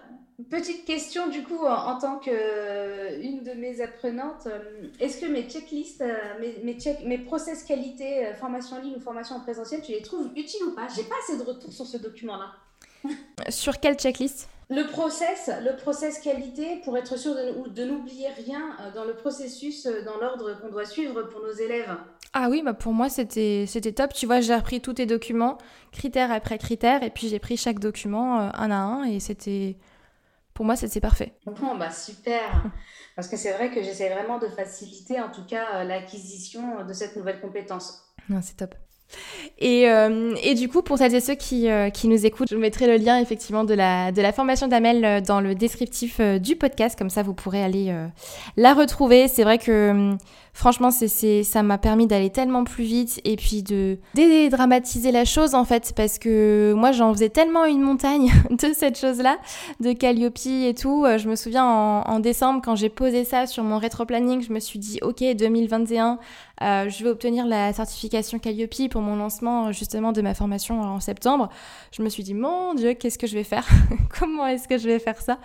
Petite 0.47 0.85
question 0.85 1.27
du 1.27 1.43
coup 1.43 1.65
en, 1.65 1.97
tant 1.97 2.17
qu'une 2.17 2.33
euh, 2.33 3.41
de 3.41 3.59
mes 3.59 3.81
apprenantes, 3.81 4.47
euh, 4.47 4.87
est-ce 5.01 5.19
que 5.19 5.25
mes 5.25 5.43
checklists, 5.43 5.99
euh, 5.99 6.15
mes, 6.39 6.55
mes, 6.63 6.79
check, 6.79 7.03
mes 7.03 7.17
process 7.17 7.63
qualité, 7.63 8.25
formation 8.39 8.77
en 8.77 8.79
ligne 8.79 8.95
ou 8.95 9.01
formation 9.01 9.35
en 9.35 9.41
présentiel, 9.41 9.81
tu 9.81 9.91
les 9.91 10.01
trouves 10.01 10.29
utiles 10.37 10.63
ou 10.63 10.75
pas? 10.75 10.87
J'ai 10.95 11.03
pas 11.03 11.15
assez 11.23 11.37
de 11.37 11.43
retours 11.43 11.73
sur 11.73 11.85
ce 11.85 11.97
document-là. 11.97 12.53
sur 13.49 13.81
quelle 13.81 13.95
checklist? 13.95 14.47
Le 14.69 14.87
process, 14.87 15.49
le 15.61 15.75
process 15.75 16.19
qualité 16.19 16.79
pour 16.85 16.95
être 16.97 17.17
sûr 17.17 17.35
de, 17.35 17.67
de 17.67 17.83
n'oublier 17.83 18.29
rien 18.29 18.77
dans 18.95 19.03
le 19.03 19.15
processus, 19.15 19.87
dans 20.05 20.17
l'ordre 20.21 20.57
qu'on 20.61 20.69
doit 20.69 20.85
suivre 20.85 21.23
pour 21.23 21.41
nos 21.41 21.53
élèves. 21.53 21.97
Ah 22.33 22.47
oui, 22.49 22.61
bah 22.63 22.75
pour 22.75 22.93
moi 22.93 23.09
c'était 23.09 23.65
c'était 23.67 23.91
top. 23.91 24.13
Tu 24.13 24.27
vois, 24.27 24.39
j'ai 24.41 24.55
repris 24.55 24.79
tous 24.79 24.93
tes 24.93 25.07
documents, 25.07 25.57
critères 25.91 26.31
après 26.31 26.59
critères, 26.59 27.01
et 27.01 27.09
puis 27.09 27.27
j'ai 27.27 27.39
pris 27.39 27.57
chaque 27.57 27.79
document 27.79 28.39
un 28.39 28.71
à 28.71 28.77
un, 28.77 29.03
et 29.05 29.19
c'était 29.19 29.75
pour 30.59 30.65
moi, 30.65 30.75
c'est 30.75 30.99
parfait. 30.99 31.31
Bon, 31.45 31.77
bah 31.77 31.89
super. 31.89 32.65
Parce 33.15 33.29
que 33.29 33.37
c'est 33.37 33.53
vrai 33.53 33.71
que 33.71 33.81
j'essaie 33.81 34.09
vraiment 34.13 34.39
de 34.39 34.47
faciliter, 34.49 35.21
en 35.21 35.31
tout 35.31 35.45
cas, 35.45 35.75
euh, 35.75 35.83
l'acquisition 35.85 36.83
de 36.83 36.91
cette 36.91 37.15
nouvelle 37.15 37.39
compétence. 37.39 38.03
Non, 38.27 38.41
c'est 38.41 38.57
top. 38.57 38.75
Et, 39.59 39.89
euh, 39.89 40.33
et, 40.41 40.55
du 40.55 40.69
coup, 40.69 40.81
pour 40.81 40.97
celles 40.97 41.13
et 41.13 41.19
ceux 41.19 41.35
qui, 41.35 41.69
euh, 41.69 41.89
qui, 41.89 42.07
nous 42.07 42.25
écoutent, 42.25 42.47
je 42.49 42.55
vous 42.55 42.61
mettrai 42.61 42.87
le 42.87 42.95
lien 42.95 43.19
effectivement 43.19 43.65
de 43.65 43.73
la, 43.73 44.11
de 44.11 44.21
la 44.21 44.31
formation 44.31 44.67
d'Amel 44.67 45.21
dans 45.23 45.41
le 45.41 45.53
descriptif 45.53 46.21
du 46.21 46.55
podcast, 46.55 46.97
comme 46.97 47.09
ça 47.09 47.23
vous 47.23 47.33
pourrez 47.33 47.61
aller 47.61 47.93
la 48.55 48.73
retrouver. 48.73 49.27
C'est 49.27 49.43
vrai 49.43 49.57
que 49.57 49.91
hum, 49.91 50.17
franchement, 50.59 50.89
ça 50.91 51.63
m'a 51.63 51.77
permis 51.77 52.05
d'aller 52.05 52.29
tellement 52.29 52.63
plus 52.65 52.83
vite 52.83 53.21
et 53.23 53.37
puis 53.37 53.63
de 53.63 53.97
dédramatiser 54.13 55.11
la 55.11 55.23
chose 55.23 55.55
en 55.55 55.63
fait, 55.63 55.93
parce 55.95 56.19
que 56.19 56.73
moi 56.75 56.91
j'en 56.91 57.13
faisais 57.13 57.29
tellement 57.29 57.65
une 57.65 57.81
montagne 57.81 58.31
de 58.49 58.73
cette 58.73 58.99
chose-là, 58.99 59.37
de 59.79 59.93
Calliope 59.93 60.37
et 60.45 60.73
tout. 60.73 61.05
Euh, 61.05 61.17
je 61.17 61.29
me 61.29 61.35
souviens 61.35 61.65
en, 61.65 62.19
décembre 62.19 62.61
quand 62.63 62.75
j'ai 62.75 62.89
posé 62.89 63.23
ça 63.23 63.47
sur 63.47 63.63
mon 63.63 63.77
rétro-planning, 63.77 64.41
je 64.41 64.51
me 64.51 64.59
suis 64.59 64.79
dit 64.79 64.99
ok 65.01 65.23
2021, 65.37 66.19
euh, 66.61 66.89
je 66.89 67.03
vais 67.03 67.09
obtenir 67.09 67.45
la 67.45 67.71
certification 67.71 68.39
Calliope 68.39 68.89
pour 68.91 69.01
mon 69.01 69.15
lancement 69.15 69.48
justement 69.71 70.11
de 70.11 70.21
ma 70.21 70.33
formation 70.33 70.81
en 70.81 70.99
septembre. 70.99 71.49
Je 71.91 72.01
me 72.01 72.09
suis 72.09 72.23
dit 72.23 72.33
mon 72.33 72.73
Dieu, 72.73 72.93
qu'est-ce 72.93 73.17
que 73.17 73.27
je 73.27 73.35
vais 73.35 73.43
faire? 73.43 73.67
Comment 74.19 74.47
est-ce 74.47 74.67
que 74.67 74.77
je 74.77 74.87
vais 74.87 74.99
faire 74.99 75.21
ça? 75.21 75.39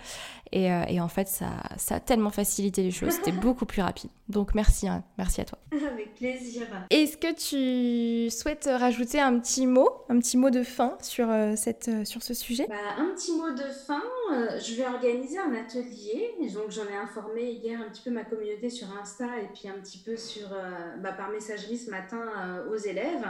Et, 0.51 0.67
et 0.87 1.01
en 1.01 1.07
fait, 1.07 1.27
ça, 1.27 1.47
ça 1.77 1.95
a 1.95 1.99
tellement 1.99 2.29
facilité 2.29 2.83
les 2.83 2.91
choses. 2.91 3.11
C'était 3.13 3.31
beaucoup 3.31 3.65
plus 3.65 3.81
rapide. 3.81 4.09
Donc 4.27 4.55
merci, 4.55 4.87
hein. 4.87 5.03
merci 5.17 5.41
à 5.41 5.45
toi. 5.45 5.59
Avec 5.71 6.15
plaisir. 6.15 6.63
Est-ce 6.89 7.17
que 7.17 7.33
tu 7.33 8.29
souhaites 8.31 8.67
rajouter 8.71 9.19
un 9.19 9.37
petit 9.39 9.67
mot, 9.67 9.89
un 10.09 10.17
petit 10.19 10.37
mot 10.37 10.49
de 10.49 10.63
fin 10.63 10.97
sur, 11.01 11.27
cette, 11.55 12.07
sur 12.07 12.23
ce 12.23 12.33
sujet? 12.33 12.65
Bah, 12.67 12.75
Un 12.97 13.13
petit 13.13 13.33
mot 13.33 13.51
de 13.51 13.69
fin. 13.71 14.01
je 14.59 14.75
vais 14.75 14.85
organiser 14.85 15.37
un 15.37 15.53
atelier. 15.53 16.31
Donc 16.53 16.71
j'en 16.71 16.85
ai 16.85 16.95
informé 16.95 17.51
hier 17.51 17.79
un 17.79 17.89
petit 17.89 18.01
peu 18.03 18.09
ma 18.11 18.23
communauté 18.23 18.69
sur 18.69 18.87
Insta 18.99 19.25
et 19.43 19.49
puis 19.53 19.67
un 19.69 19.79
petit 19.79 19.99
peu 19.99 20.17
sur, 20.17 20.49
bah, 20.99 21.11
par 21.11 21.29
messagerie 21.29 21.77
ce 21.77 21.91
matin 21.91 22.21
aux 22.71 22.77
élèves. 22.77 23.25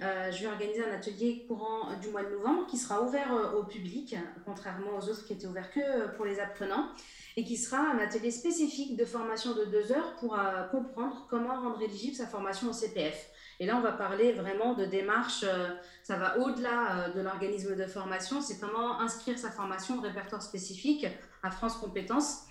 je 0.00 0.40
vais 0.40 0.46
organiser 0.46 0.82
un 0.84 0.94
atelier 0.94 1.44
courant 1.46 1.94
du 2.00 2.08
mois 2.08 2.24
de 2.24 2.30
novembre 2.30 2.66
qui 2.66 2.78
sera 2.78 3.02
ouvert 3.02 3.52
au 3.58 3.64
public, 3.64 4.16
contrairement 4.46 4.96
aux 4.98 5.08
autres 5.08 5.26
qui 5.26 5.34
étaient 5.34 5.46
ouverts 5.46 5.70
que 5.72 6.14
pour 6.16 6.24
les 6.24 6.40
apprenants 6.42 6.88
et 7.36 7.44
qui 7.44 7.56
sera 7.56 7.78
un 7.78 7.98
atelier 7.98 8.30
spécifique 8.30 8.96
de 8.96 9.04
formation 9.04 9.54
de 9.54 9.64
deux 9.64 9.92
heures 9.92 10.16
pour 10.16 10.38
euh, 10.38 10.64
comprendre 10.70 11.26
comment 11.30 11.60
rendre 11.60 11.80
éligible 11.80 12.14
sa 12.14 12.26
formation 12.26 12.68
au 12.68 12.72
CPF. 12.72 13.30
Et 13.58 13.66
là, 13.66 13.76
on 13.76 13.80
va 13.80 13.92
parler 13.92 14.32
vraiment 14.32 14.74
de 14.74 14.84
démarches, 14.84 15.44
euh, 15.44 15.68
ça 16.02 16.16
va 16.16 16.38
au-delà 16.38 17.06
euh, 17.06 17.08
de 17.14 17.20
l'organisme 17.20 17.74
de 17.74 17.86
formation, 17.86 18.40
c'est 18.40 18.58
comment 18.58 19.00
inscrire 19.00 19.38
sa 19.38 19.50
formation 19.50 19.98
au 19.98 20.00
répertoire 20.00 20.42
spécifique 20.42 21.06
à 21.42 21.50
France 21.50 21.76
Compétences. 21.76 22.42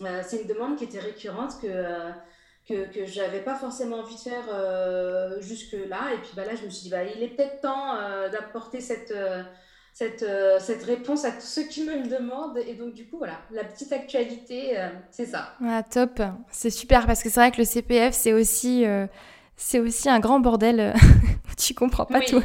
c'est 0.00 0.42
une 0.42 0.48
demande 0.48 0.76
qui 0.76 0.84
était 0.84 0.98
récurrente 0.98 1.60
que, 1.62 2.10
que, 2.68 2.92
que 2.92 3.06
je 3.06 3.20
n'avais 3.20 3.42
pas 3.42 3.54
forcément 3.54 4.00
envie 4.00 4.16
de 4.16 4.20
faire 4.20 5.40
jusque-là. 5.40 6.14
Et 6.14 6.18
puis 6.18 6.32
bah, 6.34 6.44
là, 6.44 6.56
je 6.56 6.64
me 6.64 6.70
suis 6.70 6.84
dit, 6.84 6.90
bah, 6.90 7.04
il 7.04 7.22
est 7.22 7.28
peut-être 7.28 7.60
temps 7.60 7.94
d'apporter 8.30 8.80
cette 8.80 9.14
cette 9.94 10.82
réponse 10.82 11.24
à 11.24 11.30
tous 11.30 11.46
ceux 11.46 11.62
qui 11.62 11.84
me 11.84 11.94
le 11.94 12.08
demandent. 12.08 12.58
Et 12.58 12.74
donc, 12.74 12.94
du 12.94 13.06
coup, 13.06 13.18
voilà, 13.18 13.38
la 13.52 13.62
petite 13.62 13.92
actualité, 13.92 14.78
euh, 14.78 14.88
c'est 15.10 15.26
ça. 15.26 15.54
Ah, 15.64 15.84
top. 15.84 16.20
C'est 16.50 16.70
super 16.70 17.06
parce 17.06 17.22
que 17.22 17.28
c'est 17.28 17.38
vrai 17.38 17.52
que 17.52 17.58
le 17.58 17.64
CPF, 17.64 18.12
c'est 18.12 18.32
aussi, 18.32 18.84
euh, 18.84 19.06
c'est 19.56 19.78
aussi 19.78 20.10
un 20.10 20.18
grand 20.18 20.40
bordel. 20.40 20.94
tu 21.56 21.74
comprends 21.74 22.06
pas 22.06 22.20
tout. 22.22 22.42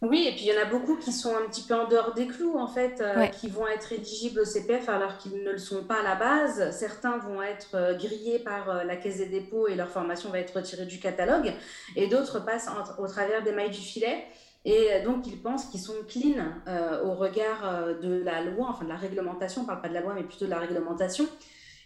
oui, 0.00 0.28
et 0.28 0.32
puis 0.32 0.46
il 0.46 0.54
y 0.54 0.58
en 0.58 0.62
a 0.62 0.64
beaucoup 0.64 0.96
qui 0.96 1.12
sont 1.12 1.36
un 1.36 1.46
petit 1.50 1.60
peu 1.60 1.74
en 1.74 1.86
dehors 1.88 2.14
des 2.14 2.26
clous, 2.26 2.56
en 2.56 2.68
fait, 2.68 3.04
qui 3.38 3.48
vont 3.48 3.68
être 3.68 3.92
éligibles 3.92 4.40
au 4.40 4.46
CPF 4.46 4.88
alors 4.88 5.18
qu'ils 5.18 5.44
ne 5.44 5.52
le 5.52 5.58
sont 5.58 5.84
pas 5.84 6.00
à 6.00 6.02
la 6.02 6.14
base. 6.14 6.74
Certains 6.74 7.18
vont 7.18 7.42
être 7.42 7.98
grillés 7.98 8.38
par 8.38 8.82
la 8.86 8.96
Caisse 8.96 9.18
des 9.18 9.26
dépôts 9.26 9.68
et 9.68 9.74
leur 9.74 9.90
formation 9.90 10.30
va 10.30 10.38
être 10.38 10.56
retirée 10.56 10.86
du 10.86 10.98
catalogue. 10.98 11.52
Et 11.96 12.06
d'autres 12.06 12.42
passent 12.42 12.70
au 12.98 13.06
travers 13.06 13.42
des 13.42 13.52
mailles 13.52 13.68
du 13.68 13.76
filet. 13.76 14.24
Et 14.64 14.88
euh, 14.92 15.04
donc, 15.04 15.26
ils 15.26 15.40
pensent 15.40 15.66
qu'ils 15.66 15.80
sont 15.80 15.94
clean 16.08 16.44
euh, 16.66 17.04
au 17.04 17.14
regard 17.14 17.64
euh, 17.64 17.94
de 17.94 18.22
la 18.22 18.42
loi, 18.42 18.66
enfin 18.70 18.84
de 18.84 18.90
la 18.90 18.96
réglementation, 18.96 19.62
on 19.62 19.64
ne 19.64 19.68
parle 19.68 19.82
pas 19.82 19.88
de 19.88 19.94
la 19.94 20.00
loi, 20.00 20.14
mais 20.14 20.24
plutôt 20.24 20.46
de 20.46 20.50
la 20.50 20.58
réglementation. 20.58 21.26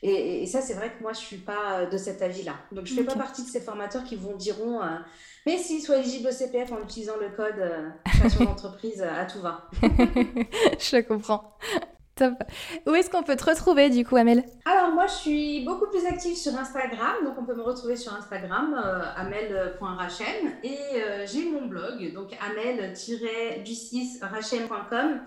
Et, 0.05 0.47
ça, 0.47 0.61
c'est 0.61 0.75
vrai 0.75 0.93
que 0.93 1.01
moi, 1.01 1.13
je 1.13 1.21
ne 1.21 1.25
suis 1.25 1.37
pas 1.37 1.87
de 1.87 1.97
cet 1.97 2.23
avis-là. 2.23 2.57
Donc, 2.73 2.87
je 2.87 2.95
ne 2.95 2.99
fais 2.99 3.05
pas 3.05 3.15
partie 3.15 3.45
de 3.45 3.49
ces 3.49 3.61
formateurs 3.61 4.03
qui 4.03 4.17
vont 4.17 4.35
diront 4.35 4.81
mais 5.47 5.59
s'ils 5.59 5.81
soient 5.81 5.99
éligibles 5.99 6.29
au 6.29 6.33
CPF 6.33 6.73
en 6.73 6.83
utilisant 6.83 7.17
le 7.21 7.29
code 7.29 7.55
création 8.05 8.45
d'entreprise, 8.47 9.01
à 9.01 9.25
tout 9.27 9.41
va. 9.41 9.71
je 9.83 11.03
comprends. 11.03 11.57
Top. 12.15 12.35
Où 12.87 12.95
est-ce 12.95 13.09
qu'on 13.09 13.23
peut 13.23 13.37
te 13.37 13.45
retrouver 13.45 13.89
du 13.89 14.05
coup, 14.05 14.17
Amel? 14.17 14.45
Alors 14.67 14.91
moi, 14.91 15.07
je 15.07 15.15
suis 15.15 15.65
beaucoup 15.65 15.87
plus 15.87 16.05
active 16.05 16.37
sur 16.37 16.55
Instagram, 16.55 17.25
donc 17.25 17.39
on 17.39 17.47
peut 17.47 17.55
me 17.55 17.63
retrouver 17.63 17.97
sur 17.97 18.15
Instagram, 18.15 18.79
euh, 18.85 19.05
et 20.63 20.77
euh, 20.97 21.25
j'ai 21.27 21.51
mon 21.51 21.65
blog, 21.67 22.13
donc 22.13 22.37
amel-du6rachem.com. 22.41 25.23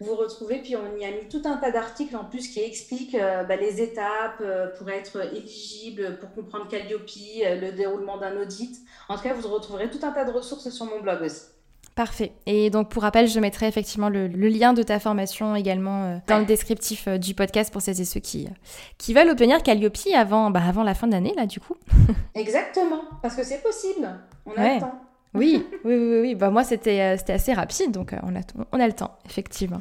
Vous 0.00 0.14
retrouvez, 0.14 0.62
puis 0.62 0.76
on 0.76 0.96
y 0.96 1.04
a 1.04 1.10
mis 1.10 1.28
tout 1.28 1.42
un 1.44 1.58
tas 1.58 1.70
d'articles 1.70 2.16
en 2.16 2.24
plus 2.24 2.48
qui 2.48 2.60
expliquent 2.60 3.16
euh, 3.16 3.44
bah, 3.44 3.56
les 3.56 3.82
étapes 3.82 4.42
pour 4.78 4.88
être 4.88 5.18
éligible, 5.34 6.18
pour 6.20 6.32
comprendre 6.32 6.68
Calliope, 6.68 7.02
le 7.04 7.70
déroulement 7.72 8.16
d'un 8.16 8.40
audit. 8.40 8.78
En 9.10 9.16
tout 9.16 9.24
cas, 9.24 9.34
vous 9.34 9.48
retrouverez 9.48 9.90
tout 9.90 10.00
un 10.02 10.12
tas 10.12 10.24
de 10.24 10.30
ressources 10.30 10.70
sur 10.70 10.86
mon 10.86 11.00
blog 11.00 11.20
aussi. 11.20 11.49
Parfait. 11.94 12.32
Et 12.46 12.70
donc, 12.70 12.88
pour 12.88 13.02
rappel, 13.02 13.26
je 13.26 13.40
mettrai 13.40 13.66
effectivement 13.66 14.08
le, 14.08 14.26
lien 14.26 14.72
de 14.72 14.82
ta 14.82 14.98
formation 15.00 15.56
également 15.56 16.04
euh, 16.04 16.16
dans 16.28 16.38
le 16.38 16.44
descriptif 16.44 17.08
euh, 17.08 17.18
du 17.18 17.34
podcast 17.34 17.72
pour 17.72 17.82
celles 17.82 18.00
et 18.00 18.04
ceux 18.04 18.20
qui, 18.20 18.48
qui 18.96 19.12
veulent 19.12 19.28
obtenir 19.28 19.62
Calliope 19.62 19.98
avant, 20.14 20.50
bah, 20.50 20.62
avant 20.66 20.82
la 20.82 20.94
fin 20.94 21.08
d'année, 21.08 21.34
là, 21.36 21.46
du 21.46 21.60
coup. 21.60 21.76
Exactement, 22.34 23.02
parce 23.22 23.34
que 23.34 23.42
c'est 23.42 23.62
possible. 23.62 24.08
On 24.46 24.52
a 24.52 24.74
le 24.74 24.80
temps. 24.80 25.00
Oui, 25.32 25.64
oui, 25.84 25.94
oui, 25.94 26.20
oui. 26.22 26.34
Bah, 26.34 26.50
moi, 26.50 26.64
c'était 26.64 27.00
euh, 27.00 27.16
c'était 27.16 27.34
assez 27.34 27.52
rapide, 27.52 27.92
donc 27.92 28.16
on, 28.24 28.34
a, 28.34 28.40
on 28.72 28.80
a 28.80 28.86
le 28.88 28.92
temps, 28.92 29.16
effectivement. 29.26 29.80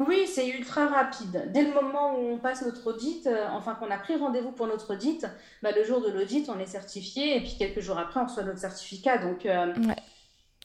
Oui, 0.00 0.26
c'est 0.26 0.48
ultra 0.48 0.88
rapide. 0.88 1.52
Dès 1.54 1.62
le 1.62 1.72
moment 1.72 2.18
où 2.18 2.32
on 2.32 2.38
passe 2.38 2.66
notre 2.66 2.84
audit, 2.88 3.28
enfin 3.52 3.76
qu'on 3.76 3.92
a 3.92 3.96
pris 3.96 4.16
rendez-vous 4.16 4.50
pour 4.50 4.66
notre 4.66 4.94
audit, 4.94 5.24
bah, 5.62 5.70
le 5.70 5.84
jour 5.84 6.00
de 6.00 6.10
l'audit, 6.10 6.48
on 6.48 6.58
est 6.58 6.66
certifié 6.66 7.36
et 7.36 7.40
puis 7.40 7.54
quelques 7.56 7.78
jours 7.78 7.96
après, 7.96 8.18
on 8.18 8.24
reçoit 8.24 8.42
notre 8.42 8.58
certificat. 8.58 9.18
Donc, 9.18 9.44
ouais. 9.44 9.94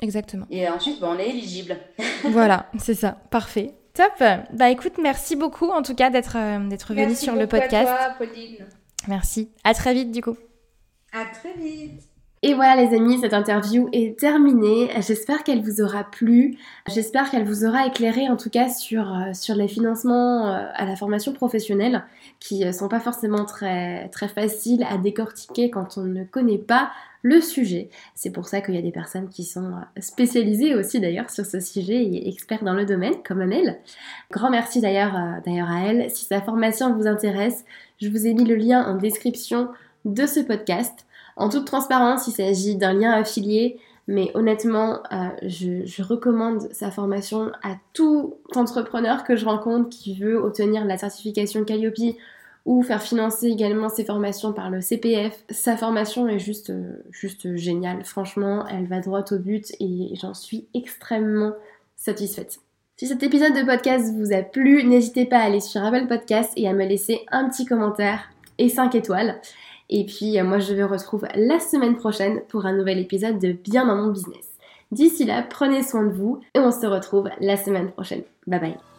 Exactement. 0.01 0.45
Et 0.49 0.67
ensuite, 0.69 0.99
bah, 0.99 1.09
on 1.11 1.19
est 1.19 1.29
éligible. 1.29 1.77
voilà, 2.23 2.69
c'est 2.79 2.93
ça. 2.93 3.17
Parfait. 3.29 3.73
Top. 3.93 4.23
Bah 4.53 4.69
écoute, 4.69 4.93
merci 5.01 5.35
beaucoup 5.35 5.71
en 5.71 5.81
tout 5.81 5.95
cas 5.95 6.11
d'être 6.11 6.37
euh, 6.37 6.67
d'être 6.67 6.93
venue 6.93 7.15
sur 7.15 7.33
le 7.33 7.47
podcast. 7.47 7.89
À 7.89 8.15
toi, 8.15 8.15
Pauline. 8.19 8.67
Merci. 9.07 9.49
À 9.63 9.73
très 9.73 9.95
vite 9.95 10.11
du 10.11 10.21
coup. 10.21 10.37
À 11.11 11.25
très 11.25 11.53
vite. 11.53 12.06
Et 12.43 12.53
voilà 12.53 12.75
les 12.75 12.95
amis, 12.95 13.19
cette 13.19 13.33
interview 13.33 13.89
est 13.93 14.17
terminée. 14.19 14.91
J'espère 14.99 15.43
qu'elle 15.43 15.63
vous 15.63 15.81
aura 15.81 16.03
plu. 16.03 16.59
J'espère 16.87 17.31
qu'elle 17.31 17.45
vous 17.45 17.65
aura 17.65 17.87
éclairé 17.87 18.29
en 18.29 18.37
tout 18.37 18.51
cas 18.51 18.69
sur, 18.69 19.11
euh, 19.11 19.55
les 19.55 19.67
financements 19.67 20.47
euh, 20.47 20.65
à 20.75 20.85
la 20.85 20.95
formation 20.95 21.33
professionnelle 21.33 22.03
qui 22.39 22.63
euh, 22.63 22.71
sont 22.71 22.89
pas 22.89 22.99
forcément 22.99 23.45
très, 23.45 24.11
faciles 24.35 24.85
à 24.87 24.99
décortiquer 24.99 25.71
quand 25.71 25.97
on 25.97 26.03
ne 26.03 26.23
connaît 26.25 26.59
pas 26.59 26.91
le 27.23 27.41
sujet. 27.41 27.89
C'est 28.13 28.29
pour 28.29 28.47
ça 28.47 28.61
qu'il 28.61 28.75
y 28.75 28.77
a 28.77 28.83
des 28.83 28.91
personnes 28.91 29.29
qui 29.29 29.43
sont 29.43 29.71
spécialisées 29.99 30.75
aussi 30.75 30.99
d'ailleurs 30.99 31.31
sur 31.31 31.45
ce 31.45 31.59
sujet 31.59 32.03
et 32.03 32.29
experts 32.29 32.63
dans 32.63 32.75
le 32.75 32.85
domaine 32.85 33.15
comme 33.25 33.41
Amel. 33.41 33.79
Grand 34.29 34.51
merci 34.51 34.79
d'ailleurs 34.79 35.15
à 35.15 35.41
elle. 35.87 36.11
Si 36.11 36.25
sa 36.25 36.41
formation 36.41 36.93
vous 36.93 37.07
intéresse, 37.07 37.65
je 37.99 38.09
vous 38.09 38.27
ai 38.27 38.35
mis 38.35 38.45
le 38.45 38.55
lien 38.55 38.85
en 38.85 38.95
description 38.95 39.69
de 40.05 40.27
ce 40.27 40.39
podcast. 40.39 41.06
En 41.37 41.49
toute 41.49 41.65
transparence, 41.65 42.27
il 42.27 42.31
s'agit 42.31 42.75
d'un 42.75 42.93
lien 42.93 43.11
affilié, 43.11 43.79
mais 44.07 44.31
honnêtement, 44.33 45.03
euh, 45.11 45.29
je, 45.43 46.01
recommande 46.01 46.67
sa 46.71 46.89
formation 46.91 47.51
à 47.63 47.75
tout 47.93 48.35
entrepreneur 48.55 49.23
que 49.23 49.35
je 49.35 49.45
rencontre 49.45 49.89
qui 49.89 50.15
veut 50.15 50.37
obtenir 50.37 50.83
la 50.85 50.97
certification 50.97 51.63
Calliope 51.63 52.15
ou 52.65 52.81
faire 52.81 53.01
financer 53.01 53.47
également 53.47 53.87
ses 53.87 54.03
formations 54.03 54.51
par 54.51 54.69
le 54.69 54.81
CPF. 54.81 55.43
Sa 55.49 55.77
formation 55.77 56.27
est 56.27 56.39
juste, 56.39 56.73
juste 57.11 57.55
géniale. 57.55 58.03
Franchement, 58.03 58.65
elle 58.67 58.87
va 58.87 58.99
droit 58.99 59.23
au 59.31 59.37
but 59.37 59.71
et 59.79 60.13
j'en 60.19 60.33
suis 60.33 60.67
extrêmement 60.73 61.53
satisfaite. 61.95 62.59
Si 62.97 63.07
cet 63.07 63.21
épisode 63.21 63.53
de 63.53 63.63
podcast 63.63 64.11
vous 64.15 64.33
a 64.33 64.41
plu, 64.41 64.83
n'hésitez 64.83 65.25
pas 65.25 65.37
à 65.37 65.43
aller 65.43 65.59
sur 65.59 65.83
Apple 65.83 66.07
Podcast 66.07 66.51
et 66.55 66.67
à 66.67 66.73
me 66.73 66.83
laisser 66.83 67.25
un 67.31 67.47
petit 67.47 67.65
commentaire 67.65 68.31
et 68.57 68.69
5 68.69 68.95
étoiles. 68.95 69.39
Et 69.89 70.05
puis, 70.05 70.39
euh, 70.39 70.43
moi, 70.43 70.59
je 70.59 70.73
vous 70.73 70.87
retrouve 70.87 71.25
la 71.35 71.59
semaine 71.59 71.95
prochaine 71.95 72.41
pour 72.49 72.65
un 72.65 72.73
nouvel 72.73 72.99
épisode 72.99 73.39
de 73.39 73.51
Bien 73.51 73.85
dans 73.85 73.95
mon 73.95 74.11
business. 74.11 74.57
D'ici 74.91 75.25
là, 75.25 75.43
prenez 75.43 75.83
soin 75.83 76.03
de 76.03 76.13
vous 76.13 76.39
et 76.53 76.59
on 76.59 76.71
se 76.71 76.85
retrouve 76.85 77.29
la 77.39 77.57
semaine 77.57 77.91
prochaine. 77.91 78.23
Bye 78.45 78.59
bye. 78.59 78.96